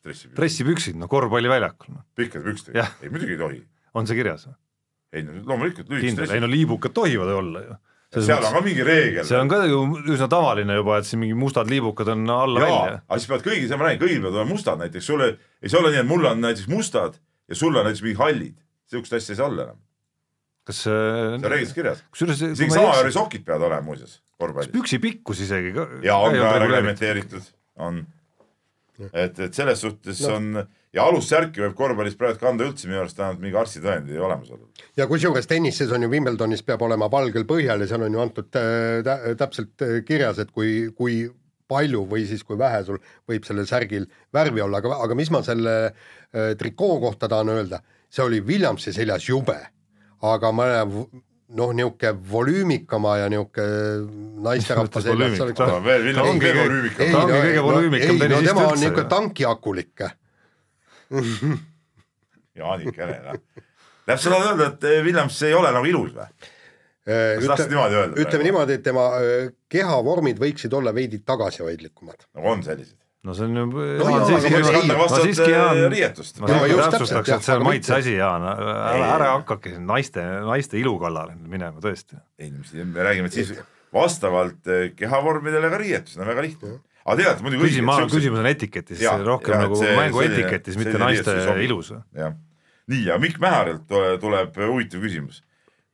dressipüksid, 0.00 0.96
no 0.96 1.10
korvpalliväljakul, 1.12 1.98
pikkade 2.16 2.46
pükstega 2.46 2.78
Jah., 2.78 2.96
ei 3.02 3.12
muidugi 3.12 3.36
ei 3.36 3.40
tohi. 3.40 3.62
on 3.94 4.08
see 4.08 4.16
kirjas? 4.16 4.46
ei 5.12 5.26
no 5.26 5.36
loomulikult 5.42 5.90
lühikesed 5.90 6.22
kindel, 6.22 6.34
ei 6.36 6.42
no, 6.44 6.50
liibukad 6.50 6.94
tohivad 6.96 7.34
olla 7.34 7.64
ju. 7.66 7.76
seal 8.14 8.46
on 8.46 8.56
ka 8.56 8.62
mingi 8.64 8.86
reegel. 8.86 9.26
see 9.26 9.42
on 9.42 9.50
ka 9.50 9.60
ju 9.66 9.82
üsna 10.14 10.30
tavaline 10.30 10.78
juba, 10.78 11.02
et 11.02 11.10
siin 11.10 11.20
mingi 11.24 11.36
mustad 11.36 11.68
liibukad 11.70 12.14
on 12.14 12.24
alla 12.36 12.62
jaa 12.62 12.70
välja., 12.70 13.02
aga 13.02 13.20
siis 13.20 13.32
peavad 13.32 13.46
kõigil, 13.50 13.68
see 13.68 13.82
ma 13.82 13.88
räägin, 13.88 14.02
kõigil 14.06 14.22
peavad 14.22 14.40
olema 14.40 14.54
mustad 14.54 14.80
näiteks, 14.86 15.10
sul 15.12 15.26
ei, 15.26 15.36
ei 15.60 15.74
saa 15.74 15.82
olla 15.82 15.92
nii, 15.96 16.04
et 16.06 16.10
mul 16.14 16.30
on 16.30 16.42
näiteks 16.46 16.70
mustad 16.70 17.20
ja 17.50 17.58
sul 17.58 17.74
on 17.74 17.90
näiteks 17.90 18.06
mingid 18.06 18.22
hallid. 18.22 18.58
sihukest 18.94 19.18
asja 19.18 19.34
ei 19.34 19.42
saa 19.42 19.50
olla 19.50 19.68
enam, 19.68 19.84
kas 20.68 20.82
see 20.86 20.96
on 21.36 21.46
reeglis 21.46 21.72
kirjas. 21.76 22.02
kusjuures 22.12 22.42
isegi 22.50 22.74
sama 22.74 22.96
värvi 22.98 23.14
sokid 23.16 23.46
peavad 23.46 23.68
olema 23.70 23.86
muuseas 23.86 24.20
korvpallis. 24.40 24.72
püksi 24.74 25.00
pikkus 25.02 25.44
isegi 25.46 25.72
ka 25.76 25.86
ja 26.04 26.18
on 26.20 26.36
ka 26.36 26.58
reglementeeritud, 26.64 27.48
on. 27.86 28.04
et, 29.12 29.38
et 29.38 29.54
selles 29.54 29.80
suhtes 29.80 30.20
no. 30.26 30.36
on 30.36 30.62
ja 30.96 31.06
alussärki 31.06 31.62
võib 31.62 31.74
korvpallis 31.78 32.16
praegu 32.18 32.40
kanda 32.42 32.66
üldse 32.66 32.88
minu 32.90 33.00
arust 33.02 33.20
ainult 33.22 33.42
mingi 33.42 33.58
arstitõendi 33.58 34.18
olemasolul. 34.18 34.68
ja 34.98 35.06
kusjuures 35.10 35.48
tennises 35.50 35.92
on 35.94 36.06
ju 36.06 36.10
Wimbledonis 36.12 36.64
peab 36.66 36.82
olema 36.86 37.10
valgel 37.12 37.46
põhjal 37.48 37.84
ja 37.84 37.90
seal 37.90 38.06
on 38.06 38.16
ju 38.16 38.24
antud 38.24 38.58
äh, 38.58 39.02
tä 39.06 39.36
täpselt 39.38 39.86
äh, 39.86 40.00
kirjas, 40.06 40.42
et 40.42 40.50
kui, 40.50 40.90
kui 40.96 41.22
palju 41.70 42.02
või 42.10 42.26
siis 42.26 42.42
kui 42.46 42.58
vähe 42.58 42.82
sul 42.86 42.98
võib 43.30 43.46
sellel 43.46 43.68
särgil 43.70 44.08
värvi 44.34 44.64
olla, 44.64 44.82
aga, 44.82 44.98
aga 45.06 45.18
mis 45.18 45.30
ma 45.30 45.44
selle 45.46 45.76
äh, 45.86 46.54
trikoo 46.58 46.98
kohta 47.02 47.30
tahan 47.30 47.54
öelda, 47.54 47.84
see 48.10 48.26
oli 48.26 48.42
Williamsi 48.42 48.94
seljas 48.96 49.28
jube, 49.28 49.58
aga 50.22 50.50
v- 50.84 51.06
noh, 51.56 51.72
niisugune 51.74 52.12
volüümikama 52.32 53.16
ja 53.18 53.28
niisugune 53.32 54.42
naisterahva 54.44 55.00
seljas, 55.02 55.40
oleks 55.40 55.58
ta- 55.58 55.80
veel 55.84 56.14
ta 56.14 56.22
on 56.22 56.38
Vilnius 56.38 56.44
kõige 56.44 56.68
rüübikam 56.70 57.12
ta 57.12 57.22
ongi 57.24 57.40
kõige 57.46 57.62
volüümikam 57.66 58.14
no 58.14 58.20
tennisist 58.24 58.48
tema 58.50 58.60
on 58.60 58.70
üldse, 58.72 58.84
niisugune 58.84 59.08
tankiakulik 59.16 60.04
Jaanik 62.60 62.96
Hele, 62.98 63.18
noh. 63.24 63.38
sa 64.20 64.30
tahad 64.32 64.46
öelda, 64.52 64.66
et 64.74 64.84
eh, 64.90 65.02
Williams 65.06 65.36
ei 65.46 65.54
ole 65.56 65.70
nagu 65.74 65.86
ilus 65.90 66.12
või? 66.16 66.26
Kas 67.10 67.46
tahtsid 67.48 67.70
niimoodi 67.72 67.96
öelda 67.98 68.20
ütleme 68.22 68.44
niimoodi, 68.46 68.74
et 68.78 68.82
tema 68.86 69.04
äh, 69.18 69.48
kehavormid 69.72 70.38
võiksid 70.38 70.74
olla 70.76 70.92
veidi 70.94 71.18
tagasihoidlikumad. 71.26 72.26
nagu 72.36 72.50
on 72.52 72.62
sellised. 72.66 72.99
No 73.24 73.34
see 73.36 73.44
on 73.44 73.56
ju 73.56 73.64
No 73.66 74.04
ma- 74.08 74.18
ma 74.96 75.08
siiski 75.20 75.50
Jaan 75.50 75.80
ma 76.40 76.86
täpsustaks, 76.94 77.28
et 77.36 77.42
see 77.44 77.56
on 77.58 77.64
maitse 77.66 77.94
asi, 77.98 78.14
Jaan, 78.16 78.46
ära, 78.48 79.08
ära 79.16 79.32
hakake 79.38 79.74
siin 79.74 79.84
naiste, 79.88 80.22
naiste 80.46 80.78
ilu 80.80 80.94
kallale 81.02 81.34
minema 81.36 81.80
tõesti. 81.84 82.16
ei, 82.40 82.50
me 82.84 83.04
räägime, 83.04 83.28
siis 83.32 83.52
vastavalt 83.92 84.66
eh, 84.70 84.92
kehavormidele 84.96 85.70
ka 85.72 85.78
riietus, 85.82 86.16
no 86.16 86.24
väga 86.28 86.42
lihtne. 86.46 86.78
aga 87.04 87.16
tead 87.22 87.42
muidugi. 87.44 87.66
küsimus, 87.68 88.06
küsimus 88.12 88.38
on 88.40 88.46
etiketis, 88.46 89.02
rohkem 89.26 89.54
et 89.56 89.60
nagu 89.66 89.76
see- 89.76 89.96
mängu 89.98 90.20
selline- 90.22 90.40
etiketis, 90.46 90.76
mitte 90.80 90.98
naiste 90.98 91.36
ilus. 91.64 91.92
jah, 92.16 92.32
nii 92.88 93.04
ja 93.06 93.18
Mikk 93.18 93.38
Mäharilt 93.42 93.84
tule- 93.88 94.16
tuleb 94.20 94.56
huvitav 94.56 95.00
küsimus. 95.04 95.42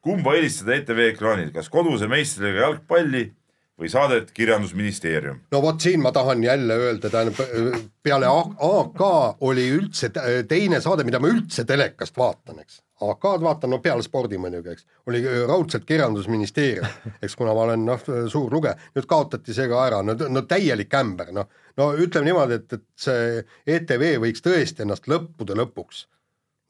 kumba 0.01 0.35
eelistada 0.39 0.75
ETV 0.79 1.09
ekraanil, 1.15 1.51
kas 1.53 1.69
koduse 1.69 2.07
meistriga 2.07 2.61
jalgpalli 2.69 3.33
või 3.81 3.91
saadet 3.93 4.33
Kirjandusministeerium? 4.37 5.43
no 5.53 5.61
vot 5.63 5.81
siin 5.81 6.01
ma 6.03 6.13
tahan 6.13 6.45
jälle 6.45 6.77
öelda, 6.81 7.11
tähendab 7.11 7.41
äh, 7.45 7.79
peale 8.03 8.27
AK 8.27 9.03
oli 9.41 9.69
üldse 9.75 10.11
teine 10.49 10.81
saade, 10.81 11.05
mida 11.05 11.21
ma 11.21 11.31
üldse 11.33 11.65
telekast 11.69 12.17
vaatan, 12.17 12.63
eks. 12.65 12.83
AK-d 12.97 13.45
vaatan, 13.45 13.71
no 13.75 13.79
peale 13.85 14.05
spordi 14.05 14.39
muidugi, 14.41 14.73
eks, 14.73 14.87
oli 15.11 15.21
äh, 15.25 15.45
raudselt 15.49 15.85
Kirjandusministeerium, 15.89 16.89
eks 17.23 17.37
kuna 17.37 17.55
ma 17.55 17.69
olen 17.69 17.87
noh, 17.91 18.11
suur 18.33 18.53
lugeja, 18.53 18.77
nüüd 18.97 19.09
kaotati 19.11 19.57
see 19.57 19.69
ka 19.73 19.85
ära, 19.87 20.03
no, 20.07 20.17
no 20.17 20.45
täielik 20.49 20.95
ämber, 20.97 21.33
noh. 21.37 21.51
no 21.77 21.93
ütleme 21.93 22.31
niimoodi, 22.31 22.61
et, 22.63 22.79
et 22.79 22.87
see 22.97 23.43
ETV 23.77 24.17
võiks 24.25 24.45
tõesti 24.45 24.87
ennast 24.87 25.11
lõppude 25.13 25.59
lõpuks 25.59 26.07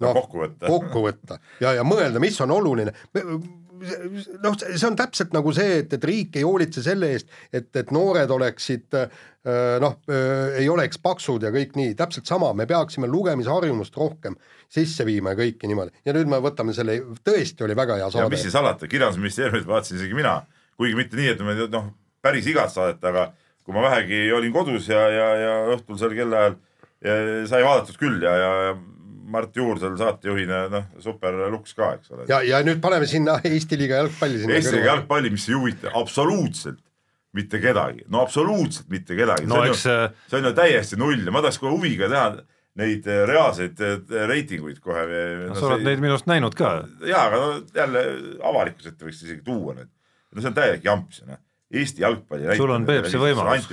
noh, 0.02 0.16
kokku 0.16 0.42
võtta. 0.42 0.66
kokku 0.66 1.04
võtta 1.06 1.38
ja, 1.62 1.72
ja 1.78 1.84
mõelda, 1.86 2.20
mis 2.22 2.36
on 2.44 2.52
oluline 2.52 2.92
noh, 4.42 4.56
see 4.58 4.86
on 4.88 4.98
täpselt 4.98 5.34
nagu 5.36 5.52
see, 5.56 5.80
et, 5.82 5.96
et 5.96 6.04
riik 6.08 6.38
ei 6.38 6.44
hoolitse 6.46 6.82
selle 6.84 7.12
eest, 7.14 7.30
et, 7.52 7.68
et 7.76 7.92
noored 7.94 8.30
oleksid 8.32 8.96
äh, 8.98 9.24
noh, 9.82 9.98
ei 10.58 10.66
oleks 10.70 10.98
paksud 11.02 11.46
ja 11.46 11.52
kõik 11.54 11.76
nii, 11.78 11.94
täpselt 11.98 12.26
sama, 12.28 12.52
me 12.56 12.66
peaksime 12.66 13.08
lugemisharjumust 13.10 13.96
rohkem 14.00 14.34
sisse 14.72 15.06
viima 15.06 15.34
ja 15.34 15.40
kõike 15.40 15.70
niimoodi. 15.70 15.94
Ja 16.08 16.14
nüüd 16.16 16.30
me 16.30 16.40
võtame 16.42 16.74
selle, 16.76 16.98
tõesti 17.26 17.66
oli 17.66 17.76
väga 17.78 18.00
hea 18.00 18.08
ja 18.08 18.12
saade. 18.12 18.32
mis. 18.34 18.42
siis 18.46 18.56
salata, 18.56 18.88
Kirjandusministeeriumit 18.90 19.68
vaatasin 19.68 20.00
isegi 20.00 20.18
mina, 20.18 20.40
kuigi 20.80 20.98
mitte 20.98 21.18
nii, 21.20 21.34
et 21.36 21.44
me 21.46 21.56
noh, 21.70 21.92
päris 22.24 22.48
igat 22.50 22.74
saadet, 22.74 23.02
aga 23.06 23.30
kui 23.66 23.74
ma 23.74 23.86
vähegi 23.86 24.26
olin 24.34 24.54
kodus 24.54 24.90
ja, 24.90 25.06
ja, 25.10 25.30
ja 25.42 25.54
õhtul 25.74 25.98
seal 26.00 26.14
kellaajal 26.14 26.58
ja 27.06 27.16
sai 27.50 27.64
vaadatud 27.66 27.98
küll 28.00 28.22
ja, 28.24 28.34
ja 28.40 28.52
Mart 29.26 29.56
Juur 29.56 29.80
seal 29.82 29.96
saatejuhina, 29.98 30.64
noh, 30.72 30.88
super 31.02 31.36
luks 31.52 31.74
ka, 31.76 31.92
eks 31.98 32.12
ole. 32.14 32.26
ja, 32.30 32.40
ja 32.46 32.62
nüüd 32.66 32.80
paneme 32.84 33.08
sinna 33.10 33.38
Eesti 33.44 33.78
liiga 33.80 34.02
jalgpalli 34.02 34.42
sinna 34.42 34.58
Eesti 34.58 34.82
jalgpalli, 34.84 35.32
mis 35.34 35.48
ei 35.50 35.56
huvita 35.58 35.94
absoluutselt 35.98 36.82
mitte 37.36 37.60
kedagi, 37.60 38.06
no 38.12 38.22
absoluutselt 38.24 38.88
mitte 38.92 39.16
kedagi, 39.18 39.48
no 39.48 39.58
see 39.58 39.64
on 39.64 39.72
eks 39.72 39.86
ju, 39.86 39.96
äh, 39.96 40.28
see 40.30 40.38
on 40.40 40.50
ju 40.50 40.52
täiesti 40.56 41.00
null 41.00 41.26
ja 41.26 41.34
ma 41.34 41.42
tahaks 41.44 41.58
kohe 41.60 41.74
huviga 41.74 42.08
teha 42.12 42.28
neid 42.80 43.08
eh, 43.08 43.22
reaalseid 43.28 43.80
eh, 43.84 43.98
reitinguid 44.28 44.80
kohe. 44.84 45.04
sa 45.56 45.70
oled 45.70 45.84
neid 45.86 46.02
minu 46.02 46.16
arust 46.16 46.28
näinud 46.28 46.56
ka. 46.56 46.72
jaa, 47.08 47.26
aga 47.28 47.40
no 47.40 47.50
jälle 47.76 48.04
avalikkuse 48.50 48.92
ette 48.92 49.08
võiks 49.08 49.22
isegi 49.24 49.42
tuua 49.46 49.76
need. 49.78 49.90
no 50.32 50.42
see 50.42 50.52
on 50.52 50.58
täielik 50.58 50.84
jamps 50.84 51.22
ju 51.22 51.28
noh, 51.30 51.40
Eesti 51.74 52.02
jalgpalli 52.02 52.54
sul 52.56 52.70
on 52.70 52.84
Peep 52.86 53.08
see 53.10 53.18
võimalus, 53.18 53.64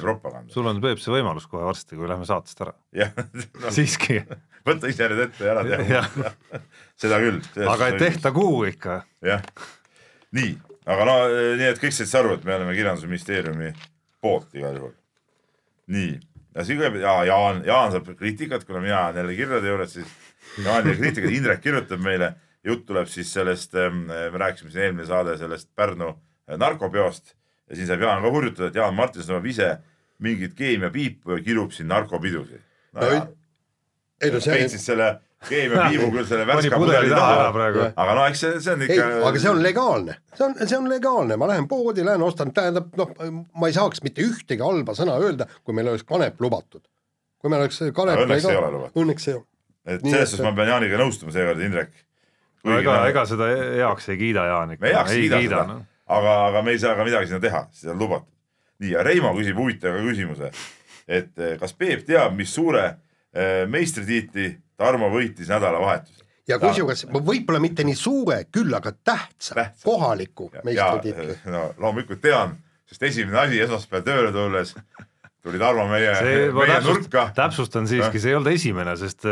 sul 0.49 0.65
on 0.69 0.79
Peep 0.81 1.01
see 1.01 1.13
võimalus 1.13 1.45
kohe 1.49 1.61
varsti, 1.67 1.93
kui 1.93 2.07
lähme 2.09 2.25
saatest 2.25 2.63
ära. 2.65 2.73
no, 3.61 3.73
siiski, 3.73 4.17
võta 4.65 4.89
ise 4.89 5.09
need 5.11 5.21
ette 5.27 5.45
ja 5.45 5.53
ära 5.53 5.65
tea. 5.67 6.01
seda 7.03 7.19
küll. 7.21 7.37
aga 7.69 7.91
et 7.91 7.99
tehta 8.01 8.31
kuu 8.33 8.63
ikka. 8.71 9.03
jah, 9.21 9.45
nii, 10.33 10.55
aga 10.89 11.05
no 11.05 11.17
nii, 11.59 11.67
et 11.69 11.81
kõik 11.83 11.93
said 11.93 12.15
aru, 12.17 12.39
et 12.39 12.47
me 12.49 12.55
oleme 12.55 12.73
Kirjandusministeeriumi 12.79 13.69
poolt 14.25 14.57
igal 14.57 14.81
juhul. 14.81 14.95
nii, 15.93 16.17
ja 16.57 16.65
siis 16.65 16.81
kõigepealt 16.81 17.05
ja, 17.05 17.13
Jaan, 17.29 17.61
Jaan 17.69 17.93
saab 17.93 18.09
kriitikat, 18.17 18.65
kuna 18.65 18.81
mina 18.81 19.03
olen 19.11 19.21
jälle 19.21 19.37
kirjade 19.37 19.69
juures, 19.69 19.95
siis 19.99 20.17
Jaan 20.65 20.89
teeb 20.89 20.97
kriitikat, 20.97 21.37
Indrek 21.37 21.61
kirjutab 21.61 22.01
meile, 22.01 22.33
jutt 22.65 22.89
tuleb 22.89 23.05
siis 23.11 23.29
sellest, 23.37 23.77
me 23.77 24.33
rääkisime 24.33 24.73
siin 24.73 24.89
eelmine 24.89 25.05
saade 25.13 25.37
sellest 25.37 25.69
Pärnu 25.77 26.09
eh, 26.09 26.57
narkopeost 26.57 27.35
ja 27.73 27.79
siin 27.79 27.89
saab 27.89 28.05
Jaan 28.05 28.21
ka 28.21 28.29
hurjutada, 28.31 28.69
et 28.69 28.75
Jaan 28.77 28.93
Martinson 28.95 29.35
omab 29.39 29.49
ise 29.49 29.71
mingit 30.23 30.53
keemiapiipu 30.55 31.33
ja 31.37 31.43
kirub 31.43 31.71
siin 31.73 31.89
narkopidusid. 31.89 32.61
no, 32.93 33.01
No 33.01 33.07
no 33.07 33.13
ei- 33.15 33.21
ei 34.21 34.31
no 34.31 34.39
see, 34.39 34.53
peitsid 34.59 34.79
selle 34.79 35.07
keemiapiibu 35.49 36.11
küll 36.13 36.27
selle 36.29 36.45
värska 36.47 36.77
pudeli 36.79 37.09
taha 37.11 37.31
ära 37.39 37.49
praegu. 37.55 37.79
aga 37.97 38.13
no 38.15 38.25
eks 38.29 38.39
see, 38.45 38.59
see 38.63 38.73
on 38.77 38.81
ei 38.85 38.91
ikka., 38.93 39.07
aga 39.27 39.39
see 39.43 39.49
on 39.51 39.63
legaalne, 39.65 40.15
see 40.37 40.45
on, 40.45 40.53
see 40.67 40.77
on 40.77 40.87
legaalne, 40.91 41.37
ma 41.41 41.49
lähen 41.49 41.67
poodi, 41.67 42.05
lähen 42.05 42.21
ostan, 42.23 42.53
tähendab 42.55 42.93
noh, 43.01 43.11
ma 43.59 43.67
ei 43.67 43.73
saaks 43.75 44.03
mitte 44.05 44.21
ühtegi 44.23 44.61
halba 44.63 44.95
sõna 44.95 45.17
öelda, 45.19 45.49
kui 45.65 45.73
meil 45.75 45.89
oleks 45.91 46.05
kanep 46.07 46.39
lubatud. 46.39 46.85
kui 47.41 47.49
meil 47.51 47.65
oleks 47.65 47.81
kanep 47.97 48.21
õnneks 48.23 48.47
ei 48.49 48.55
ole 48.61 48.69
lubatud. 48.77 49.01
õnneks 49.03 49.27
ei 49.27 49.33
ole. 49.39 49.45
et 49.85 50.05
selles 50.05 50.29
suhtes 50.31 50.45
ma 50.45 50.53
pean 50.61 50.69
Jaaniga 50.71 51.01
nõustuma 51.01 51.33
seekord, 51.35 51.59
Indrek. 51.65 51.91
no 52.63 52.77
ega, 52.79 52.99
ega 53.09 53.25
seda 53.27 53.49
heaks 53.81 54.07
ei 54.13 54.17
kiida 54.21 54.45
Jaan 54.47 54.71
ikka. 54.77 54.85
me 54.85 54.93
heaks 54.93 55.11
ei 55.17 55.25
kiida 55.27 55.41
seda 55.49 55.65
noh., 55.73 55.81
aga, 56.07 56.33
aga 56.49 56.63
me 56.65 56.73
ei 56.75 56.79
saa 56.81 56.95
ka 56.97 57.05
midagi 57.07 57.29
sinna 57.29 57.41
teha, 57.43 57.65
see 57.75 57.91
on 57.91 57.99
lubatud. 58.01 58.31
nii, 58.83 58.91
ja 58.95 59.03
Reimo 59.05 59.31
küsib 59.37 59.59
huvitava 59.59 60.01
küsimuse, 60.03 60.51
et 61.07 61.31
eh, 61.39 61.55
kas 61.61 61.73
Peep 61.77 62.05
teab, 62.07 62.35
mis 62.35 62.51
suure 62.53 62.83
eh, 62.89 63.63
meistritiitli 63.69 64.49
Tarmo 64.77 65.09
võitis 65.13 65.47
nädalavahetusel? 65.51 66.25
ja 66.49 66.57
kusjuures 66.59 67.05
võib-olla 67.13 67.61
mitte 67.63 67.85
nii 67.87 67.95
suure, 67.95 68.43
küll 68.51 68.73
aga 68.75 68.91
tähtsa, 68.91 69.55
Tähtsa. 69.55 69.85
kohaliku 69.85 70.49
meistritiitli. 70.63 71.37
no 71.53 71.69
loomulikult 71.77 72.21
tean, 72.21 72.57
sest 72.89 73.03
esimene 73.11 73.39
asi 73.45 73.61
esmaspäeval 73.63 74.07
tööle 74.09 74.33
tulles 74.35 74.75
tuli 75.43 75.59
Tarmo 75.59 75.87
meie, 75.91 76.11
meie 76.55 76.75
täpsust, 76.75 77.07
nurka. 77.07 77.23
täpsustan 77.35 77.87
siiski, 77.87 78.19
see 78.19 78.31
ei 78.31 78.37
olnud 78.39 78.51
esimene, 78.53 78.95
sest 78.99 79.25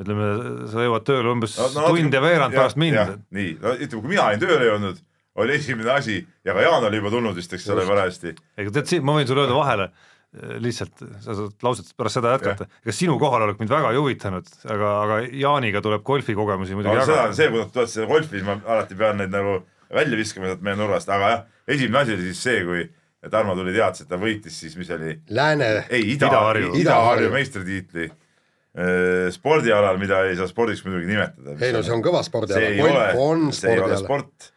ütleme, 0.00 0.28
sa 0.72 0.84
jõuad 0.84 1.04
tööle 1.06 1.32
umbes 1.32 1.56
No- 1.60 1.68
no, 1.76 1.88
tund 1.92 2.16
ja 2.16 2.22
veerand 2.24 2.56
pärast 2.56 2.78
mind. 2.80 3.18
nii, 3.34 3.50
no 3.62 3.74
ütleme, 3.76 4.00
kui 4.00 4.12
mina 4.14 4.28
olin 4.30 4.42
tööle 4.42 4.70
jõudnud, 4.70 5.02
oli 5.40 5.54
esimene 5.58 5.90
asi 5.94 6.18
ja 6.44 6.54
ka 6.54 6.64
Jaan 6.64 6.88
oli 6.88 7.00
juba 7.00 7.12
tulnud 7.14 7.36
vist, 7.36 7.52
eks 7.56 7.68
ole, 7.74 7.86
parajasti. 7.88 8.34
ega 8.60 8.74
tead, 8.78 8.98
ma 9.02 9.16
võin 9.18 9.28
sulle 9.28 9.44
öelda 9.44 9.56
vahele 9.56 9.88
äh, 9.90 10.56
lihtsalt, 10.62 11.04
sa 11.24 11.36
saad 11.36 11.66
lauset 11.66 11.92
pärast 11.98 12.20
seda 12.20 12.34
jätkata, 12.36 12.68
ega 12.84 12.96
sinu 12.96 13.18
kohalolek 13.22 13.60
mind 13.62 13.74
väga 13.74 13.92
ei 13.94 14.00
huvitanud, 14.00 14.50
aga, 14.64 14.96
aga 15.04 15.20
Jaaniga 15.44 15.82
tuleb 15.84 16.04
golfikogemusi 16.06 16.78
muidugi 16.78 16.96
no 16.96 17.06
jagada. 17.06 17.30
see, 17.36 17.50
kui 17.50 17.62
nad 17.62 17.72
tulevad 17.74 17.94
seda 17.94 18.10
golfi, 18.10 18.36
siis 18.36 18.46
ma 18.46 18.58
alati 18.64 18.98
pean 18.98 19.22
neid 19.22 19.34
nagu 19.34 19.60
välja 19.94 20.18
viskama 20.18 20.50
sealt 20.50 20.66
meie 20.66 20.78
nurgast, 20.78 21.10
aga 21.12 21.32
jah, 21.32 21.48
esimene 21.76 22.02
asi 22.02 22.16
oli 22.18 22.28
siis 22.30 22.44
see, 22.48 22.60
kui 22.68 22.84
Tarmo 23.30 23.54
tuli 23.56 23.72
teatas, 23.72 24.04
et 24.04 24.10
ta 24.10 24.18
võitis 24.20 24.56
siis, 24.60 24.74
mis 24.76 24.90
oli, 24.92 25.14
Lääne, 25.32 25.68
ei 25.88 26.10
Ida, 26.12 26.28
Ida-Harju. 26.28 26.74
Ida-Harju 26.76 27.30
meistritiitli 27.32 28.04
eh, 28.04 29.30
spordialal, 29.32 29.96
mida 30.00 30.18
ei 30.28 30.36
saa 30.36 30.48
spordiks 30.50 30.84
muidugi 30.84 31.08
nimetada. 31.08 31.54
ei 31.56 31.72
no 31.72 31.80
see 31.86 31.94
on 31.94 32.04
kõva 32.04 32.20
spordiala, 32.26 32.74
golf 32.76 33.22
on, 33.24 33.46
see 33.56 33.72
ei 33.72 33.80
ole 33.80 33.96
spordiala. 33.96 34.02
sport. 34.02 34.50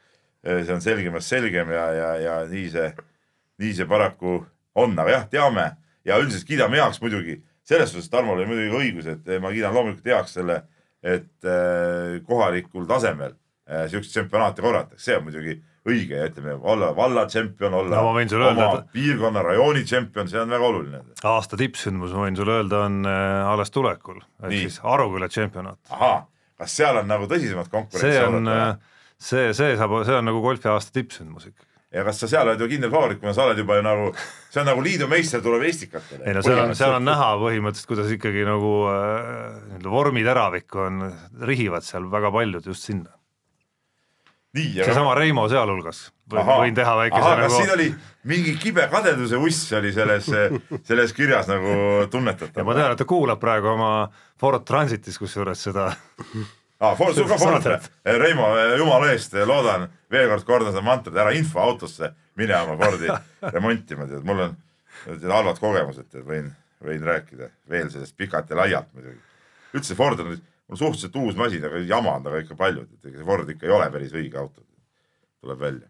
See 0.48 0.74
on 0.74 0.84
selgemast 0.84 1.34
selgem 1.34 1.72
ja, 1.76 1.86
ja, 1.94 2.10
ja 2.24 2.38
nii 2.50 2.70
see, 2.72 2.88
nii 3.62 3.74
see 3.76 3.88
paraku 3.90 4.40
on, 4.78 4.96
aga 5.00 5.14
jah, 5.16 5.28
teame 5.32 5.68
ja 6.08 6.18
üldiselt 6.22 6.48
kiidame 6.48 6.80
heaks 6.80 7.02
muidugi. 7.04 7.42
selles 7.68 7.92
suhtes 7.92 8.10
Tarmol 8.10 8.38
oli 8.40 8.48
muidugi 8.48 8.78
õigus, 8.78 9.08
et 9.12 9.42
ma 9.44 9.52
kiidan 9.52 9.74
loomulikult 9.76 10.06
heaks 10.08 10.38
selle, 10.38 10.62
et 11.04 11.46
äh, 11.46 12.22
kohalikul 12.28 12.86
tasemel 12.88 13.34
äh, 13.34 13.90
siukseid 13.92 14.14
tsempionaate 14.14 14.64
korratakse, 14.64 15.04
see 15.04 15.18
on 15.18 15.26
muidugi 15.28 15.58
õige 15.88 16.20
ja 16.20 16.30
ütleme 16.30 16.56
olla 16.68 16.94
valla 16.96 17.26
tšempion, 17.28 17.74
olla 17.74 18.00
No 18.00 18.10
oma 18.10 18.24
öelda, 18.24 18.70
piirkonna 18.92 19.44
rajooni 19.44 19.84
tšempion, 19.88 20.32
see 20.32 20.40
on 20.42 20.52
väga 20.52 20.72
oluline. 20.72 21.04
aasta 21.24 21.60
tippsündmus, 21.60 22.16
ma 22.16 22.26
võin 22.26 22.40
sulle 22.40 22.58
öelda, 22.60 22.82
on 22.88 23.08
alles 23.08 23.72
tulekul, 23.72 24.20
ehk 24.44 24.56
siis 24.56 24.82
Aruküla 24.84 25.30
tšempionaat. 25.32 25.80
ahaa, 25.96 26.22
kas 26.60 26.76
seal 26.80 27.04
on 27.04 27.08
nagu 27.08 27.28
tõsisemat 27.32 27.72
konkurentsi 27.72 28.16
see 28.16 28.28
on 28.28 28.52
see, 29.18 29.54
see 29.58 29.74
saab, 29.80 29.96
see 30.06 30.18
on 30.18 30.30
nagu 30.30 30.42
golfi 30.44 30.70
aasta 30.72 30.94
tippsündmus 31.00 31.50
ikka. 31.50 31.66
ja 31.98 32.04
kas 32.06 32.22
sa 32.22 32.30
seal 32.30 32.48
oled 32.48 32.62
ju 32.62 32.70
kindel 32.70 32.92
favoriit, 32.94 33.20
kuna 33.22 33.34
sa 33.34 33.48
oled 33.48 33.62
juba 33.62 33.80
ju 33.80 33.86
nagu, 33.86 34.10
see 34.54 34.62
on 34.62 34.70
nagu 34.72 34.84
liidu 34.86 35.10
meister 35.12 35.44
tuleb 35.44 35.66
Estikatele. 35.70 36.24
ei 36.26 36.36
no 36.38 36.44
seal 36.46 36.64
on, 36.64 36.74
seal 36.78 36.98
on 36.98 37.08
näha 37.08 37.30
põhimõtteliselt, 37.42 37.92
kuidas 37.92 38.12
ikkagi 38.14 38.48
nagu 38.48 38.74
äh, 38.92 39.06
nii-öelda 39.70 39.94
vormiteravikku 39.94 40.84
on, 40.88 41.08
rihivad 41.50 41.88
seal 41.88 42.10
väga 42.12 42.34
paljud 42.36 42.70
just 42.74 42.90
sinna. 42.90 43.16
nii, 44.58 44.76
aga 44.78 44.92
seesama 44.92 45.16
Reimo 45.18 45.48
sealhulgas, 45.52 46.08
võin 46.34 46.78
teha 46.78 46.94
väikese 47.02 47.24
kas 47.24 47.42
nagu 47.42 47.58
siin 47.58 47.74
oli 47.78 47.90
mingi 48.28 48.54
kibe 48.60 48.86
kadeduse 48.92 49.40
uss 49.40 49.72
oli 49.78 49.92
selles, 49.96 50.28
selles 50.88 51.14
kirjas 51.16 51.50
nagu 51.50 51.74
ja 52.04 52.08
tunnetatav 52.12 52.68
ma? 52.68 52.76
tean, 52.76 52.94
et 52.94 53.02
ta 53.02 53.08
kuulab 53.08 53.40
praegu 53.42 53.72
oma 53.74 53.92
Ford 54.40 54.66
Transitis 54.68 55.18
kusjuures 55.22 55.64
seda, 55.70 55.90
aa, 56.80 56.96
sul 57.14 57.28
ka 57.28 57.38
Ford 57.38 57.64
Saadet., 57.64 57.90
Reimo, 58.22 58.50
jumala 58.78 59.12
eest, 59.14 59.34
loodan, 59.50 59.88
veel 60.12 60.30
kord 60.32 60.46
kordan 60.48 60.74
seda 60.74 60.86
mantrat, 60.86 61.18
ära 61.18 61.34
info 61.36 61.62
autosse 61.64 62.12
mine 62.38 62.56
oma 62.62 62.78
Fordi 62.78 63.10
remontima, 63.56 64.08
tead, 64.10 64.24
mul 64.28 64.44
on 64.46 64.56
halvad 65.32 65.60
kogemused, 65.62 66.10
tead, 66.12 66.26
võin, 66.28 66.52
võin 66.84 67.04
rääkida 67.06 67.50
veel 67.70 67.90
sellest 67.94 68.18
pikalt 68.18 68.50
ja 68.54 68.60
laialt 68.62 68.94
muidugi. 68.94 69.20
üldse 69.78 69.98
Ford 69.98 70.22
on, 70.24 70.38
mul 70.68 70.80
suhteliselt 70.80 71.16
uus 71.22 71.38
masin, 71.40 71.66
aga 71.66 71.82
jama 71.88 72.18
on 72.18 72.26
temaga 72.26 72.46
ikka 72.46 72.58
palju, 72.60 72.86
et 72.86 73.10
ega 73.10 73.22
see 73.22 73.28
Ford 73.28 73.54
ikka 73.54 73.68
ei 73.68 73.74
ole 73.78 73.90
päris 73.94 74.14
õige 74.14 74.42
auto, 74.42 74.66
tuleb 75.42 75.64
välja. 75.64 75.88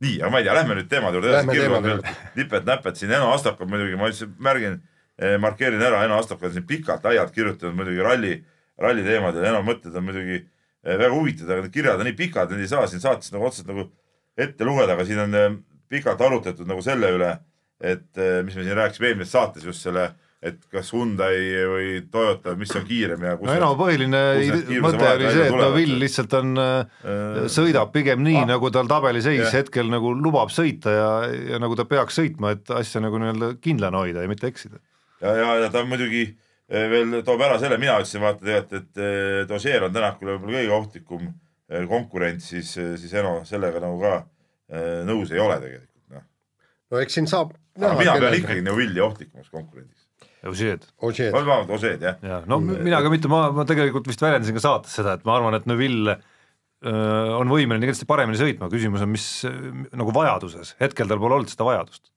nii, 0.00 0.20
aga 0.22 0.30
ma 0.32 0.38
ei 0.40 0.46
tea, 0.46 0.54
lähme 0.56 0.78
nüüd 0.78 0.88
teemade 0.88 1.18
juurde 1.18 1.98
nipet-näpet 2.38 2.96
siin, 2.96 3.12
Eno 3.12 3.34
Astak 3.34 3.60
on 3.60 3.68
muidugi, 3.68 3.98
ma 4.00 4.08
ütlesin, 4.08 4.32
märgin, 4.38 4.78
markeerin 5.42 5.82
ära, 5.82 6.04
Eno 6.06 6.16
Astak 6.20 6.42
on 6.46 6.54
siin 6.54 6.64
pikalt-laialt 6.68 7.34
kirjutanud 7.34 7.76
muidugi 7.76 8.06
ralli, 8.06 8.38
ralli 8.80 9.04
teemadel, 9.06 9.48
Eno 9.50 9.62
mõtted 9.66 9.96
on 9.96 10.06
muidugi 10.06 10.38
eh, 10.38 10.96
väga 10.96 11.12
huvitavad, 11.14 11.56
aga 11.56 11.66
need 11.66 11.76
kirjad 11.76 12.00
on 12.00 12.08
nii 12.08 12.18
pikad, 12.18 12.54
need 12.54 12.64
ei 12.64 12.72
saa 12.72 12.86
siin 12.90 13.02
saates 13.02 13.34
nagu 13.34 13.48
otseselt 13.48 13.70
nagu 13.72 13.86
ette 14.40 14.66
lugeda, 14.66 14.96
aga 14.96 15.06
siin 15.08 15.22
on 15.26 15.36
eh, 15.36 15.52
pikalt 15.90 16.24
arutletud 16.24 16.68
nagu 16.70 16.82
selle 16.84 17.12
üle, 17.18 17.34
et 17.80 18.20
eh, 18.20 18.40
mis 18.46 18.56
me 18.56 18.66
siin 18.66 18.78
rääkisime 18.78 19.12
eelmises 19.12 19.36
saates 19.36 19.66
just 19.66 19.84
selle, 19.86 20.10
et 20.40 20.56
kas 20.72 20.88
Hyundai 20.94 21.36
või 21.68 21.88
Toyota, 22.08 22.54
mis 22.56 22.70
on 22.72 22.84
kiirem 22.88 23.24
ja 23.26 23.34
kus 23.36 23.50
no 23.50 23.56
Eno 23.58 23.74
põhiline 23.76 24.20
mõte 24.80 25.04
oli 25.04 25.26
see, 25.28 25.42
et 25.44 25.52
tulevad. 25.52 25.74
Neville 25.74 25.98
lihtsalt 26.00 26.36
on 26.38 26.54
äh, 26.56 27.00
Äh, 27.40 27.40
sõidab 27.52 27.92
pigem 27.94 28.22
nii 28.24 28.42
ah. 28.42 28.46
nagu 28.54 28.70
tal 28.72 28.88
tabeliseis 28.90 29.42
Jah. 29.42 29.56
hetkel 29.60 29.90
nagu 29.92 30.12
lubab 30.16 30.52
sõita 30.54 30.94
ja, 30.94 31.10
ja 31.54 31.60
nagu 31.62 31.76
ta 31.78 31.86
peaks 31.88 32.16
sõitma, 32.20 32.54
et 32.56 32.72
asja 32.72 33.02
nagu 33.04 33.20
nii-öelda 33.20 33.54
kindlana 33.64 34.00
hoida 34.04 34.24
ja 34.24 34.30
mitte 34.30 34.48
eksida. 34.48 34.80
ja, 35.20 35.34
ja, 35.36 35.50
ja 35.64 35.70
ta 35.72 35.84
muidugi 35.88 36.24
eh, 36.24 36.36
veel 36.70 37.20
toob 37.26 37.42
ära 37.42 37.58
selle, 37.60 37.78
mina 37.82 37.98
ütlesin 38.00 38.22
vaata 38.22 38.44
tegelikult, 38.44 38.76
et 38.78 39.00
eh, 39.02 39.38
Dozier 39.50 39.86
on 39.86 39.94
Tänakule 39.94 40.36
võib-olla 40.36 40.60
kõige 40.60 40.76
ohtlikum 40.76 41.24
eh, 41.26 41.86
konkurent, 41.90 42.44
siis, 42.44 42.72
siis 42.74 43.14
Eno 43.18 43.40
sellega 43.48 43.82
nagu 43.82 43.98
ka 44.02 44.12
eh, 44.20 45.00
nõus 45.08 45.32
ei 45.34 45.42
ole 45.42 45.58
tegelikult, 45.62 46.04
noh. 46.14 46.26
no 46.94 47.02
eks 47.02 47.18
siin 47.18 47.30
saab 47.30 47.56
aga 47.80 47.96
mina 47.98 48.14
pean 48.22 48.36
ikkagi 48.38 48.64
Neuvilli 48.66 49.02
ohtlikumaks 49.02 49.50
konkurendiks. 49.52 50.06
Ožeed. 50.46 50.86
Vabandust, 51.34 51.72
Ožeed 51.76 52.04
jah. 52.04 52.20
ja 52.24 52.40
no 52.48 52.60
mina 52.64 53.02
ka 53.04 53.12
mitte, 53.12 53.28
ma, 53.30 53.48
ma 53.52 53.66
tegelikult 53.68 54.06
vist 54.08 54.22
väljendasin 54.24 54.56
ka 54.56 54.62
saates 54.64 54.94
seda, 54.96 55.18
et 55.18 55.26
ma 55.28 55.36
arvan, 55.36 55.56
et 55.58 55.66
Neville 55.68 56.14
öö, 56.16 57.34
on 57.36 57.50
võimeline 57.52 57.84
kindlasti 57.84 58.08
paremini 58.08 58.40
sõitma, 58.40 58.70
küsimus 58.72 59.04
on, 59.04 59.12
mis 59.12 59.26
nagu 60.00 60.14
vajaduses, 60.16 60.72
hetkel 60.80 61.10
tal 61.10 61.20
pole 61.20 61.36
olnud 61.36 61.52
seda 61.52 61.68
vajadust. 61.68 62.08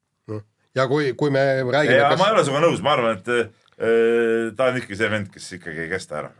ja 0.77 0.87
kui, 0.87 1.11
kui 1.19 1.35
me 1.35 1.43
räägime, 1.67 1.99
ja 1.99 2.13
ma 2.15 2.15
ei 2.15 2.23
kas 2.23 2.37
ole 2.37 2.45
sinuga 2.47 2.63
nõus, 2.63 2.85
ma 2.85 2.95
arvan, 2.95 3.19
et 3.19 3.33
eh, 3.35 3.51
ta 4.55 4.69
on 4.71 4.79
ikkagi 4.79 4.97
see 4.99 5.11
vend, 5.11 5.29
kes 5.33 5.51
ikkagi 5.59 5.85
ei 5.85 5.91
kesta 5.91 6.19
ära. 6.21 6.31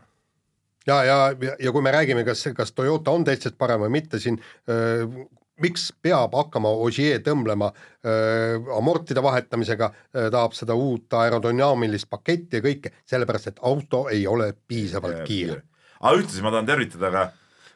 ja, 0.86 0.98
ja, 1.04 1.16
ja 1.60 1.72
kui 1.72 1.82
me 1.84 1.92
räägime, 1.94 2.24
kas, 2.24 2.46
kas 2.56 2.72
Toyota 2.72 3.14
on 3.14 3.24
teistest 3.24 3.58
parem 3.60 3.84
või 3.84 3.96
mitte, 3.98 4.20
siin 4.22 4.38
öö, 4.68 5.26
miks 5.60 5.90
peab 6.02 6.34
hakkama 6.34 6.72
Ogier 6.86 7.20
tõmblema 7.24 7.70
öö, 7.70 8.58
amortide 8.78 9.22
vahetamisega, 9.22 9.90
tahab 10.12 10.56
seda 10.56 10.74
uut 10.74 11.14
aerodünaamilist 11.20 12.10
paketti 12.10 12.60
ja 12.60 12.64
kõike, 12.64 12.92
sellepärast 13.08 13.52
et 13.52 13.62
auto 13.62 14.06
ei 14.12 14.26
ole 14.26 14.52
piisavalt 14.66 15.24
kiire. 15.28 15.62
aga 16.00 16.18
ühtlasi 16.20 16.44
ma 16.44 16.52
tahan 16.52 16.68
tervitada 16.68 17.12
ka 17.14 17.24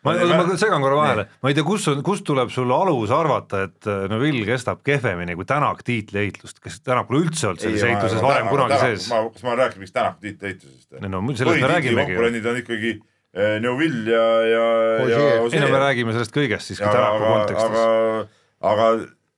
ma, 0.07 0.15
ma 0.15 0.57
segan 0.61 0.85
korra 0.85 0.99
vahele, 0.99 1.27
ma 1.43 1.51
ei 1.51 1.57
tea, 1.57 1.67
kus 1.67 1.89
on, 1.93 2.03
kust 2.07 2.25
tuleb 2.29 2.53
sul 2.55 2.73
alus 2.75 3.13
arvata, 3.15 3.65
et 3.69 3.89
öö, 3.89 4.07
Neville 4.13 4.47
kestab 4.49 4.83
kehvemini 4.87 5.37
kui 5.39 5.49
Tänak 5.49 5.83
tiitliehitust, 5.87 6.63
kes 6.65 6.81
Tänak 6.87 7.11
pole 7.11 7.25
üldse 7.27 7.51
olnud 7.51 7.65
selles 7.65 7.85
ehituses 7.89 8.23
varem 8.25 8.51
kunagi 8.53 8.81
sees. 8.85 9.11
kas 9.11 9.45
ma 9.47 9.59
räägin 9.59 9.83
mingist 9.83 9.97
Tänaku 9.99 10.25
tiitliehitlusest? 10.27 10.99
no 11.05 11.23
sellest 11.35 11.63
me 11.63 11.71
räägimegi 11.75 12.13
konkurendid 12.13 12.51
on 12.53 12.63
ikkagi 12.63 12.95
eh, 12.95 13.59
Neuvill 13.65 14.11
ja, 14.15 14.25
ja, 14.55 14.65
ja 15.13 15.23
ei 15.51 15.63
no 15.65 15.71
me 15.75 15.85
räägime 15.85 16.17
sellest 16.17 16.35
kõigest 16.37 16.73
siiski 16.73 16.87
Tänaku 16.87 17.23
aga, 17.23 17.37
kontekstis. 17.37 17.79
aga, 17.79 18.27
aga 18.73 18.91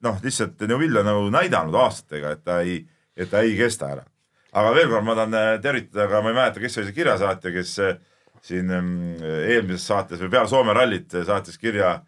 noh, 0.06 0.22
lihtsalt 0.24 0.68
Neuvill 0.68 1.00
on 1.00 1.08
nagu 1.08 1.26
näidanud 1.34 1.76
aastatega, 1.82 2.36
et 2.36 2.44
ta 2.44 2.60
ei, 2.64 2.80
et 3.16 3.30
ta 3.30 3.44
ei 3.44 3.56
kesta 3.58 3.94
ära. 3.96 4.06
aga 4.50 4.72
veel 4.74 4.88
kord 4.90 5.06
ma 5.06 5.14
tahan 5.18 5.36
äh, 5.38 5.50
tervitada 5.62 6.08
ka, 6.10 6.22
ma 6.24 6.32
ei 6.32 6.38
mäleta, 6.38 6.62
kes 6.62 6.80
oli 6.80 6.88
see 6.88 6.96
kirjasaatja, 6.96 7.52
kes 7.54 7.74
äh, 7.84 7.98
siin 8.42 8.70
ähm, 8.72 8.94
eelmises 9.22 9.86
saates 9.86 10.20
või 10.22 10.30
peale 10.32 10.48
Soome 10.48 10.74
rallit 10.76 11.14
äh, 11.14 11.26
saatis 11.28 11.58
kirja 11.60 11.98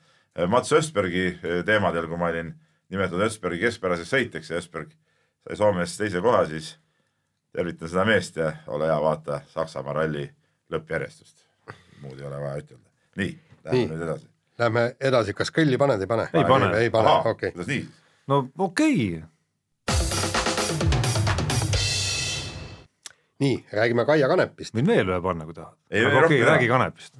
Mats 0.49 0.73
Östbergi 0.73 1.27
eh, 1.27 1.65
teemadel, 1.65 2.07
kui 2.09 2.17
ma 2.17 2.31
olin 2.33 2.53
nimetatud 2.93 3.25
Östbergi 3.27 3.61
keskpäraseks 3.67 4.15
sõitjaks 4.15 4.53
ja 4.53 4.61
Östberg 4.61 4.95
sai 5.43 5.59
Soomes 5.59 5.97
teise 5.99 6.23
koha, 6.25 6.45
siis 6.49 6.77
tervitan 7.53 7.91
seda 7.91 8.07
meest 8.09 8.39
ja 8.41 8.53
ole 8.73 8.89
hea, 8.89 8.99
vaata 9.03 9.43
Saksamaa 9.53 9.97
ralli 10.01 10.25
lõppjärjestust. 10.73 11.49
muud 12.01 12.19
ei 12.19 12.27
ole 12.27 12.41
vaja 12.41 12.63
ütelda. 12.63 12.89
nii, 13.17 13.35
lähme 13.65 13.79
Nii. 13.79 13.89
nüüd 13.93 14.07
edasi. 14.09 14.29
Lähme 14.59 14.87
edasi, 15.01 15.35
kas 15.35 15.53
kõlli 15.53 15.79
paned, 15.79 16.01
ei 16.01 16.09
pane? 16.09 16.29
Ei 16.33 16.45
pane. 16.49 16.73
ei 16.79 16.91
pane, 16.91 17.15
okei 17.35 17.53
kuidas 17.53 17.69
nii? 17.69 17.87
no 18.33 18.47
okei 18.59 18.97
okay., 19.19 20.22
nii, 23.43 23.59
räägime 23.75 24.07
Kaia 24.09 24.29
Kanepist. 24.31 24.75
võin 24.77 24.89
veel 24.89 25.11
ühe 25.11 25.21
panna, 25.25 25.47
kui 25.49 25.57
tahad. 25.57 25.77
Ei, 25.91 26.05
aga 26.07 26.21
ei, 26.21 26.25
okei 26.29 26.43
räägi 26.47 26.71
Kanepist. 26.71 27.15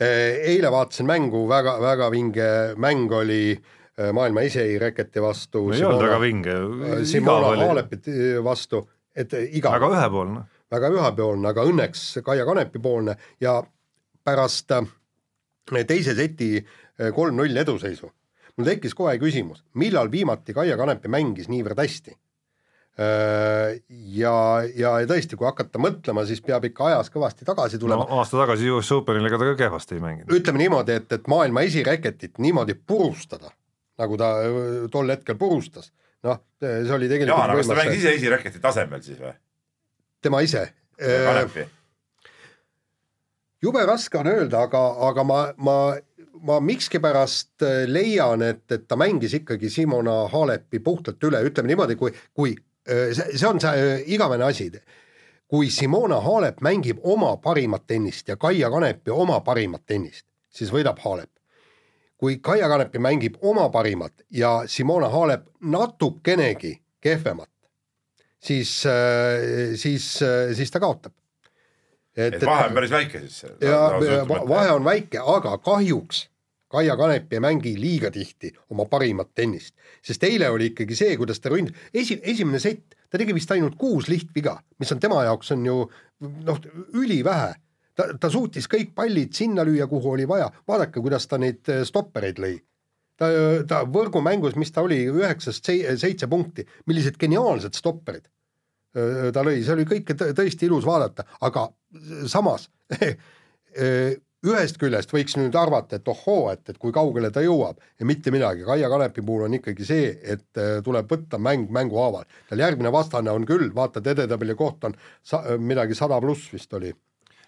eile 0.00 0.70
vaatasin 0.74 1.06
mängu 1.06 1.44
väga, 1.48 1.76
väga 1.82 2.10
vinge 2.10 2.48
mäng 2.82 3.12
oli 3.14 3.42
eh, 3.54 4.10
maailma 4.12 4.42
esireketi 4.46 5.22
vastu. 5.22 5.68
ei 5.72 5.84
olnud 5.84 6.06
väga 6.06 6.18
vinge, 6.22 6.56
igav 6.56 7.04
Simona 7.06 7.52
oli, 7.52 7.68
Halepit 7.68 8.10
vastu, 8.44 8.82
et 9.14 9.36
igav 9.50 9.78
väga 9.78 9.92
ühepoolne. 9.94 10.48
väga 10.70 10.90
ühepoolne, 10.96 11.48
aga 11.52 11.68
õnneks 11.70 12.08
Kaia 12.26 12.46
Kanepi 12.48 12.82
poolne 12.82 13.16
ja 13.40 13.60
pärast 14.24 14.72
äh, 14.74 14.84
teise 15.86 16.14
seti 16.14 16.56
äh, 16.58 17.12
kolm-null 17.14 17.56
eduseisu 17.64 18.10
mul 18.56 18.68
tekkis 18.68 18.94
kohe 18.94 19.16
küsimus, 19.18 19.64
millal 19.78 20.10
viimati 20.10 20.54
Kaia 20.54 20.76
Kanepi 20.78 21.10
mängis 21.10 21.50
niivõrd 21.50 21.80
hästi? 21.82 22.14
ja, 22.94 24.34
ja 24.78 24.90
tõesti, 25.10 25.34
kui 25.34 25.48
hakata 25.48 25.80
mõtlema, 25.82 26.22
siis 26.28 26.38
peab 26.44 26.68
ikka 26.68 26.92
ajas 26.92 27.10
kõvasti 27.10 27.46
tagasi 27.46 27.78
tulema 27.82 28.04
no.. 28.06 28.20
aasta 28.20 28.38
tagasi 28.38 28.70
US 28.70 28.92
Openil 28.94 29.26
ega 29.26 29.40
ta 29.40 29.48
ka 29.48 29.54
kehvasti 29.64 29.96
ei 29.96 30.02
mänginud. 30.04 30.34
ütleme 30.36 30.62
niimoodi, 30.62 31.00
et, 31.00 31.10
et 31.16 31.26
maailma 31.30 31.64
esireketit 31.66 32.38
niimoodi 32.38 32.76
purustada, 32.78 33.50
nagu 33.98 34.18
ta 34.20 34.28
öö, 34.46 34.84
tol 34.94 35.10
hetkel 35.10 35.34
purustas, 35.40 35.90
noh, 36.22 36.38
see 36.62 36.92
oli 36.94 37.08
tegelikult 37.10 37.34
Jaan, 37.34 37.50
aga 37.50 37.64
kas 37.64 37.70
ta 37.72 37.78
mängis 37.80 37.98
ise 38.04 38.12
esireketi 38.20 38.62
tasemel 38.62 39.02
siis 39.02 39.18
või? 39.18 39.34
tema 40.24 40.40
ise. 40.46 40.68
Kanepi. 40.94 41.64
jube 43.62 43.82
raske 43.90 44.20
on 44.20 44.30
öelda, 44.30 44.62
aga, 44.68 44.84
aga 45.08 45.24
ma, 45.26 45.40
ma, 45.58 45.74
ma 46.46 46.60
miskipärast 46.62 47.66
äh, 47.66 47.82
leian, 47.90 48.46
et, 48.46 48.62
et 48.70 48.86
ta 48.86 48.94
mängis 49.00 49.34
ikkagi 49.40 49.72
Simona 49.72 50.28
Halepi 50.30 50.78
puhtalt 50.78 51.26
üle, 51.26 51.42
ütleme 51.50 51.72
niimoodi, 51.72 51.98
kui, 51.98 52.14
kui 52.30 52.54
äh, 52.54 52.62
see, 52.86 53.38
see 53.38 53.46
on 53.48 53.60
see 53.60 53.70
äh, 53.70 54.02
igavene 54.06 54.44
asi. 54.44 54.70
kui 55.48 55.68
Simona 55.70 56.20
Halep 56.20 56.60
mängib 56.64 56.98
oma 57.02 57.36
parimat 57.36 57.84
tennist 57.86 58.28
ja 58.28 58.36
Kaia 58.36 58.70
Kanepi 58.70 59.10
oma 59.10 59.40
parimat 59.40 59.82
tennist, 59.86 60.26
siis 60.50 60.70
võidab 60.72 60.98
Halep. 61.04 61.30
kui 62.18 62.38
Kaia 62.38 62.68
Kanepi 62.68 62.98
mängib 62.98 63.36
oma 63.42 63.68
parimat 63.68 64.12
ja 64.30 64.62
Simona 64.66 65.08
Halep 65.08 65.44
natukenegi 65.60 66.78
kehvemat, 67.00 67.50
siis, 68.40 68.82
siis, 69.76 70.06
siis 70.56 70.70
ta 70.70 70.80
kaotab. 70.80 71.12
et 72.16 72.40
vahe 72.46 72.66
on 72.68 72.74
päris 72.74 72.90
väike 72.90 73.20
siis. 73.20 73.44
ja 73.60 73.78
va- 74.28 74.48
vahe 74.48 74.70
on 74.72 74.84
väike, 74.84 75.18
aga 75.18 75.58
kahjuks 75.58 76.28
Kaia 76.74 76.96
Kanep 76.98 77.32
ei 77.32 77.40
mängi 77.42 77.74
liiga 77.78 78.10
tihti 78.14 78.50
oma 78.74 78.86
parimat 78.90 79.30
tennist, 79.34 79.74
sest 80.02 80.26
eile 80.26 80.50
oli 80.52 80.72
ikkagi 80.72 80.96
see, 80.98 81.14
kuidas 81.20 81.40
ta 81.40 81.52
ründ-, 81.52 81.72
esi, 81.94 82.18
esimene 82.22 82.60
sett, 82.62 82.96
ta 83.10 83.20
tegi 83.20 83.36
vist 83.36 83.52
ainult 83.54 83.78
kuus 83.80 84.10
lihtviga, 84.10 84.56
mis 84.82 84.90
on 84.94 85.00
tema 85.02 85.22
jaoks 85.28 85.54
on 85.54 85.64
ju 85.68 85.78
noh, 86.48 86.60
ülivähe. 86.98 87.54
ta, 87.94 88.08
ta 88.20 88.30
suutis 88.30 88.66
kõik 88.70 88.90
pallid 88.94 89.34
sinna 89.38 89.62
lüüa, 89.66 89.86
kuhu 89.90 90.16
oli 90.16 90.26
vaja, 90.28 90.50
vaadake, 90.66 91.00
kuidas 91.00 91.28
ta 91.30 91.38
neid 91.38 91.62
eh, 91.70 91.84
stoppereid 91.86 92.42
lõi. 92.42 92.56
ta, 93.16 93.30
ta 93.70 93.84
võrgumängus, 93.86 94.56
mis 94.58 94.72
ta 94.74 94.82
oli, 94.82 95.04
üheksast 95.06 95.64
sei- 95.64 95.96
seitse 95.96 96.26
punkti, 96.26 96.66
millised 96.90 97.16
geniaalsed 97.20 97.78
stopperid 97.78 98.26
öö, 98.96 99.30
ta 99.32 99.42
lõi, 99.46 99.62
see 99.62 99.74
oli 99.76 99.86
kõike 99.88 100.16
tõ- 100.18 100.32
tõesti 100.34 100.66
ilus 100.68 100.86
vaadata, 100.86 101.26
aga 101.46 101.68
samas 102.30 102.68
öö, 102.98 104.14
ühest 104.44 104.78
küljest 104.80 105.12
võiks 105.14 105.36
nüüd 105.38 105.56
arvata, 105.58 105.98
et 105.98 106.08
ohoo, 106.10 106.50
et, 106.52 106.62
et 106.68 106.78
kui 106.80 106.92
kaugele 106.94 107.30
ta 107.34 107.42
jõuab 107.44 107.80
ja 108.00 108.08
mitte 108.08 108.32
midagi, 108.34 108.64
Kaia 108.66 108.90
Kanepi 108.92 109.24
puhul 109.24 109.46
on 109.46 109.56
ikkagi 109.58 109.86
see, 109.88 110.10
et 110.22 110.60
öö, 110.60 110.82
tuleb 110.84 111.08
võtta 111.10 111.40
mäng 111.40 111.72
mängu 111.72 111.98
haaval. 112.00 112.28
tal 112.48 112.60
järgmine 112.60 112.92
vastane 112.92 113.32
on 113.32 113.46
küll, 113.48 113.70
vaatad 113.74 114.06
edetabeli 114.14 114.56
koht 114.58 114.84
on 114.84 114.96
sa, 115.22 115.42
midagi 115.58 115.96
sada 115.96 116.20
pluss 116.20 116.52
vist 116.52 116.72
oli. 116.74 116.92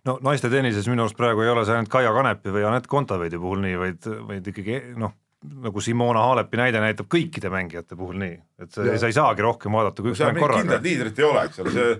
no 0.08 0.18
naiste 0.22 0.50
tennises 0.50 0.88
minu 0.88 1.04
arust 1.04 1.18
praegu 1.18 1.44
ei 1.44 1.52
ole 1.52 1.66
see 1.66 1.76
ainult 1.76 1.92
Kaia 1.92 2.12
Kanepi 2.16 2.54
või 2.54 2.66
Anett 2.68 2.88
Kontaveidi 2.90 3.38
puhul 3.38 3.62
nii, 3.66 3.78
vaid, 3.82 4.10
vaid 4.30 4.52
ikkagi 4.52 4.80
noh, 4.96 5.14
nagu 5.66 5.80
Simona 5.84 6.24
Halepi 6.30 6.58
näide 6.60 6.80
näitab 6.82 7.10
kõikide 7.12 7.50
mängijate 7.52 7.98
puhul 7.98 8.16
nii, 8.22 8.38
et 8.62 8.72
sa, 8.72 8.86
sa 8.96 9.10
ei 9.10 9.16
saagi 9.16 9.44
rohkem 9.44 9.76
vaadata 9.76 10.02
kui 10.02 10.14
üks 10.14 10.24
mäng 10.24 10.40
korraga 10.40 10.64
kindlat. 10.64 10.86
liidrit 10.86 11.20
ei 11.20 11.28
ole, 11.28 11.44
eks 11.50 11.62
ole, 11.62 11.74
see, 11.76 11.92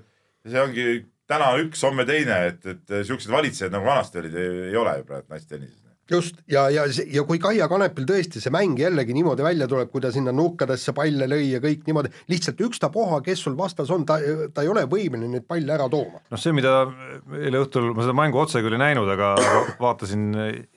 see 0.51 0.63
ongi 0.63 0.87
täna 1.31 1.55
üks, 1.63 1.83
homme 1.87 2.07
teine, 2.09 2.45
et, 2.53 2.63
et 2.71 2.95
siuksed 3.07 3.33
valitsejad 3.33 3.75
nagu 3.75 3.89
vanasti 3.89 4.23
olid, 4.23 4.39
ei 4.71 4.79
ole 4.79 5.01
ju 5.01 5.09
praegu 5.09 5.35
naistennises. 5.35 5.83
just 6.11 6.37
ja, 6.47 6.69
ja, 6.71 6.85
ja 7.11 7.25
kui 7.27 7.41
Kaia 7.43 7.67
Kanepil 7.67 8.05
tõesti 8.07 8.39
see 8.39 8.53
mäng 8.55 8.79
jällegi 8.79 9.15
niimoodi 9.17 9.43
välja 9.43 9.67
tuleb, 9.67 9.91
kui 9.91 10.03
ta 10.05 10.13
sinna 10.15 10.31
nurkadesse 10.31 10.95
palle 10.95 11.27
lõi 11.27 11.49
ja 11.51 11.61
kõik 11.63 11.83
niimoodi, 11.89 12.13
lihtsalt 12.31 12.63
ükstapuha, 12.69 13.19
kes 13.27 13.43
sul 13.43 13.57
vastas 13.59 13.91
on, 13.91 14.05
ta, 14.07 14.21
ta 14.55 14.63
ei 14.63 14.71
ole 14.71 14.85
võimeline 14.91 15.33
neid 15.33 15.49
palle 15.51 15.75
ära 15.75 15.89
tooma. 15.91 16.23
noh, 16.31 16.41
see, 16.41 16.55
mida 16.55 16.77
eile 17.41 17.65
õhtul, 17.65 17.91
ma 17.97 18.07
seda 18.07 18.15
mängu 18.21 18.43
otse 18.45 18.63
küll 18.63 18.79
ei 18.79 18.85
näinud, 18.85 19.11
aga 19.17 19.33
aga 19.41 19.65
vaatasin 19.89 20.29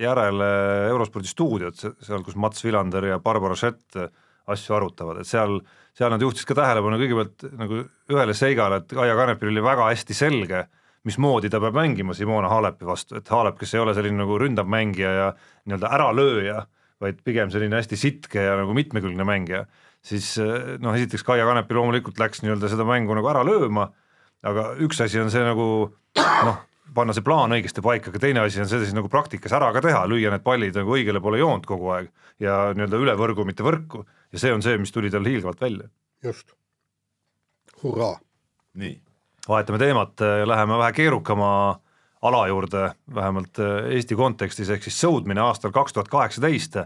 järele 0.01 0.49
Eurospordi 0.89 1.29
stuudiot, 1.29 1.77
seal, 1.77 2.25
kus 2.25 2.39
Mats 2.39 2.65
Vilander 2.65 3.11
ja 3.11 3.21
Barbara 3.21 3.57
Schett 3.59 4.01
asju 4.53 4.75
arutavad, 4.77 5.21
et 5.21 5.29
seal, 5.29 5.59
seal 5.97 6.11
nad 6.13 6.23
juhtisid 6.23 6.49
ka 6.49 6.57
tähelepanu 6.61 6.99
kõigepealt 7.01 7.47
nagu 7.59 7.83
ühele 8.11 8.35
seigale, 8.37 8.81
et 8.81 8.95
Kaia 8.97 9.15
Kanepil 9.19 9.51
oli 9.51 9.63
väga 9.65 9.89
hästi 9.91 10.17
selge, 10.17 10.65
mismoodi 11.07 11.51
ta 11.51 11.61
peab 11.63 11.77
mängima 11.77 12.15
Simona 12.17 12.49
Halepi 12.51 12.87
vastu, 12.87 13.19
et 13.19 13.29
Halep, 13.31 13.59
kes 13.59 13.75
ei 13.75 13.83
ole 13.83 13.95
selline 13.97 14.19
nagu 14.19 14.37
ründav 14.41 14.67
mängija 14.69 15.13
ja 15.15 15.29
nii-öelda 15.65 15.93
äralööja, 15.97 16.63
vaid 16.99 17.21
pigem 17.23 17.51
selline 17.53 17.79
hästi 17.79 17.99
sitke 17.99 18.43
ja 18.43 18.57
nagu 18.59 18.75
mitmekülgne 18.75 19.25
mängija, 19.27 19.63
siis 20.05 20.33
noh, 20.83 20.95
esiteks 20.95 21.23
Kaia 21.27 21.47
Kanepi 21.47 21.77
loomulikult 21.77 22.19
läks 22.19 22.43
nii-öelda 22.43 22.71
seda 22.71 22.87
mängu 22.87 23.15
nagu 23.15 23.31
ära 23.31 23.45
lööma, 23.47 23.89
aga 24.43 24.73
üks 24.83 24.99
asi 25.03 25.21
on 25.21 25.31
see 25.31 25.43
nagu 25.45 25.69
noh, 26.17 26.59
panna 26.95 27.15
see 27.15 27.25
plaan 27.25 27.53
õigesti 27.55 27.83
paika, 27.85 28.11
aga 28.11 28.21
teine 28.21 28.43
asi 28.43 28.61
on 28.63 28.69
see 28.69 28.81
siis 28.83 28.95
nagu 28.97 29.11
praktikas 29.11 29.53
ära 29.55 29.71
ka 29.75 29.83
teha, 29.83 30.05
lüüa 30.09 30.31
need 30.33 30.45
pallid 30.45 30.77
nagu 30.79 30.95
õigele 30.95 31.21
poole 31.23 31.41
joont 31.41 31.67
kogu 31.69 31.91
aeg 31.95 32.09
ja 32.43 32.69
nii-öelda 32.75 33.03
üle 33.03 33.15
võrgu, 33.19 33.45
mitte 33.47 33.65
võrku 33.65 34.05
ja 34.31 34.39
see 34.39 34.53
on 34.53 34.63
see, 34.65 34.77
mis 34.77 34.91
tuli 34.91 35.11
tal 35.11 35.25
hiilgavalt 35.25 35.61
välja. 35.61 35.89
just, 36.23 36.51
hurraa. 37.83 38.19
nii, 38.73 38.95
vahetame 39.47 39.79
teemat 39.81 40.25
ja 40.39 40.47
läheme 40.47 40.77
vähe 40.77 40.93
keerukama 40.93 41.51
ala 42.21 42.47
juurde, 42.47 42.91
vähemalt 43.15 43.59
äh, 43.59 43.91
Eesti 43.95 44.15
kontekstis, 44.15 44.69
ehk 44.69 44.83
siis 44.83 44.97
sõudmine 44.99 45.41
aastal 45.43 45.71
kaks 45.75 45.95
tuhat 45.95 46.09
kaheksateist 46.11 46.81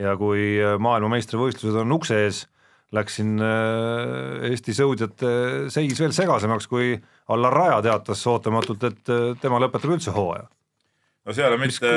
ja 0.00 0.16
kui 0.20 0.58
äh, 0.60 0.76
maailmameistrivõistlused 0.82 1.78
on 1.80 1.96
ukse 1.96 2.18
ees, 2.26 2.42
läks 2.94 3.16
siin 3.18 3.38
äh, 3.42 4.50
Eesti 4.50 4.76
sõudjate 4.76 5.30
seis 5.72 6.00
veel 6.00 6.12
segasemaks, 6.16 6.68
kui 6.68 6.92
Allar 7.32 7.56
Raja 7.56 7.80
teatas 7.86 8.26
ootamatult, 8.28 8.84
et 8.90 9.14
tema 9.40 9.60
lõpetab 9.62 9.96
üldse 9.96 10.12
hooaja. 10.12 10.44
no 11.24 11.36
seal 11.36 11.56
on 11.56 11.64
mitte, 11.64 11.94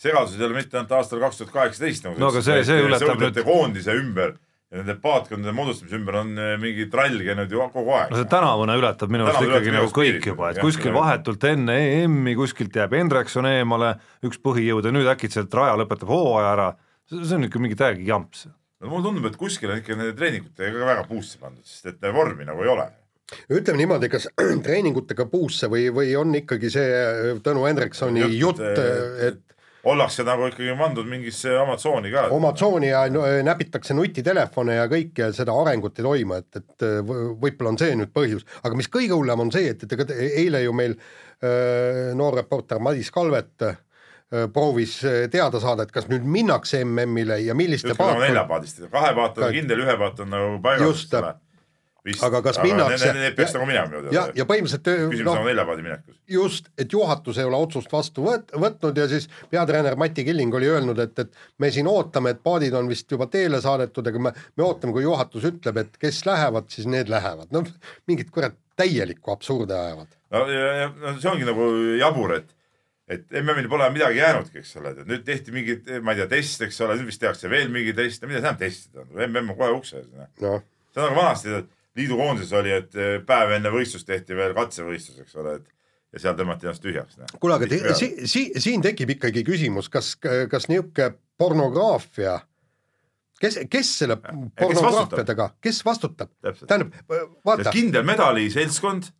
segadused 0.00 0.40
ei 0.40 0.46
ole 0.50 0.58
mitte 0.60 0.76
ainult 0.78 0.92
aastal 0.98 1.20
kaks 1.22 1.38
tuhat 1.42 1.52
kaheksateist, 1.54 2.04
nagu 2.08 2.18
No 2.20 2.28
aga 2.32 2.42
see- 2.44 2.64
see 2.68 2.82
ületab 2.84 3.16
nüüd- 3.22 3.42
koondise 3.46 3.94
ümber 3.96 4.34
ja 4.70 4.80
nende 4.82 4.96
paatkondade 5.00 5.52
moodustamise 5.54 5.94
ümber 5.96 6.16
on 6.20 6.32
eh, 6.42 6.56
mingi 6.58 6.88
trall 6.90 7.20
käinud 7.22 7.52
ju 7.54 7.62
kogu 7.72 7.92
aeg. 7.94 8.10
no 8.10 8.16
see 8.18 8.28
tänavune 8.32 8.74
ületab 8.80 9.12
minu 9.14 9.24
arust 9.28 9.46
ikkagi 9.46 9.70
nagu 9.72 9.86
kõik 9.94 10.18
piirid, 10.18 10.26
juba, 10.32 10.50
et 10.50 10.56
jah, 10.58 10.64
kuskil 10.66 10.90
jah. 10.90 10.96
vahetult 10.98 11.44
enne 11.52 11.76
EM-i 12.02 12.34
kuskilt 12.36 12.74
jääb 12.74 12.92
Hendrikson 12.98 13.46
eemale, 13.46 13.94
üks 14.26 14.40
põhijõud 14.42 14.88
ja 14.90 14.92
nüüd 14.96 15.06
äkitselt 15.14 15.54
Raja 15.54 15.78
lõpetab 15.78 16.10
hooaja 16.10 16.50
ära, 16.56 16.68
see 17.08 17.38
on 17.38 17.46
ikka 17.46 17.62
mingi 17.62 17.78
täiegi 17.78 18.10
jamps. 18.10 18.48
no 18.82 18.90
mulle 18.90 19.06
tundub, 19.06 19.30
et 19.30 19.38
kuskil 19.40 19.70
on 19.70 19.78
ikka 19.80 19.94
nende 19.96 20.12
treeningutega 20.18 20.74
ka 20.82 20.90
väga 20.92 21.06
puusse 21.08 21.38
pandud, 21.40 21.64
sest 21.64 21.86
et 21.94 22.12
vormi 22.12 22.44
nagu 22.44 22.66
ei 22.66 22.74
ole. 22.74 22.90
ütleme 23.48 23.78
niimoodi, 23.84 24.10
kas 24.12 24.26
treeningutega 24.66 25.30
puusse 25.30 25.70
või, 25.70 25.88
või 25.94 26.10
on 26.18 26.34
ikkagi 26.42 26.70
see 26.74 26.90
äh, 26.90 27.38
Tõnu 27.42 27.64
Hendriksoni 27.70 28.26
jutt, 28.34 28.58
et 28.60 29.40
ollakse 29.86 30.24
nagu 30.26 30.48
ikkagi 30.50 30.74
pandud 30.78 31.06
mingisse 31.06 31.52
oma 31.60 31.76
tsooni 31.78 32.10
ka. 32.10 32.24
oma 32.34 32.50
tsooni 32.56 32.88
ja 32.90 33.04
no, 33.12 33.22
näpitakse 33.46 33.94
nutitelefone 33.94 34.74
ja 34.80 34.86
kõik 34.90 35.18
ja 35.22 35.28
seda 35.36 35.54
arengut 35.62 35.98
ei 36.00 36.06
toimu, 36.08 36.40
et, 36.42 36.60
et 36.60 36.86
võ- 37.06 37.32
võib-olla 37.44 37.70
on 37.74 37.78
see 37.80 37.94
nüüd 38.00 38.10
põhjus, 38.16 38.42
aga 38.66 38.74
mis 38.78 38.90
kõige 38.90 39.14
hullem 39.14 39.44
on 39.46 39.52
see, 39.54 39.70
et, 39.74 39.82
et 39.86 39.94
ega 39.96 40.08
eile 40.42 40.62
ju 40.64 40.74
meil 40.76 40.96
öö, 41.44 42.14
noor 42.18 42.34
reporter 42.40 42.78
Madis 42.82 43.10
Kalvet 43.14 43.62
öö, 43.62 43.74
proovis 44.52 44.98
teada 45.30 45.60
saada, 45.62 45.86
et 45.86 45.92
kas 45.94 46.08
nüüd 46.10 46.24
minnakse 46.26 46.80
MM-ile 46.84 47.38
ja 47.46 47.54
milliste 47.54 47.94
paatkond- 47.94 48.26
neljapaadist, 48.26 48.82
kahe 48.90 49.12
paat 49.14 49.38
on 49.38 49.52
kindel, 49.54 49.84
ühe 49.86 49.94
paat 50.00 50.24
on 50.26 50.32
nagu 50.34 50.56
paigas, 50.64 50.86
Just. 50.88 51.14
ole. 52.14 52.26
Aga 52.28 52.40
kas 52.46 52.58
minnakse- 52.62 53.12
Need, 53.16 53.34
peaks 53.36 53.52
ja- 53.52 53.58
nagu 53.58 53.66
minema 53.70 53.88
minu 53.90 54.12
ja, 54.14 54.26
ja 54.34 54.46
põhimõtteliselt 54.46 54.86
küsimus 55.10 55.24
noh 55.26 55.40
on, 55.40 55.46
neljapaadi 55.50 55.82
minekus. 55.86 56.18
just, 56.30 56.70
et 56.78 56.92
juhatus 56.92 57.38
ei 57.38 57.44
ole 57.48 57.56
otsust 57.56 57.92
vastu 57.92 58.22
võt-, 58.26 58.52
võtnud 58.54 58.98
ja 59.02 59.08
siis 59.10 59.28
peatreener 59.50 59.96
Mati 59.96 60.24
Killing 60.24 60.54
oli 60.54 60.68
öelnud, 60.70 60.98
et, 61.02 61.18
et 61.18 61.32
me 61.58 61.70
siin 61.74 61.86
ootame, 61.90 62.30
et 62.36 62.42
paadid 62.46 62.74
on 62.78 62.88
vist 62.88 63.10
juba 63.10 63.26
teele 63.32 63.60
saadetud, 63.64 64.06
aga 64.06 64.18
me, 64.28 64.32
me 64.56 64.64
ootame, 64.68 64.92
kui 64.96 65.02
juhatus 65.02 65.44
ütleb, 65.50 65.82
et 65.82 65.96
kes 66.02 66.22
lähevad, 66.26 66.68
siis 66.70 66.86
need 66.90 67.08
lähevad, 67.12 67.50
noh 67.54 67.66
mingit 68.06 68.30
kurat 68.30 68.54
täielikku 68.76 69.32
absurde 69.32 69.74
ajavad. 69.74 70.12
no 70.30 70.44
ja, 70.52 70.66
ja 70.82 70.88
no 71.00 71.16
see 71.18 71.30
ongi 71.30 71.46
nagu 71.48 71.66
jabur, 72.00 72.34
et, 72.36 72.50
et 73.08 73.36
MM-il 73.40 73.68
pole 73.70 73.86
midagi 73.94 74.18
jäänudki, 74.18 74.58
eks 74.60 74.76
ole, 74.80 74.90
et 74.96 75.06
nüüd 75.08 75.22
tehti 75.24 75.54
mingeid, 75.54 75.88
ma 76.04 76.12
ei 76.12 76.18
tea, 76.20 76.26
teste, 76.34 76.66
eks 76.66 76.80
ole, 76.84 76.96
nüüd 76.98 77.08
vist 77.12 77.22
tehakse 77.22 77.48
veel 77.50 77.70
mingeid 77.72 77.96
teste, 77.96 78.26
mida 78.28 78.42
tähendab 78.42 78.60
testida, 78.66 79.06
MM 79.28 79.54
on 79.54 79.56
kohe 79.60 79.70
ukse 79.78 80.00
ees, 80.02 80.08
noh. 80.12 80.28
noh, 80.42 80.64
see 80.92 81.00
on 81.02 81.08
nagu 81.08 81.20
vanasti 81.22 81.54
liidukoondises 81.96 82.52
oli, 82.58 82.74
et 82.82 82.94
eh, 83.00 83.16
päev 83.26 83.56
enne 83.56 83.72
võistlust 83.74 84.06
tehti 84.06 84.36
veel 84.36 84.54
katsevõistlus, 84.56 85.22
eks 85.24 85.40
ole, 85.42 85.56
et 85.60 85.72
ja 86.16 86.22
seal 86.22 86.36
tõmmati 86.38 86.68
ennast 86.68 86.84
tühjaks. 86.84 87.18
noh. 87.20 87.38
kuule, 87.40 87.58
aga 87.58 87.68
te- 87.70 87.94
si, 87.98 88.10
si, 88.30 88.48
siin 88.62 88.84
tekib 88.84 89.16
ikkagi 89.16 89.44
küsimus, 89.46 89.90
kas, 89.92 90.14
kas 90.16 90.68
niisugune 90.70 91.10
pornograafia, 91.36 92.38
kes, 93.40 93.60
kes 93.70 93.92
selle 94.00 94.16
pornograafiatega, 94.20 95.50
kes 95.64 95.82
vastutab? 95.84 96.32
Tähendab, 96.42 96.94
vaata, 97.44 97.72
kindel 97.74 98.06
medaliseltskond, 98.08 99.10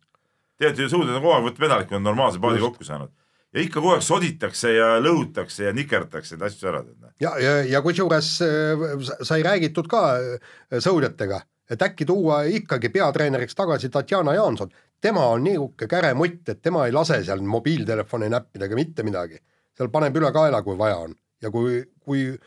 teate 0.57 0.87
ju 0.87 0.91
suudetud 0.95 1.21
kogu 1.21 1.35
aeg 1.35 1.47
võtta 1.51 1.65
medalit, 1.67 1.89
kui 1.89 1.99
on 1.99 2.07
normaalse 2.07 2.41
paadi 2.41 2.63
kokku 2.63 2.87
saanud. 2.87 3.13
ja 3.53 3.61
ikka 3.63 3.79
kogu 3.79 3.93
aeg 3.93 4.05
soditakse 4.05 4.73
ja 4.73 4.87
lõhutakse 5.01 5.69
ja 5.69 5.75
nikerdatakse 5.75 6.35
neid 6.35 6.49
asju 6.49 6.71
ära. 6.71 6.81
ja, 7.21 7.35
ja, 7.41 7.53
ja 7.75 7.81
kusjuures 7.85 8.31
äh, 8.41 8.89
sai 9.21 9.43
räägitud 9.45 9.87
ka 9.91 10.01
äh, 10.17 10.57
sõudjatega, 10.81 11.43
et 11.69 11.81
äkki 11.81 12.05
tuua 12.05 12.41
ikkagi 12.41 12.89
peatreeneriks 12.89 13.55
tagasi 13.55 13.89
Tatjana 13.89 14.33
Jaanson. 14.33 14.69
tema 15.01 15.25
on 15.27 15.43
niisugune 15.43 15.87
käre 15.87 16.13
mutt, 16.13 16.49
et 16.49 16.61
tema 16.61 16.85
ei 16.85 16.91
lase 16.91 17.23
seal 17.23 17.41
mobiiltelefoni 17.41 18.29
näppida 18.29 18.65
ega 18.65 18.75
mitte 18.75 19.03
midagi. 19.03 19.37
seal 19.77 19.89
paneb 19.89 20.15
üle 20.15 20.31
kaela, 20.31 20.61
kui 20.63 20.77
vaja 20.77 20.97
on 20.97 21.15
ja 21.41 21.51
kui, 21.51 21.83
kui 21.99 22.37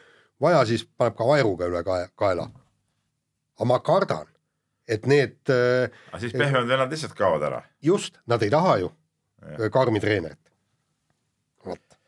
vaja, 0.41 0.65
siis 0.65 0.85
paneb 0.85 1.17
ka 1.17 1.27
vaeruga 1.27 1.67
üle 1.67 1.83
kae- 1.85 2.09
kaela. 2.17 2.49
aga 3.61 3.69
ma 3.69 3.79
kardan, 3.79 4.27
et 4.89 5.07
need 5.07 5.39
aga 5.51 6.19
siis 6.21 6.33
pehmemad 6.33 6.69
vennad 6.69 6.91
lihtsalt 6.91 7.15
kaovad 7.15 7.43
ära. 7.43 7.63
just, 7.83 8.19
nad 8.27 8.43
ei 8.43 8.51
taha 8.51 8.79
ju 8.79 8.91
karmi 9.73 10.01
treenerit. 10.01 10.41
vot, 11.67 11.99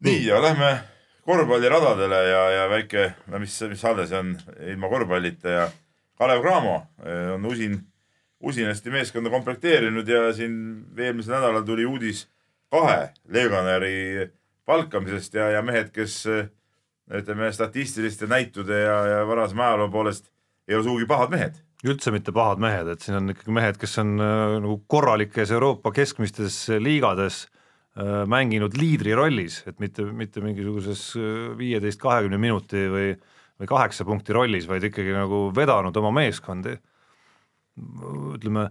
nii, 0.00 0.26
ja 0.26 0.42
lähme 0.42 0.80
korvpalliradadele 1.26 2.24
ja, 2.28 2.42
ja 2.50 2.68
väike, 2.70 3.14
no 3.26 3.38
mis, 3.38 3.60
mis 3.70 3.84
alles 3.84 4.12
on 4.12 4.36
ilma 4.60 4.88
korvpallita 4.88 5.48
ja 5.48 5.70
Kalev 6.22 6.42
Cramo 6.42 6.86
eh, 7.02 7.32
on 7.34 7.46
usin, 7.50 7.72
usinasti 8.46 8.92
meeskonda 8.94 9.30
komplekteerinud 9.30 10.06
ja 10.06 10.28
siin 10.36 10.52
eelmisel 10.94 11.34
nädalal 11.34 11.64
tuli 11.66 11.82
uudis 11.88 12.28
kahe 12.70 13.08
legionäri 13.26 14.28
palkamisest 14.64 15.34
ja, 15.34 15.48
ja 15.56 15.64
mehed, 15.66 15.90
kes 15.90 16.20
eh, 16.30 16.46
ütleme 17.18 17.50
statistiliste 17.50 18.28
näitude 18.30 18.78
ja, 18.84 19.00
ja 19.16 19.26
varasema 19.26 19.66
ajaloo 19.72 19.90
poolest 19.90 20.30
ei 20.70 20.78
ole 20.78 20.86
sugugi 20.86 21.10
pahad 21.10 21.34
mehed. 21.34 21.58
üldse 21.82 22.14
mitte 22.14 22.30
pahad 22.30 22.62
mehed, 22.62 22.92
et 22.94 23.02
siin 23.02 23.18
on 23.18 23.34
ikkagi 23.34 23.58
mehed, 23.58 23.82
kes 23.82 23.98
on 24.04 24.14
äh, 24.22 24.54
nagu 24.62 24.78
korralikes 24.86 25.50
Euroopa 25.50 25.90
keskmistes 25.90 26.68
liigades 26.78 27.48
mänginud 28.30 28.72
liidri 28.78 29.12
rollis, 29.12 29.58
et 29.68 29.82
mitte, 29.82 30.06
mitte 30.16 30.40
mingisuguses 30.40 31.00
viieteist, 31.58 31.98
kahekümne 32.00 32.38
minuti 32.40 32.86
või 32.88 33.10
või 33.60 33.68
kaheksa 33.70 34.06
punkti 34.08 34.34
rollis, 34.36 34.66
vaid 34.68 34.84
ikkagi 34.88 35.14
nagu 35.14 35.44
vedanud 35.56 35.96
oma 35.96 36.10
meeskondi. 36.20 36.78
ütleme, 38.36 38.66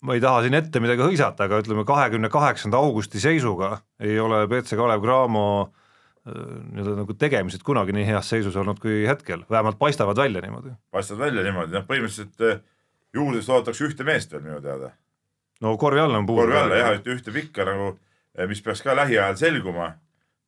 ma 0.00 0.14
ei 0.16 0.22
taha 0.22 0.42
siin 0.42 0.56
ette 0.58 0.80
midagi 0.82 1.04
hõisata, 1.04 1.46
aga 1.46 1.60
ütleme 1.62 1.84
kahekümne 1.86 2.30
kaheksanda 2.32 2.80
augusti 2.80 3.20
seisuga 3.22 3.78
ei 4.00 4.18
ole 4.18 4.46
BC 4.50 4.74
Kalev 4.76 5.04
Cramo 5.04 5.44
äh, 5.62 6.32
nii-öelda 6.32 6.96
nagu 7.04 7.14
tegemised 7.14 7.62
kunagi 7.66 7.94
nii 7.94 8.08
heas 8.08 8.32
seisus 8.32 8.56
olnud 8.56 8.80
kui 8.82 9.04
hetkel, 9.06 9.44
vähemalt 9.50 9.78
paistavad 9.78 10.18
välja 10.18 10.42
niimoodi 10.42 10.74
paistavad 10.90 11.28
välja 11.28 11.44
niimoodi, 11.46 11.76
noh 11.76 11.86
põhimõtteliselt 11.86 12.48
eh, 12.48 12.64
juurde 13.14 13.44
soovitakse 13.46 13.86
ühte 13.86 14.08
meest 14.08 14.34
veel 14.34 14.42
minu 14.48 14.58
teada 14.64 14.90
no 15.60 15.76
korvi 15.78 16.00
all 16.00 16.14
on 16.14 16.26
puudu. 16.26 16.42
korvi 16.42 16.58
alla 16.58 16.80
jah, 16.80 16.94
ühte, 16.98 17.14
ühte 17.14 17.34
pikka 17.34 17.66
nagu, 17.68 17.94
mis 18.48 18.62
peaks 18.64 18.82
ka 18.84 18.96
lähiajal 18.96 19.36
selguma. 19.40 19.94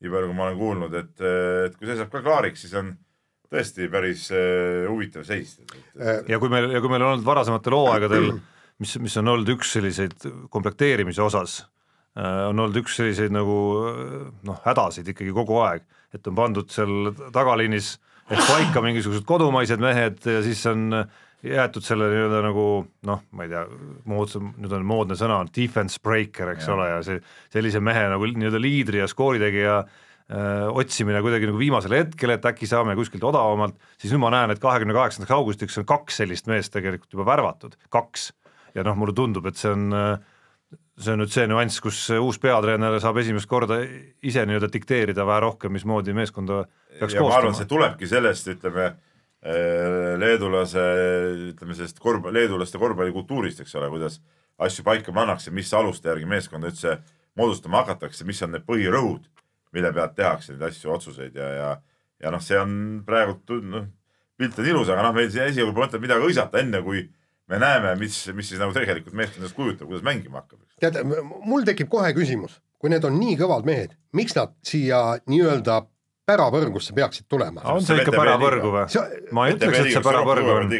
nii 0.02 0.10
palju, 0.10 0.28
kui 0.32 0.34
ma 0.34 0.48
olen 0.48 0.58
kuulnud, 0.58 0.94
et, 0.98 1.12
et 1.68 1.74
kui 1.78 1.86
see 1.86 1.94
saab 1.94 2.08
ka 2.10 2.24
klaariks, 2.24 2.64
siis 2.64 2.72
on 2.74 2.88
tõesti 3.52 3.88
päris 3.92 4.28
äh, 4.34 4.86
huvitav 4.88 5.26
seis. 5.28 5.58
ja 6.28 6.40
kui 6.40 6.52
meil, 6.52 6.70
ja 6.72 6.80
kui 6.82 6.92
meil 6.92 7.04
on 7.04 7.16
olnud 7.16 7.26
varasematel 7.26 7.76
hooaegadel, 7.78 8.30
mis, 8.82 8.96
mis 9.02 9.18
on 9.20 9.32
olnud 9.34 9.52
üks 9.56 9.74
selliseid 9.76 10.16
komplekteerimise 10.52 11.22
osas, 11.24 11.62
on 12.16 12.58
olnud 12.58 12.76
üks 12.82 12.98
selliseid 12.98 13.32
nagu 13.32 13.56
noh, 14.44 14.58
hädasid 14.66 15.06
ikkagi 15.14 15.32
kogu 15.32 15.62
aeg, 15.64 15.84
et 16.12 16.26
on 16.28 16.36
pandud 16.36 16.68
seal 16.72 17.12
tagaliinis 17.32 17.94
ehk 18.28 18.42
paika 18.48 18.82
mingisugused 18.86 19.24
kodumaised 19.28 19.80
mehed 19.80 20.20
ja 20.28 20.42
siis 20.44 20.60
on 20.68 20.90
jäetud 21.42 21.82
selle 21.82 22.06
nii-öelda 22.12 22.42
nagu 22.44 22.66
noh, 23.08 23.22
ma 23.34 23.46
ei 23.46 23.50
tea, 23.50 23.64
moodsam, 24.08 24.52
nüüd 24.62 24.74
on 24.76 24.84
moodne 24.86 25.16
sõna 25.18 25.40
on 25.42 25.50
defense 25.50 25.98
breaker, 26.02 26.52
eks 26.54 26.68
ja. 26.68 26.76
ole, 26.76 26.88
ja 26.92 27.00
see 27.06 27.18
sellise 27.54 27.82
mehe 27.82 28.04
nagu 28.12 28.28
nii-öelda 28.28 28.60
liidri 28.62 29.00
ja 29.02 29.08
skooritegija 29.10 29.80
öö, 29.80 30.11
otsimine 30.32 31.20
kuidagi 31.20 31.48
nagu 31.48 31.58
viimasel 31.60 31.96
hetkel, 31.96 32.32
et 32.32 32.46
äkki 32.48 32.68
saame 32.68 32.94
kuskilt 32.96 33.24
odavamalt, 33.28 33.76
siis 34.00 34.14
nüüd 34.14 34.22
ma 34.22 34.30
näen, 34.32 34.52
et 34.54 34.60
kahekümne 34.62 34.94
kaheksandaks 34.96 35.34
augustiks 35.36 35.76
on 35.82 35.88
kaks 35.88 36.22
sellist 36.22 36.48
meest 36.48 36.72
tegelikult 36.72 37.12
juba 37.12 37.26
värvatud, 37.28 37.76
kaks. 37.92 38.30
ja 38.72 38.84
noh, 38.86 38.96
mulle 38.96 39.12
tundub, 39.16 39.46
et 39.50 39.60
see 39.60 39.68
on, 39.68 39.90
see 40.96 41.12
on 41.12 41.20
nüüd 41.20 41.32
see 41.34 41.44
nüanss, 41.50 41.82
kus 41.84 41.98
uus 42.16 42.40
peatreener 42.40 42.96
saab 43.02 43.20
esimest 43.20 43.50
korda 43.50 43.82
ise 44.24 44.46
nii-öelda 44.48 44.70
dikteerida 44.72 45.26
vähe 45.28 45.42
rohkem, 45.44 45.74
mismoodi 45.76 46.14
meeskonda 46.16 46.62
peaks 46.98 47.18
ja 47.18 47.24
ma 47.24 47.34
arvan, 47.34 47.50
koostama 47.50 47.60
see. 47.60 47.72
tulebki 47.74 48.08
sellest, 48.08 48.48
ütleme 48.54 48.86
äh, 48.88 50.14
leedulase, 50.22 50.86
ütleme 51.50 51.76
sellest 51.76 52.00
korvpalli, 52.00 52.40
leedulaste 52.40 52.80
korvpallikultuurist, 52.80 53.60
eks 53.66 53.76
ole, 53.80 53.90
kuidas 53.92 54.22
asju 54.62 54.84
paika 54.86 55.12
pannakse, 55.12 55.52
mis 55.52 55.72
aluste 55.76 56.08
järgi 56.08 56.28
meeskonda 56.30 56.72
üldse 56.72 56.98
moodustama 57.36 57.82
hakatakse, 57.82 58.24
mis 58.28 58.40
on 58.44 58.54
need 58.56 58.64
põhirõhud, 58.68 59.28
mille 59.72 59.92
pealt 59.92 60.14
tehakse 60.18 60.52
neid 60.52 60.68
asju, 60.68 60.92
otsuseid 60.92 61.36
ja, 61.36 61.48
ja 61.56 61.72
ja 62.22 62.30
noh, 62.30 62.42
see 62.42 62.58
on 62.60 62.74
praegu 63.06 63.60
noh, 63.66 63.88
pilt 64.38 64.58
on 64.62 64.68
ilus, 64.70 64.90
aga 64.92 65.04
noh, 65.06 65.14
meil 65.16 65.30
siin 65.32 65.48
esialgu 65.48 65.74
pole 65.74 65.88
mõtet 65.88 66.02
midagi 66.02 66.26
hõisata, 66.26 66.60
enne 66.62 66.82
kui 66.84 67.04
me 67.50 67.58
näeme, 67.60 67.94
mis, 68.00 68.18
mis 68.36 68.52
siis 68.52 68.60
nagu 68.62 68.74
tegelikult 68.76 69.16
meeskondadest 69.18 69.56
kujutab, 69.56 69.88
kuidas 69.90 70.04
mängima 70.06 70.42
hakkab. 70.42 70.60
tead, 70.82 71.00
mul 71.44 71.66
tekib 71.68 71.90
kohe 71.92 72.12
küsimus, 72.16 72.60
kui 72.80 72.92
need 72.92 73.04
on 73.06 73.18
nii 73.18 73.38
kõvad 73.40 73.66
mehed, 73.68 73.96
miks 74.16 74.36
nad 74.38 74.54
siia 74.66 75.02
nii-öelda 75.30 75.82
pärapõrgusse 76.28 76.94
peaksid 76.96 77.26
tulema? 77.30 77.64
on 77.74 77.82
see 77.84 77.98
ikka 77.98 78.14
pärapõrgu 78.14 78.70
või 78.76 78.86
ma 79.34 79.48
ei 79.48 79.56
ütleks, 79.56 79.82
et 79.82 79.96
see 79.96 80.04
pärapõrgu 80.06 80.54
on. 80.60 80.76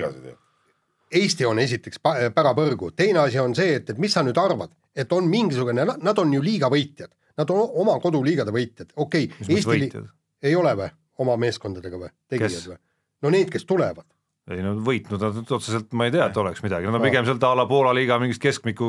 Eesti 1.13 1.45
on 1.45 1.59
esiteks 1.61 1.99
pä- 2.01 2.31
pärapõrgu, 2.33 2.95
teine 2.97 3.21
asi 3.27 3.41
on 3.43 3.53
see, 3.55 3.75
et, 3.83 3.91
et 3.93 3.99
mis 4.01 4.15
sa 4.15 4.23
nüüd 4.25 4.39
arvad, 4.41 4.71
et 4.97 5.11
on 5.13 5.27
mingisugune, 5.29 5.85
nad 5.85 6.23
on 6.23 6.33
ju 6.33 6.41
liiga 6.41 6.71
võitjad, 6.73 7.11
nad 7.39 7.53
on 7.55 7.77
oma 7.85 7.99
koduliigade 8.03 8.55
võitjad, 8.55 8.95
okei 8.97 9.29
okay,, 9.29 9.47
Eesti 9.49 9.71
li- 9.71 9.87
võitjad? 9.87 10.09
ei 10.43 10.57
ole 10.59 10.75
või 10.79 10.89
oma 11.23 11.37
meeskondadega 11.41 12.01
või, 12.01 12.11
tegijad 12.31 12.73
või? 12.73 12.81
no 13.23 13.33
need, 13.35 13.51
kes 13.53 13.67
tulevad. 13.69 14.07
ei 14.51 14.65
no 14.65 14.75
võitnud 14.85 15.23
nad 15.23 15.53
otseselt, 15.59 15.93
ma 15.99 16.09
ei 16.09 16.15
tea, 16.15 16.31
et 16.31 16.41
oleks 16.43 16.65
midagi, 16.65 16.89
nad 16.89 16.99
on 16.99 17.03
Aa. 17.03 17.11
pigem 17.11 17.29
sealt 17.29 17.45
a 17.47 17.53
la 17.59 17.69
Poola 17.71 17.95
liiga 17.97 18.19
mingist 18.23 18.43
keskmiku 18.43 18.89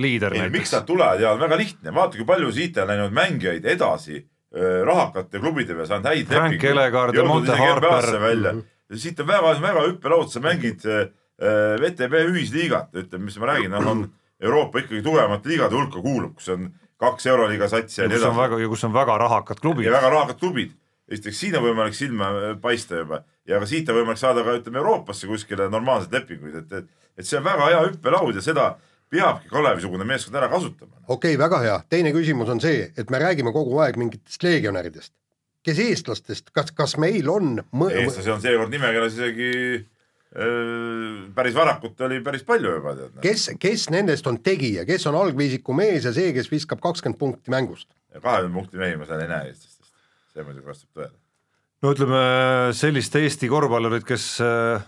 liider 0.00 0.38
ei, 0.38 0.48
miks 0.54 0.72
nad. 0.74 0.86
tulevad 0.88 1.20
ja 1.22 1.34
on 1.36 1.42
väga 1.42 1.60
lihtne, 1.60 1.94
vaata, 1.94 2.18
kui 2.18 2.28
palju 2.28 2.54
siit 2.54 2.80
on 2.82 2.90
läinud 2.92 3.14
mängijaid 3.16 3.68
edasi 3.76 4.22
rahakate 4.86 5.40
klubide 5.42 5.74
peale, 5.74 5.88
saanud 5.90 6.08
häid 6.08 6.30
Frank 6.30 6.64
Elekaard 6.64 7.16
ja 7.18 7.24
Monte 7.26 7.56
Harper. 7.58 8.20
välja. 8.20 8.54
siit 8.94 9.20
on 9.20 9.28
väga, 9.28 9.52
väga 9.60 9.82
hüppelaud, 9.90 10.30
sa 10.32 10.40
mängid 10.40 10.86
VTB 11.36 12.22
ühisliigat, 12.30 12.94
ütleme, 12.96 13.28
mis 13.28 13.36
ma 13.42 13.50
räägin, 13.52 13.74
noh 13.74 13.90
on 13.90 14.06
Euroopa 14.40 14.80
ikkagi 14.80 15.02
tugevamate 15.04 15.48
liigade 15.48 15.76
hulka 15.76 16.00
kuulub, 16.00 16.36
kus 16.38 16.48
on 16.54 16.70
kaks 17.02 17.26
euroliiga 17.26 17.68
satsi 17.68 18.00
ja 18.02 18.08
nii 18.08 18.18
edasi 18.18 18.38
väga, 18.38 18.58
ja 18.62 18.68
kus 18.72 18.84
on 18.88 18.94
väga 18.94 19.18
rahakad 19.20 19.60
klubid 19.60 19.88
ja. 19.88 19.94
väga 19.96 20.10
rahakad 20.10 20.40
klubid. 20.40 20.74
esiteks 21.08 21.40
siin 21.40 21.56
on 21.58 21.66
võimalik 21.68 21.94
silma 21.94 22.30
äh, 22.34 22.54
paista 22.60 23.02
juba 23.02 23.22
ja 23.46 23.60
ka 23.62 23.68
siit 23.70 23.88
on 23.92 24.00
võimalik 24.00 24.20
saada 24.20 24.44
ka 24.46 24.56
ütleme 24.58 24.80
Euroopasse 24.82 25.28
kuskile 25.30 25.68
normaalseid 25.70 26.16
lepinguid, 26.16 26.54
et, 26.62 26.72
et, 26.80 27.08
et 27.18 27.28
see 27.28 27.38
on 27.38 27.44
väga 27.46 27.70
hea 27.70 27.82
hüppelaud 27.88 28.38
ja 28.38 28.44
seda 28.44 28.70
peabki 29.12 29.50
Kalevi-sugune 29.52 30.06
meeskond 30.08 30.38
ära 30.40 30.48
kasutama. 30.50 30.96
okei 31.06 31.34
okay,, 31.34 31.42
väga 31.44 31.60
hea, 31.62 31.76
teine 31.92 32.12
küsimus 32.16 32.50
on 32.52 32.62
see, 32.62 32.88
et 32.96 33.12
me 33.12 33.20
räägime 33.22 33.52
kogu 33.54 33.78
aeg 33.84 33.98
mingitest 34.00 34.42
legionäridest, 34.46 35.12
kes 35.66 35.82
eestlastest, 35.84 36.50
kas, 36.56 36.72
kas 36.74 36.96
meil 37.02 37.28
on 37.30 37.60
mõ- 37.70 37.92
eestlasi 37.92 38.34
on 38.34 38.42
seekord 38.42 38.74
nimekirjas 38.74 39.20
isegi 39.20 39.52
päris 41.36 41.54
varakult 41.56 42.00
oli 42.04 42.18
päris 42.24 42.42
palju 42.44 42.74
juba 42.76 42.94
tead. 42.96 43.12
noh. 43.14 43.22
kes, 43.24 43.50
kes 43.60 43.86
nendest 43.92 44.26
on 44.28 44.36
tegija, 44.44 44.84
kes 44.88 45.06
on 45.08 45.16
algviisiku 45.16 45.76
mees 45.76 46.04
ja 46.04 46.12
see, 46.16 46.32
kes 46.36 46.50
viskab 46.52 46.82
kakskümmend 46.84 47.18
punkti 47.20 47.52
mängust? 47.54 47.88
kahekümne 48.16 48.52
punkti 48.54 48.80
mehi 48.80 48.98
ma 49.00 49.08
seal 49.08 49.22
ei 49.24 49.30
näe 49.30 49.48
eestlastest, 49.52 49.94
see 50.34 50.44
muidugi 50.44 50.68
vastab 50.68 51.00
tõele. 51.00 51.16
no 51.82 51.94
ütleme 51.96 52.20
sellist 52.76 53.16
Eesti 53.16 53.48
korvpallurit, 53.52 54.04
kes 54.08 54.28
äh, 54.44 54.84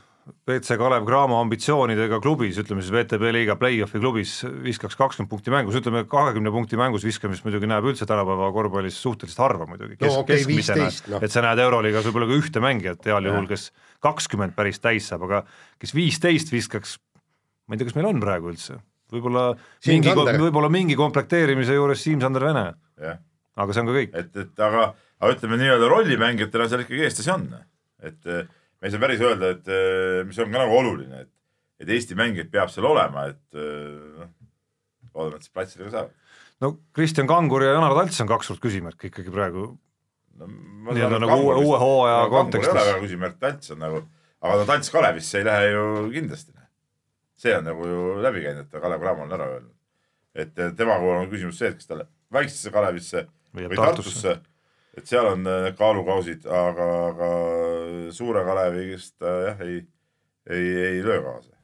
BC 0.49 0.77
Kalev 0.81 1.07
Cramo 1.07 1.39
ambitsioonidega 1.43 2.19
klubis, 2.25 2.59
ütleme 2.61 2.83
siis 2.85 2.93
VTB 2.95 3.33
liiga 3.35 3.57
play-off'i 3.61 4.01
klubis 4.03 4.35
viskaks 4.65 4.97
kakskümmend 4.99 5.31
punkti 5.31 5.53
mängus, 5.55 5.79
ütleme 5.81 6.05
kahekümne 6.11 6.53
punkti 6.55 6.79
mängus 6.81 7.07
viskamist 7.07 7.47
muidugi 7.47 7.71
näeb 7.71 7.87
üldse 7.91 8.09
tänapäeva 8.09 8.51
korvpallis 8.55 8.99
suhteliselt 9.03 9.45
harva 9.45 9.69
muidugi, 9.71 9.99
kes 10.01 10.13
No 10.13 10.25
okei, 10.25 10.41
keskmisena 10.41 10.89
15, 10.89 11.13
noh. 11.15 11.25
et 11.25 11.35
sa 11.35 11.45
näed 11.45 11.63
Euroliigas 11.65 12.09
võib-olla 12.09 12.31
ka 12.31 12.39
ühte 12.41 12.65
mängijat 12.65 13.09
heal 13.11 13.31
juhul, 13.31 13.49
kes 13.51 13.71
kakskümmend 14.05 14.57
päris 14.59 14.83
täis 14.85 15.09
saab, 15.11 15.29
aga 15.29 15.45
kes 15.83 15.95
viisteist 15.97 16.53
viskaks, 16.55 16.99
ma 17.67 17.77
ei 17.77 17.83
tea, 17.83 17.91
kas 17.91 17.99
meil 17.99 18.11
on 18.11 18.21
praegu 18.25 18.53
üldse, 18.53 18.81
võib-olla 19.15 19.49
mingi, 19.87 20.13
võib-olla 20.17 20.73
mingi 20.73 20.99
komplekteerimise 20.99 21.79
juures 21.79 22.05
Siim-Sander 22.05 22.51
Vene, 22.51 22.69
jah 23.01 23.19
aga 23.59 23.75
see 23.75 23.83
on 23.83 23.91
ka 23.91 23.97
kõik. 23.97 24.15
et, 24.15 24.31
et 24.45 24.63
aga, 24.65 24.85
aga 25.19 25.35
ütleme 25.35 25.59
nii-öelda 25.61 25.91
rollimängijatena 25.91 26.69
seal 26.71 26.85
ikkagi 26.85 27.07
eestlasi 27.09 27.33
on. 27.35 27.47
et 28.07 28.33
me 28.81 28.89
ei 28.89 28.95
saa 28.95 29.01
päris 29.03 29.21
öelda, 29.25 29.53
et 29.57 29.69
eh, 29.75 30.23
mis 30.29 30.39
on 30.43 30.53
ka 30.53 30.63
nagu 30.63 30.77
oluline, 30.79 31.25
et, 31.27 31.31
et 31.83 31.91
Eesti 31.97 32.17
mängijaid 32.19 32.51
peab 32.53 32.71
seal 32.73 32.87
olema, 32.91 33.27
et 33.33 33.59
eh, 33.59 34.21
noh, 34.23 34.31
loodame, 35.15 35.39
et 35.41 35.47
siis 35.47 35.55
platsidega 35.55 35.91
saavad. 35.95 36.13
no 36.63 36.73
Kristjan 36.95 37.27
Kangur 37.31 37.65
ja 37.67 37.73
Janar 37.77 37.95
Talts 37.99 38.21
on 38.25 38.31
kaks 38.31 38.51
suurt 38.53 38.63
küsimärki 38.63 39.11
ikkagi 39.13 39.35
praegu 39.35 39.67
no,. 40.39 40.49
Nii-öelda 40.89 41.19
nagu 41.25 41.35
uue- 41.43 41.57
uue 41.65 41.79
hooaja 41.83 42.29
kontekstis. 42.31 42.71
ei 42.71 42.77
ole 42.79 42.87
väga 42.93 43.01
küsimärk, 43.07 43.39
Talts 43.43 43.75
on 43.75 43.83
nagu, 43.83 44.05
aga 44.41 44.61
no 44.61 44.69
Talts 44.69 44.91
Kalevisse 44.95 45.41
ei 45.43 45.49
lähe 45.49 45.73
ju 45.73 45.89
kindlasti. 46.15 46.55
see 47.39 47.55
on 47.55 47.67
nagu 47.71 47.87
ju 47.87 48.05
läbi 48.23 48.41
käinud, 48.43 48.67
et 48.67 48.81
Kalev 48.83 49.03
Cramo 49.03 49.23
on 49.27 49.35
ära 49.35 49.51
öelnud. 49.57 49.75
et 50.35 50.59
eh, 50.59 50.71
tema 50.79 50.99
puhul 51.03 51.25
on 51.25 51.31
küsimus 51.31 51.59
see, 51.59 51.69
et 51.71 51.79
kas 51.79 51.87
ta 51.91 51.99
läheb 51.99 52.15
väiksesse 52.33 52.71
Kalevisse 52.71 53.27
Või 53.55 53.65
või 53.71 53.77
Tartusse. 53.81 54.35
Tartusse, 54.35 54.58
et 54.99 55.07
seal 55.11 55.27
on 55.33 55.47
äh, 55.47 55.69
kaalukausid, 55.79 56.45
aga, 56.47 56.89
aga 57.13 57.31
suure 58.15 58.45
Kalevist 58.47 59.15
ta 59.23 59.35
jah, 59.49 59.61
ei, 59.67 59.81
ei, 60.51 60.65
ei 60.93 61.03
löö 61.07 61.21
kaasa. 61.25 61.55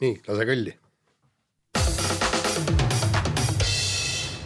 nii, 0.00 0.20
lase 0.28 0.46
kõlli. 0.52 0.74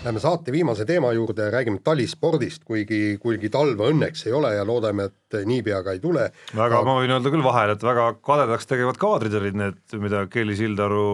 Läheme 0.02 0.18
saate 0.18 0.50
viimase 0.50 0.82
teema 0.88 1.12
juurde 1.14 1.44
ja 1.46 1.50
räägime 1.54 1.78
talispordist, 1.86 2.64
kuigi, 2.66 3.18
kuigi 3.22 3.46
talve 3.54 3.86
õnneks 3.92 4.24
ei 4.26 4.32
ole 4.34 4.48
ja 4.56 4.64
loodame, 4.66 5.04
et 5.12 5.36
niipea 5.46 5.78
ka 5.86 5.92
ei 5.94 6.00
tule. 6.02 6.24
väga, 6.58 6.80
ma 6.82 6.96
võin 6.98 7.12
öelda 7.14 7.30
küll 7.30 7.44
vahele, 7.44 7.76
et 7.78 7.84
väga 7.86 8.08
kadedaks 8.18 8.66
tegevad 8.66 8.98
kaadrid 8.98 9.36
olid 9.38 9.60
need, 9.60 9.78
mida 10.02 10.24
Kelly 10.32 10.56
Sildaru 10.58 11.04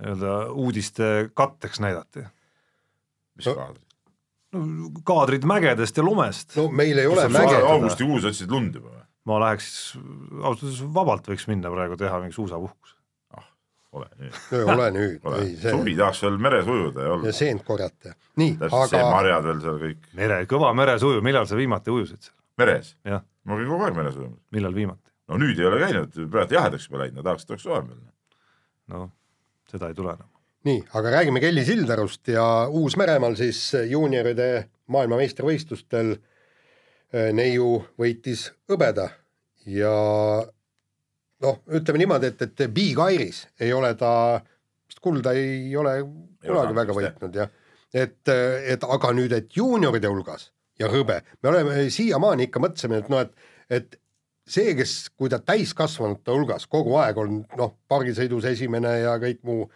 nii-öelda 0.00 0.32
uudiste 0.58 1.12
katteks 1.38 1.78
näidati. 1.84 2.24
mis 3.38 3.46
No- 3.46 3.54
kaadrid? 3.60 3.86
No 4.54 5.02
kaadrid 5.06 5.44
mägedest 5.48 6.00
ja 6.00 6.04
lumest 6.04 6.56
no., 6.56 6.66
no 6.66 6.78
meil 6.80 6.98
ei 6.98 7.10
ole 7.10 7.26
mäge, 7.32 7.58
augustikuus 7.60 8.26
otsisid 8.30 8.50
lund 8.52 8.78
juba 8.78 8.92
või? 8.92 9.04
ma 9.30 9.36
läheks, 9.44 9.68
ausalt 10.40 10.64
öeldes 10.64 10.80
vabalt 10.94 11.28
võiks 11.30 11.46
minna 11.50 11.70
praegu 11.72 11.98
teha 12.00 12.22
mingi 12.22 12.34
suusapuhkus. 12.34 12.96
ole 13.92 14.08
nüüd, 14.22 14.40
ole 14.62 14.88
nüüd, 14.94 15.20
ole 15.26 15.42
ei. 15.44 15.54
see 15.60 15.74
suvi 15.74 15.94
tahaks 15.98 16.22
veel 16.24 16.40
meres 16.42 16.70
ujuda 16.70 17.04
ja 17.04 17.08
ja 17.08 17.14
olla. 17.18 17.34
seent 17.36 17.64
korjata. 17.66 18.14
nii, 18.40 18.56
aga 18.70 19.04
marjad 19.10 19.46
veel 19.50 19.62
seal 19.66 19.78
kõik. 19.84 20.10
mere, 20.18 20.42
kõva 20.50 20.72
meresuju, 20.78 21.22
millal 21.26 21.46
sa 21.50 21.58
viimati 21.60 21.94
ujusid 21.94 22.30
seal? 22.30 22.36
meres? 22.58 22.94
ma 23.06 23.60
käin 23.60 23.70
kogu 23.70 23.86
aeg 23.86 23.98
meres 23.98 24.18
ujumas. 24.18 24.40
millal 24.56 24.74
viimati? 24.74 25.06
no 25.30 25.40
nüüd 25.42 25.62
ei 25.62 25.70
ole 25.70 25.82
käinud, 25.84 26.20
praegu 26.32 26.58
jahedaks 26.58 26.88
juba 26.88 27.04
läinud, 27.04 27.20
no 27.20 27.26
tahaks, 27.28 27.46
et 27.46 27.54
oleks 27.54 27.66
soojam 27.68 27.90
veel. 27.92 28.04
noh, 28.94 29.08
seda 29.70 29.90
ei 29.90 29.98
tule 29.98 30.16
enam. 30.16 30.29
nii, 30.68 30.82
aga 30.94 31.10
räägime 31.16 31.40
Kelly 31.40 31.64
Sildarust 31.64 32.28
ja 32.28 32.44
Uus-Meremaal 32.68 33.36
siis 33.38 33.62
juunioride 33.88 34.68
maailmameistrivõistlustel 34.92 36.14
eh, 36.16 37.30
neiu 37.36 37.78
võitis 38.00 38.50
hõbeda 38.68 39.08
ja 39.70 39.94
noh, 41.40 41.60
ütleme 41.72 42.02
niimoodi, 42.02 42.32
et, 42.32 42.46
et 42.46 42.64
Big 42.74 43.00
Iris 43.14 43.44
ei 43.60 43.72
ole 43.72 43.94
ta, 43.98 44.12
vist 44.88 45.00
kulda 45.04 45.32
ei 45.36 45.70
ole 45.76 45.96
kunagi 46.44 46.76
väga 46.76 46.96
võitnud 46.96 47.40
jah. 47.40 47.50
et, 47.94 48.20
et 48.28 48.84
aga 48.84 49.12
nüüd, 49.16 49.32
et 49.36 49.56
juunioride 49.56 50.12
hulgas 50.12 50.50
ja 50.80 50.88
hõbe, 50.92 51.20
me 51.42 51.52
oleme 51.52 51.88
siiamaani 51.92 52.48
ikka 52.48 52.62
mõtlesime, 52.62 53.00
et 53.02 53.10
noh, 53.12 53.24
et, 53.24 53.50
et 53.70 54.00
see, 54.50 54.74
kes, 54.78 54.96
kui 55.16 55.30
ta 55.32 55.40
täiskasvanute 55.44 56.32
hulgas 56.32 56.66
kogu 56.70 56.96
aeg 57.00 57.20
on 57.20 57.42
noh, 57.58 57.74
pargisõidus 57.88 58.48
esimene 58.50 58.96
ja 59.04 59.16
kõik 59.22 59.42
muu, 59.46 59.68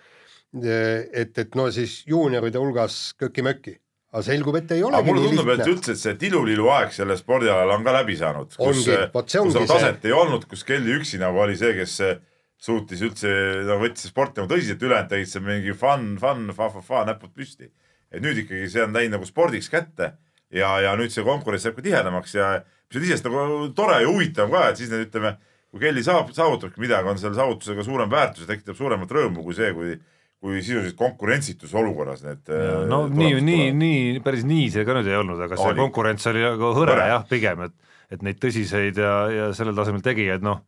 et, 0.62 1.38
et 1.38 1.56
no 1.58 1.66
siis 1.74 2.02
juunioride 2.06 2.60
hulgas 2.60 2.98
köki-möki, 3.18 3.74
aga 4.14 4.22
selgub, 4.26 4.58
et 4.60 4.74
ei 4.76 4.82
aga 4.84 4.90
olegi 4.90 5.10
mulle 5.10 5.30
tundub, 5.30 5.50
et 5.56 5.70
üldse, 5.72 5.94
et 5.96 6.02
see 6.02 6.18
tilulilu 6.20 6.68
aeg 6.74 6.94
sellel 6.94 7.18
spordialal 7.18 7.74
on 7.74 7.86
ka 7.86 7.94
läbi 7.96 8.18
saanud. 8.20 8.54
kus 8.54 8.84
see 8.86 8.98
ongi 9.40 9.56
kus 9.56 9.58
see. 9.58 9.70
taset 9.72 10.06
ei 10.06 10.14
olnud, 10.14 10.46
kus 10.50 10.64
Kelly 10.66 10.98
üksi 11.00 11.18
nagu 11.22 11.42
oli 11.42 11.58
see, 11.58 11.72
kes 11.78 11.96
eh, 12.06 12.20
suutis 12.64 13.02
üldse, 13.04 13.32
no 13.66 13.80
võttis 13.82 14.06
sporti 14.12 14.40
nagu 14.40 14.52
tõsiselt, 14.52 14.84
ülejäänud 14.86 15.10
tegid 15.10 15.32
seal 15.32 15.46
mingi 15.46 15.74
fun, 15.78 16.14
fun, 16.22 16.46
fa-fa-fa, 16.56 17.02
näpud 17.10 17.34
püsti. 17.34 17.72
et 18.14 18.22
nüüd 18.22 18.44
ikkagi 18.44 18.70
see 18.70 18.84
on 18.84 18.94
läinud 18.94 19.18
nagu 19.18 19.26
spordiks 19.26 19.66
kätte 19.72 20.12
ja, 20.54 20.70
ja 20.84 20.94
nüüd 20.98 21.10
see 21.10 21.26
konkurents 21.26 21.66
läheb 21.66 21.80
ka 21.80 21.84
tihedamaks 21.84 22.36
ja 22.36 22.52
mis 22.62 23.00
on 23.00 23.02
iseenesest 23.02 23.26
nagu 23.26 23.68
tore 23.74 23.98
ja 24.04 24.08
huvitav 24.08 24.52
ka, 24.52 24.68
et 24.70 24.78
siis 24.78 24.92
need 24.92 25.08
ütleme, 25.08 25.34
kui 25.74 25.82
Kelly 25.82 26.04
saab, 26.06 26.30
saavutabki 26.36 26.78
midagi, 26.82 27.10
on 27.10 27.18
selle 27.18 27.34
saavutusega 27.34 27.86
suurem 27.86 28.12
väärtus 28.12 28.44
ja 28.44 28.52
tekitab 28.52 28.78
suuremat 28.78 29.10
rõõmu 29.10 29.42
kui 29.42 29.56
see, 29.58 29.72
kui 29.74 29.96
kui 30.44 30.60
sisuliselt 30.60 30.98
konkurentsitus 30.98 31.72
olukorras 31.80 32.20
need 32.26 32.52
eh, 32.52 32.84
no 32.90 33.06
nii, 33.08 33.40
nii, 33.40 33.66
nii 33.80 34.22
päris 34.24 34.44
nii 34.44 34.68
see 34.74 34.84
ka 34.84 34.98
nüüd 34.98 35.08
ei 35.08 35.16
olnud, 35.16 35.40
aga 35.40 35.56
see 35.56 35.72
Oli. 35.72 35.80
konkurents 35.80 36.28
oli 36.28 36.44
nagu 36.44 36.74
hõre 36.76 36.92
Hõre. 36.98 37.08
jah, 37.14 37.26
pigem, 37.30 37.64
et 37.68 37.74
et 38.12 38.24
neid 38.24 38.40
tõsiseid 38.42 38.98
ja, 39.00 39.12
ja 39.32 39.50
sellel 39.56 39.76
tasemel 39.78 40.02
tegijaid 40.04 40.44
noh, 40.44 40.60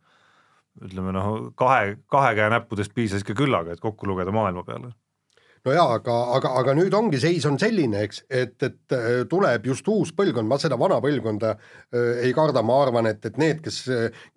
ütleme 0.83 1.13
noh, 1.15 1.27
kahe, 1.57 1.97
kahe 2.11 2.31
käe 2.37 2.49
näppudest 2.53 2.95
piisas 2.97 3.21
ikka 3.23 3.37
küllaga, 3.37 3.75
et 3.75 3.83
kokku 3.83 4.09
lugeda 4.09 4.33
maailma 4.33 4.63
peale. 4.65 4.89
no 5.65 5.75
jaa, 5.75 5.87
aga, 5.99 6.15
aga, 6.37 6.53
aga 6.61 6.75
nüüd 6.77 6.97
ongi 6.97 7.21
seis 7.21 7.45
on 7.49 7.59
selline, 7.61 8.01
eks, 8.07 8.23
et, 8.29 8.57
et 8.63 8.97
äh, 8.97 9.09
tuleb 9.29 9.69
just 9.69 9.87
uus 9.93 10.13
põlvkond, 10.17 10.49
ma 10.49 10.59
seda 10.61 10.79
vana 10.81 10.97
põlvkonda 11.03 11.53
äh, 11.53 12.23
ei 12.27 12.33
karda, 12.37 12.65
ma 12.65 12.81
arvan, 12.85 13.09
et, 13.13 13.21
et 13.29 13.37
need, 13.41 13.61
kes, 13.65 13.83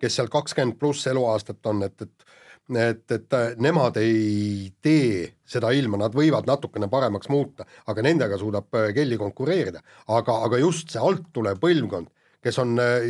kes 0.01 0.19
seal 0.19 0.29
kakskümmend 0.33 0.77
pluss 0.81 1.09
eluaastat 1.11 1.73
on, 1.73 1.85
et, 1.87 2.07
et 2.07 2.30
et, 2.69 3.11
et 3.11 3.33
äh, 3.33 3.53
nemad 3.61 3.97
ei 3.99 4.71
tee 4.81 5.27
seda 5.47 5.71
ilma, 5.75 5.99
nad 5.99 6.15
võivad 6.15 6.47
natukene 6.47 6.87
paremaks 6.91 7.29
muuta, 7.31 7.65
aga 7.91 8.03
nendega 8.05 8.37
suudab 8.39 8.73
äh, 8.77 8.91
Kelly 8.95 9.17
konkureerida. 9.19 9.81
aga, 10.07 10.37
aga 10.45 10.59
just 10.59 10.91
see 10.91 11.01
alt 11.01 11.31
tulev 11.33 11.59
põlvkond, 11.59 12.11
kes 12.43 12.59
on 12.63 12.77
äh, 12.79 13.07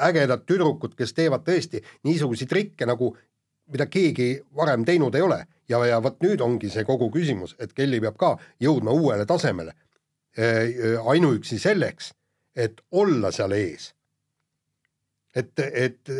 ägedad 0.00 0.46
tüdrukud, 0.48 0.96
kes 0.96 1.12
teevad 1.14 1.44
tõesti 1.46 1.82
niisuguseid 2.08 2.50
trikke 2.50 2.88
nagu 2.88 3.14
mida 3.70 3.86
keegi 3.86 4.32
varem 4.56 4.84
teinud 4.84 5.14
ei 5.14 5.22
ole 5.22 5.44
ja, 5.68 5.78
ja 5.86 6.00
vot 6.02 6.18
nüüd 6.24 6.40
ongi 6.42 6.70
see 6.72 6.84
kogu 6.84 7.10
küsimus, 7.14 7.54
et 7.58 7.72
Kelly 7.76 8.00
peab 8.02 8.16
ka 8.18 8.34
jõudma 8.60 8.90
uuele 8.90 9.26
tasemele. 9.26 9.74
ainuüksi 11.10 11.58
selleks, 11.58 12.12
et 12.54 12.80
olla 12.90 13.32
seal 13.34 13.52
ees. 13.52 13.92
et, 15.34 15.58
et, 15.58 16.10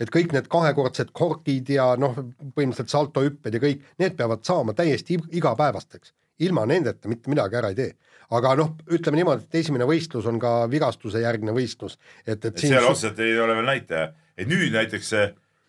et 0.00 0.10
kõik 0.12 0.32
need 0.32 0.48
kahekordsed 0.50 1.10
korkid 1.16 1.68
ja 1.74 1.90
noh, 2.00 2.14
põhimõtteliselt 2.56 2.92
saltohüpped 2.92 3.54
ja 3.54 3.60
kõik, 3.62 3.82
need 4.00 4.16
peavad 4.16 4.44
saama 4.46 4.72
täiesti 4.76 5.18
ig- 5.18 5.28
igapäevasteks. 5.40 6.14
ilma 6.40 6.64
nendeta 6.66 7.08
mitte 7.08 7.28
midagi 7.30 7.56
ära 7.56 7.68
ei 7.68 7.74
tee. 7.76 7.92
aga 8.30 8.54
noh, 8.56 8.76
ütleme 8.94 9.18
niimoodi, 9.18 9.44
et 9.44 9.54
esimene 9.60 9.84
võistlus 9.84 10.26
on 10.30 10.38
ka 10.38 10.66
vigastuse 10.70 11.20
järgne 11.20 11.52
võistlus, 11.52 11.98
et, 12.26 12.38
et 12.44 12.44
et 12.46 12.58
seal 12.58 12.84
otseselt 12.86 13.18
ei 13.18 13.38
ole 13.40 13.56
veel 13.58 13.66
näitaja, 13.66 14.12
et 14.38 14.48
nüüd 14.48 14.72
näiteks 14.72 15.08
see 15.12 15.24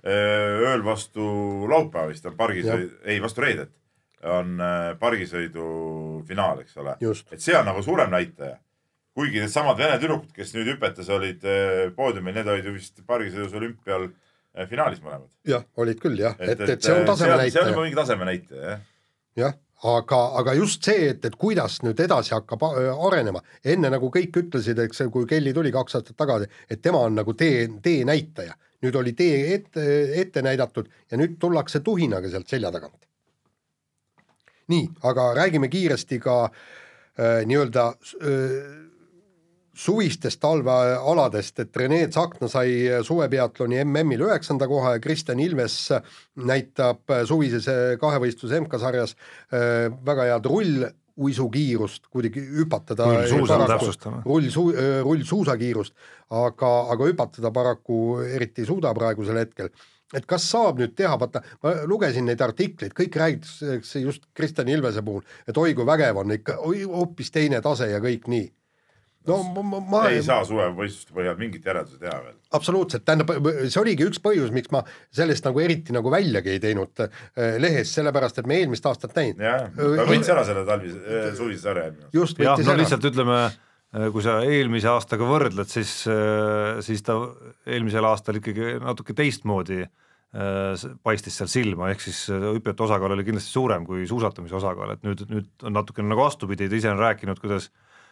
öö, 0.05 0.71
ööl 0.71 0.83
vastu 0.85 1.25
laupäeva 1.69 2.07
vist 2.13 2.25
on 2.25 2.37
pargisõid, 2.37 2.91
ei 3.03 3.21
vastu 3.21 3.41
reedet 3.41 3.71
on 4.23 4.59
öö, 4.61 4.95
pargisõidu 5.01 6.23
finaal, 6.27 6.61
eks 6.61 6.77
ole. 6.77 6.95
Et 7.33 7.41
see 7.41 7.57
on 7.57 7.65
nagu 7.65 7.81
suurem 7.83 8.11
näitaja. 8.13 8.59
Kuigi 9.17 9.41
needsamad 9.43 9.79
vene 9.79 9.97
tüdrukud, 9.99 10.31
kes 10.35 10.53
nüüd 10.55 10.69
hüpetes 10.73 11.09
olid 11.11 11.43
öö, 11.43 11.89
poodiumil, 11.95 12.35
need 12.37 12.47
olid 12.51 12.69
ju 12.69 12.75
vist 12.77 13.01
pargisõidus 13.07 13.55
olümpial 13.59 14.07
öö, 14.07 14.67
finaalis 14.69 15.01
mõlemad. 15.03 15.27
jah, 15.47 15.65
olid 15.81 15.99
küll 15.99 16.19
jah, 16.21 16.37
et, 16.39 16.61
et 16.63 16.79
see 16.83 16.95
on 16.95 17.05
taseme 17.09 17.49
see 17.49 17.63
on 17.63 17.73
juba 17.73 17.83
mingi 17.83 17.99
taseme 17.99 18.27
näitaja, 18.29 18.69
jah. 18.69 18.87
jah, 19.43 19.57
aga, 19.91 20.21
aga 20.39 20.55
just 20.55 20.87
see, 20.87 21.09
et, 21.11 21.25
et 21.27 21.35
kuidas 21.39 21.79
nüüd 21.83 21.99
edasi 22.05 22.35
hakkab 22.37 22.63
a- 22.67 22.73
arenema, 23.09 23.41
enne 23.65 23.91
nagu 23.91 24.11
kõik 24.13 24.43
ütlesid, 24.45 24.79
eks 24.85 25.03
kui 25.13 25.27
Kelly 25.27 25.53
tuli 25.57 25.73
kaks 25.75 25.99
aastat 25.99 26.17
tagasi, 26.19 26.47
et 26.69 26.81
tema 26.81 27.01
on 27.07 27.17
nagu 27.19 27.33
tee, 27.37 27.67
teenäitaja. 27.83 28.55
nüüd 28.81 28.95
oli 28.97 29.11
tee 29.13 29.53
ette, 29.53 29.83
ette 30.17 30.41
näidatud 30.41 30.87
ja 31.11 31.17
nüüd 31.17 31.35
tullakse 31.39 31.83
tuhinaga 31.85 32.29
sealt 32.29 32.47
selja 32.49 32.71
tagant. 32.71 33.03
nii, 34.71 34.87
aga 35.03 35.33
räägime 35.35 35.67
kiiresti 35.67 36.19
ka 36.19 36.45
äh, 36.45 37.43
nii-öelda 37.45 37.85
äh, 37.91 38.90
suvistest 39.77 40.41
talvealadest, 40.43 41.59
et 41.63 41.77
Rene 41.77 42.01
Tsakna 42.11 42.49
sai 42.51 42.73
suvepeatloni 43.07 43.79
MM-il 43.85 44.25
üheksanda 44.27 44.67
koha 44.67 44.97
ja 44.97 45.03
Kristjan 45.03 45.39
Ilves 45.39 45.77
näitab 46.35 47.13
suvises 47.29 47.69
kahevõistluse 48.01 48.59
MK-sarjas 48.65 49.15
äh, 49.15 49.87
väga 50.05 50.27
head 50.33 50.49
uisukiirust 51.21 52.07
kuidagi 52.11 52.43
hüpatada 52.57 53.07
täpsustame. 53.67 54.21
rullsuu-, 54.25 54.75
rullsuusakiirust, 55.03 55.95
aga, 56.29 56.71
aga 56.93 57.09
hüpatada 57.09 57.51
paraku 57.53 58.21
eriti 58.25 58.63
ei 58.63 58.69
suuda 58.69 58.93
praegusel 58.97 59.41
hetkel. 59.43 59.69
et 60.15 60.25
kas 60.27 60.43
saab 60.51 60.79
nüüd 60.81 60.91
teha, 60.95 61.13
vaata, 61.19 61.39
ma 61.63 61.71
lugesin 61.87 62.25
neid 62.27 62.41
artikleid, 62.43 62.91
kõik 62.95 63.15
räägitakse 63.15 64.01
just 64.03 64.25
Kristjan 64.35 64.67
Ilvese 64.67 65.03
puhul, 65.07 65.23
et 65.47 65.57
oi 65.57 65.71
kui 65.75 65.85
vägev 65.87 66.19
on 66.19 66.35
ikka, 66.35 66.57
hoopis 66.65 67.31
teine 67.31 67.61
tase 67.63 67.87
ja 67.91 68.01
kõik 68.03 68.27
nii. 68.27 68.49
No 69.29 69.37
ma, 69.43 69.63
ma, 69.63 69.79
ma 69.93 70.03
ei 70.09 70.21
saa 70.25 70.45
suvevõistluste 70.47 71.15
põhjal 71.15 71.37
mingit 71.39 71.65
järeldust 71.67 72.01
teha 72.01 72.17
veel. 72.23 72.37
absoluutselt, 72.57 73.05
tähendab, 73.07 73.33
see 73.63 73.81
oligi 73.81 74.07
üks 74.09 74.21
põhjus, 74.23 74.53
miks 74.55 74.71
ma 74.73 74.83
sellest 75.13 75.47
nagu 75.47 75.63
eriti 75.63 75.95
nagu 75.95 76.13
väljagi 76.13 76.55
ei 76.55 76.61
teinud 76.63 77.03
äh, 77.05 77.57
lehes, 77.61 77.93
sellepärast 77.97 78.41
et 78.41 78.49
me 78.49 78.61
eelmist 78.61 78.87
aastat 78.89 79.17
näinud. 79.17 79.43
jah, 79.45 79.67
ta 79.75 80.07
võttis 80.09 80.31
ära 80.35 80.45
selle 80.47 80.65
talvi, 80.67 80.93
suvise 81.37 81.65
sarja 81.65 81.89
minu 81.91 82.07
arust. 82.07 82.21
just, 82.21 82.41
võttis 82.41 82.67
no 82.67 82.75
ära. 82.75 82.83
lihtsalt 82.83 83.09
ütleme, 83.11 83.41
kui 84.15 84.23
sa 84.23 84.37
eelmise 84.47 84.87
aastaga 84.87 85.27
võrdled, 85.27 85.67
siis, 85.67 85.97
siis 86.87 87.03
ta 87.03 87.17
eelmisel 87.67 88.07
aastal 88.07 88.39
ikkagi 88.39 88.77
natuke 88.79 89.15
teistmoodi 89.17 89.81
äh, 89.83 90.85
paistis 91.03 91.35
seal 91.39 91.49
silma, 91.51 91.89
ehk 91.91 92.03
siis 92.05 92.23
äh, 92.31 92.49
hüpete 92.55 92.85
osakaal 92.85 93.17
oli 93.17 93.25
kindlasti 93.27 93.51
suurem 93.51 93.85
kui 93.87 94.05
suusatamise 94.07 94.55
osakaal, 94.61 94.95
et 94.95 95.03
nüüd, 95.03 95.25
nüüd 95.27 95.67
on 95.67 95.75
natukene 95.75 96.07
nagu 96.07 96.23
vastupidi, 96.23 96.69
ta 96.71 96.79
ise 96.79 96.91
on 96.91 97.01
rääkinud, 97.01 97.41
kuidas 97.43 97.67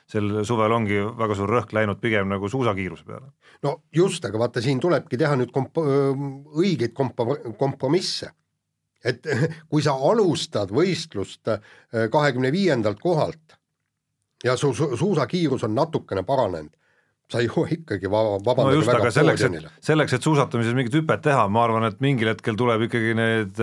sel 0.10 0.42
suvel 0.48 0.74
ongi 0.74 0.98
väga 1.20 1.38
suur 1.38 1.52
rõhk 1.54 1.76
läinud 1.78 2.00
pigem 2.02 2.30
nagu 2.32 2.50
suusakiiruse 2.50 3.06
peale. 3.06 3.30
no 3.66 3.76
just, 3.94 4.26
aga 4.26 4.42
vaata, 4.42 4.64
siin 4.66 4.82
tulebki 4.82 5.20
teha 5.22 5.38
nüüd 5.38 5.54
komp-, 5.54 5.78
õigeid 5.80 6.96
komp-, 6.98 7.22
kompromisse. 7.60 8.32
et 9.06 9.28
kui 9.72 9.86
sa 9.86 9.94
alustad 9.94 10.74
võistlust 10.74 11.54
kahekümne 12.12 12.52
viiendalt 12.52 13.00
kohalt 13.04 13.60
ja 14.44 14.58
su 14.58 14.74
su 14.74 14.96
suusakiirus 14.98 15.64
on 15.68 15.76
natukene 15.76 16.24
paranenud, 16.24 16.74
sa 17.30 17.44
jõua 17.46 17.70
ikkagi 17.78 18.10
va-, 18.10 18.26
no 18.34 18.44
vabandage 18.46 18.82
just, 18.82 18.92
väga 18.92 19.14
selleks, 19.14 19.46
et 19.46 19.86
selleks, 19.92 20.18
et 20.18 20.26
suusatamises 20.26 20.78
mingit 20.78 20.96
hüpet 20.98 21.22
teha, 21.30 21.46
ma 21.52 21.68
arvan, 21.68 21.86
et 21.92 22.02
mingil 22.02 22.34
hetkel 22.34 22.58
tuleb 22.58 22.88
ikkagi 22.90 23.14
need, 23.20 23.62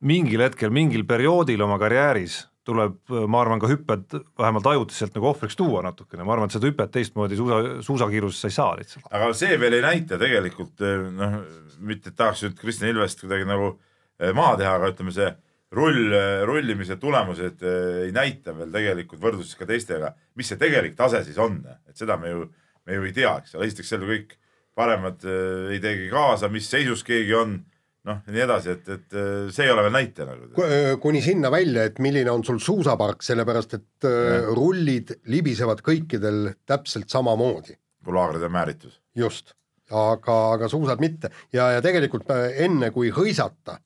mingil 0.00 0.46
hetkel, 0.48 0.74
mingil 0.74 1.06
perioodil 1.06 1.62
oma 1.62 1.78
karjääris 1.78 2.42
tuleb, 2.68 2.96
ma 3.08 3.40
arvan, 3.40 3.60
ka 3.62 3.70
hüpped 3.70 4.16
vähemalt 4.38 4.66
ajutiselt 4.72 5.14
nagu 5.16 5.30
ohvriks 5.30 5.56
tuua 5.58 5.82
natukene, 5.86 6.24
ma 6.26 6.34
arvan, 6.34 6.50
et 6.50 6.56
seda 6.56 6.68
hüpet 6.68 6.92
teistmoodi 6.94 7.38
suusa, 7.38 7.60
suusakiiruses 7.86 8.42
sa 8.42 8.50
ei 8.50 8.56
saa 8.56 8.74
lihtsalt. 8.78 9.06
aga 9.10 9.30
see 9.36 9.56
veel 9.60 9.78
ei 9.78 9.84
näita 9.84 10.18
tegelikult 10.20 10.84
noh, 11.16 11.38
mitte 11.80 12.12
et 12.12 12.18
tahaks 12.18 12.44
nüüd 12.44 12.58
Kristjan 12.60 12.92
Ilvest 12.92 13.24
kuidagi 13.24 13.48
nagu 13.48 13.72
eh, 14.20 14.34
maha 14.36 14.58
teha, 14.60 14.74
aga 14.76 14.90
ütleme, 14.92 15.14
see 15.16 15.30
rull, 15.76 16.16
rullimise 16.50 16.98
tulemused 17.00 17.64
eh, 17.64 18.04
ei 18.06 18.14
näita 18.14 18.54
veel 18.56 18.74
tegelikult 18.74 19.22
võrdluses 19.22 19.56
ka 19.58 19.68
teistega, 19.70 20.12
mis 20.36 20.50
see 20.50 20.60
tegelik 20.60 20.98
tase 20.98 21.22
siis 21.26 21.40
on, 21.40 21.62
et 21.88 21.96
seda 21.96 22.18
me 22.20 22.34
ju, 22.34 22.46
me 22.86 22.98
ju 22.98 23.08
ei 23.08 23.16
tea, 23.16 23.34
eks 23.40 23.56
ole, 23.56 23.70
esiteks 23.70 23.94
seal 23.94 24.04
ju 24.04 24.12
kõik 24.12 24.36
paremad 24.78 25.24
eh, 25.24 25.76
ei 25.76 25.82
teegi 25.82 26.10
kaasa, 26.12 26.52
mis 26.52 26.68
seisus 26.70 27.04
keegi 27.06 27.36
on, 27.38 27.60
noh 28.08 28.22
ja 28.24 28.34
nii 28.34 28.44
edasi, 28.46 28.74
et, 28.76 28.88
et 28.94 29.18
eh, 29.18 29.50
see 29.52 29.66
ei 29.66 29.72
ole 29.74 29.84
veel 29.86 29.94
näitaja 29.96 30.28
nagu. 30.30 30.48
Ku- 30.56 30.96
kuni 31.04 31.20
sinna 31.24 31.50
välja, 31.52 31.84
et 31.90 32.00
milline 32.02 32.32
on 32.32 32.44
sul 32.46 32.60
suusapark, 32.62 33.24
sellepärast 33.26 33.76
et 33.76 34.08
äh, 34.08 34.48
rullid 34.56 35.14
libisevad 35.32 35.82
kõikidel 35.86 36.54
täpselt 36.68 37.12
samamoodi, 37.12 37.76
on 38.08 38.52
määritud. 38.52 38.96
just. 39.16 39.54
aga, 39.90 40.34
aga 40.54 40.68
suusad 40.70 41.00
mitte 41.02 41.32
ja, 41.52 41.72
ja 41.76 41.84
tegelikult 41.84 42.30
äh, 42.30 42.62
enne 42.64 42.92
kui 42.94 43.10
hõisata, 43.12 43.80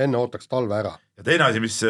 enne 0.00 0.18
ootaks 0.18 0.48
talve 0.48 0.78
ära. 0.80 0.96
ja 1.20 1.26
teine 1.26 1.50
asi, 1.50 1.62
mis 1.62 1.80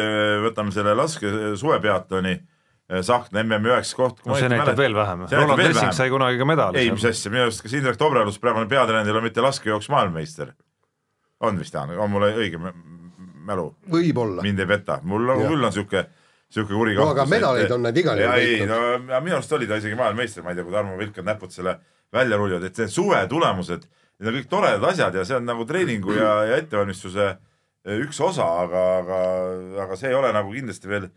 võtame 0.45 0.73
selle 0.75 0.93
laske 0.95 1.55
suvepeatoni 1.57 2.35
eh, 2.35 3.01
Sahtna 3.01 3.41
MM 3.41 3.71
üheksas 3.71 3.97
koht. 3.97 4.25
no 4.27 4.37
see 4.37 4.51
näitab 4.51 4.77
veel 4.77 4.93
vähem, 4.93 5.25
Roland 5.33 5.65
Lessing 5.65 5.95
sai 5.97 6.13
kunagi 6.13 6.37
ka 6.37 6.45
medali. 6.45 6.83
ei, 6.83 6.93
mis 6.93 7.09
asja, 7.09 7.33
minu 7.33 7.47
arust 7.47 7.65
kas 7.65 7.73
Indrek 7.73 7.97
Tobrelus, 7.97 8.37
praegune 8.43 8.69
peatreener, 8.69 9.17
on 9.17 9.25
mitte 9.25 9.41
laskejooks 9.41 9.89
maailmameister? 9.89 10.53
On 11.47 11.59
vist, 11.59 11.73
Jaan, 11.73 11.93
on 11.97 12.11
mul 12.11 12.27
õige 12.29 12.59
mälu? 12.61 13.71
võib-olla. 13.91 14.43
mind 14.45 14.61
ei 14.61 14.69
peta, 14.69 14.99
mul 15.03 15.29
on 15.33 15.43
küll 15.45 15.69
on 15.69 15.73
sihuke, 15.75 16.05
sihuke 16.51 16.75
kuri 16.75 16.95
No 16.97 17.09
aga 17.13 17.25
medaleid 17.29 17.71
on 17.73 17.85
nad 17.87 17.97
igal 17.97 18.19
juhul 18.21 18.37
võitnud. 18.37 18.71
no 18.71 19.13
ja 19.15 19.21
minu 19.23 19.39
arust 19.39 19.57
oli 19.57 19.69
ta 19.69 19.79
isegi 19.81 19.97
maailmameister, 19.99 20.45
ma 20.45 20.53
ei 20.53 20.59
tea, 20.59 20.67
kui 20.67 20.75
Tarmo 20.75 20.97
Vilk 20.99 21.17
on 21.21 21.29
näpud 21.31 21.53
selle 21.55 21.77
välja 22.13 22.39
rullinud, 22.39 22.65
et 22.67 22.77
need 22.83 22.93
suve 22.93 23.19
tulemused, 23.31 23.87
need 24.19 24.31
on 24.31 24.37
kõik 24.39 24.49
toredad 24.51 24.87
asjad 24.91 25.17
ja 25.17 25.25
see 25.27 25.39
on 25.39 25.47
nagu 25.49 25.65
treeningu 25.69 26.15
ja, 26.17 26.31
ja 26.49 26.61
ettevalmistuse 26.61 27.27
eh, 27.31 28.01
üks 28.05 28.19
osa, 28.23 28.47
aga, 28.65 28.87
aga, 29.01 29.21
aga 29.87 29.99
see 29.99 30.11
ei 30.11 30.17
ole 30.17 30.33
nagu 30.35 30.51
kindlasti 30.53 30.91
veel 30.91 31.09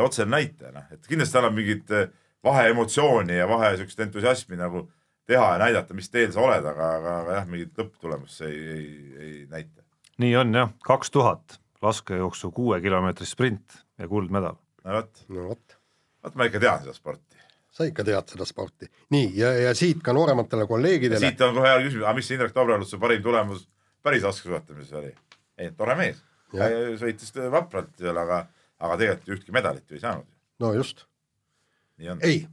otsene 0.00 0.34
näitaja, 0.36 0.74
noh, 0.74 0.88
et 0.92 1.06
kindlasti 1.08 1.40
annab 1.40 1.56
mingit 1.56 1.94
eh, 1.96 2.10
vaheemotsiooni 2.44 3.36
ja 3.36 3.48
vahe 3.48 3.76
siukest 3.78 4.00
entusiasmi 4.06 4.58
nagu 4.58 4.88
teha 5.28 5.52
ja 5.52 5.58
näidata, 5.62 5.94
mis 5.94 6.10
teel 6.10 6.32
sa 6.34 6.42
oled, 6.44 6.66
aga, 6.66 6.92
aga, 6.98 7.16
aga 7.24 7.38
jah, 7.38 7.48
mingit 7.50 7.78
lõpptulemust 7.78 8.42
see 8.42 8.50
ei, 8.50 8.60
ei, 8.76 8.92
ei 9.24 9.34
näita. 9.50 9.84
nii 10.22 10.36
on 10.40 10.54
jah, 10.54 10.72
kaks 10.86 11.12
tuhat 11.14 11.60
laskejooksu 11.82 12.50
kuue 12.54 12.80
kilomeetri 12.80 13.26
sprint 13.26 13.80
ja 13.98 14.08
kuldmedal. 14.08 14.58
no 14.84 14.96
vot, 14.96 15.24
no 15.28 15.48
vot, 15.52 15.76
vot 16.24 16.38
ma 16.38 16.48
ikka 16.50 16.62
tean 16.62 16.82
seda 16.84 16.94
sporti. 16.96 17.40
sa 17.70 17.86
ikka 17.88 18.04
tead 18.04 18.34
seda 18.34 18.48
sporti. 18.48 18.90
nii, 19.14 19.32
ja, 19.38 19.52
ja 19.68 19.74
siit 19.74 20.02
ka 20.04 20.14
noorematele 20.16 20.66
kolleegidele. 20.70 21.20
siit 21.22 21.44
on 21.46 21.54
kohe 21.56 21.68
hea 21.68 21.82
küsimus, 21.84 22.06
aga 22.06 22.16
mis 22.18 22.32
Indrek 22.36 22.56
Tobraluse 22.56 23.00
parim 23.02 23.22
tulemus 23.22 23.68
päris 24.02 24.24
laskesuusatamises 24.26 24.96
oli? 25.00 25.12
ei, 25.60 25.70
tore 25.76 25.96
mees, 25.98 26.22
sõitis 27.00 27.34
vapralt 27.52 27.92
seal, 28.00 28.16
aga, 28.16 28.44
aga 28.80 28.98
tegelikult 29.00 29.38
ühtki 29.38 29.54
medalit 29.54 29.86
ju 29.88 29.98
ei 29.98 30.04
saanud. 30.04 30.28
no 30.60 30.72
just, 30.76 31.06
nii 32.00 32.14
on. 32.14 32.24
ei, 32.26 32.44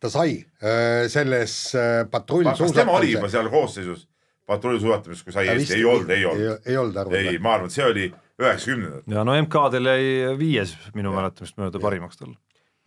ta 0.00 0.10
sai 0.10 0.38
äh, 0.40 1.08
selles 1.12 1.74
äh, 1.76 2.06
kas 2.10 2.72
tema 2.72 2.98
oli 2.98 3.12
juba 3.12 3.28
seal 3.28 3.50
koosseisus 3.52 4.06
patrullisuusatamises, 4.50 5.24
kui 5.24 5.32
sai 5.32 5.48
Eesti, 5.52 5.78
ei 5.78 5.84
olnud, 5.84 6.10
ei 6.10 6.24
olnud. 6.26 6.42
ei, 6.42 6.72
ei 6.72 6.76
olnud 6.76 6.96
arvad 6.96 7.18
ei, 7.18 7.38
ma 7.38 7.54
arvan, 7.54 7.70
et 7.70 7.76
see 7.76 7.86
oli 7.86 8.06
üheksakümnendad. 8.40 9.06
ja 9.14 9.24
no 9.26 9.36
MK-del 9.38 9.90
jäi 9.92 10.36
viies 10.40 10.76
minu 10.96 11.14
mäletamist 11.14 11.58
mööda 11.60 11.82
parimaks 11.82 12.20
tal. 12.20 12.32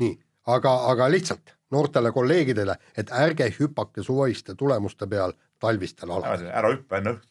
nii, 0.03 0.15
aga, 0.57 0.73
aga 0.91 1.09
lihtsalt 1.13 1.55
noortele 1.73 2.11
kolleegidele, 2.13 2.75
et 2.97 3.11
ärge 3.17 3.49
hüpake 3.59 4.03
suviste 4.05 4.57
tulemuste 4.59 5.07
peal 5.09 5.35
talvistel 5.61 6.11
aladel. 6.11 6.49
ära 6.51 6.73
hüppa 6.75 6.99
enne 6.99 7.15
õhtut. 7.15 7.29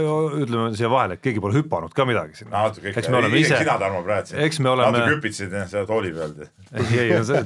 No 0.00 0.14
ütleme 0.44 0.66
siia 0.78 0.88
vahele, 0.92 1.16
et 1.18 1.22
keegi 1.24 1.40
pole 1.44 1.54
hüpanud 1.58 1.92
ka 1.96 2.04
midagi 2.08 2.36
sinna. 2.38 2.62
Eks 2.92 3.08
me 3.10 3.18
oleme 3.20 3.40
ise- 3.40 3.58
sina, 3.60 3.76
Tarmo, 3.80 4.02
praegu 4.06 4.38
eks 4.46 4.60
me 4.60 4.70
oleme- 4.72 4.92
natuke 4.98 5.14
hüpitasid 5.16 5.52
ennast 5.54 5.74
seal 5.76 5.86
tooli 5.88 6.12
peal. 6.16 6.34
ei, 6.74 6.98
ei, 7.04 7.12
no 7.16 7.22
see, 7.28 7.42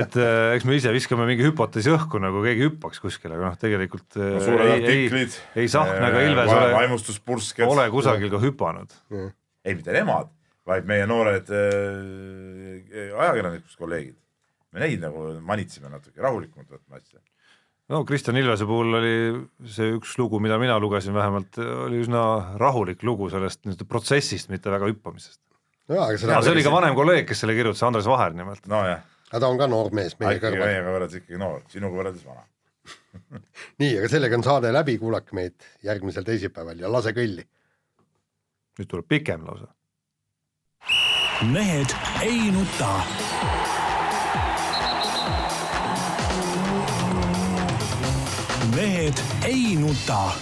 et 0.00 0.16
äh, 0.20 0.54
eks 0.56 0.66
me 0.68 0.76
ise 0.78 0.92
viskame 0.94 1.26
mingi 1.30 1.46
hüpoteesi 1.48 1.92
õhku, 1.94 2.20
nagu 2.22 2.42
keegi 2.46 2.66
hüppaks 2.68 3.00
kuskile, 3.02 3.34
aga 3.38 3.50
noh, 3.52 3.56
tegelikult 3.60 4.18
äh, 4.20 4.34
no 4.36 4.42
suured 4.46 4.66
ei, 4.66 4.72
ei, 4.72 4.82
artiklid. 4.84 5.38
ei 5.64 5.68
Sahkna 5.72 6.10
ega 6.12 6.22
Ilves 6.28 6.52
ole, 6.56 6.72
vaimustuspursked. 6.76 7.66
ole 7.66 7.88
kusagil 7.94 8.30
ka 8.32 8.42
hüpanud. 8.44 8.94
ei, 9.64 9.74
mitte 9.74 9.92
nemad, 9.96 10.30
vaid 10.68 10.86
meie 10.88 11.06
noored 11.10 11.48
äh, 11.50 13.12
ajakirjanduslikud 13.18 13.78
kolleegid. 13.84 14.16
me 14.72 14.84
neid 14.84 15.00
nagu 15.02 15.24
manitseme 15.42 15.88
natuke 15.90 16.22
rahulikumalt 16.22 16.68
võtma 16.76 17.00
asja. 17.00 17.18
No 17.90 18.04
Kristjan 18.06 18.38
Ilvese 18.38 18.66
puhul 18.68 18.98
oli 19.00 19.14
see 19.68 19.94
üks 19.96 20.16
lugu, 20.20 20.40
mida 20.42 20.58
mina 20.62 20.78
lugesin 20.82 21.14
vähemalt, 21.16 21.58
oli 21.86 22.02
üsna 22.04 22.22
rahulik 22.60 23.02
lugu 23.06 23.30
sellest 23.32 23.64
nii-öelda 23.64 23.86
protsessist, 23.88 24.50
mitte 24.52 24.72
väga 24.72 24.88
hüppamisest. 24.90 25.40
aga 25.90 26.12
ja 26.14 26.42
see 26.44 26.54
oli 26.54 26.64
ka 26.66 26.74
vanem 26.74 26.94
kolleeg, 26.98 27.26
kes 27.28 27.42
selle 27.42 27.56
kirjutas, 27.58 27.82
Andres 27.86 28.08
Vaher 28.10 28.36
nimelt. 28.36 28.66
nojah, 28.70 29.02
aga 29.30 29.42
ta 29.42 29.50
on 29.50 29.58
ka 29.58 29.68
noor 29.70 29.90
mees 29.96 30.16
meie 30.22 30.38
kõrval. 30.42 30.66
meiega 30.66 30.94
võrreldes 30.94 31.22
ikkagi 31.22 31.42
noor, 31.42 31.66
sinuga 31.72 32.02
võrreldes 32.02 32.26
vana. 32.28 32.46
nii, 33.82 33.92
aga 33.98 34.12
sellega 34.12 34.38
on 34.38 34.46
saade 34.46 34.72
läbi, 34.74 34.96
kuulake 35.02 35.36
meid 35.36 35.68
järgmisel 35.86 36.26
teisipäeval 36.26 36.78
ja 36.78 36.92
lase 36.92 37.14
kõlli. 37.16 37.46
nüüd 38.78 38.94
tuleb 38.94 39.10
pikem 39.10 39.44
lausa. 39.48 39.68
mehed 41.50 41.98
ei 42.22 42.54
nuta. 42.54 42.94
Mehed 48.74 49.22
ei 49.42 49.76
nuta 49.76 50.32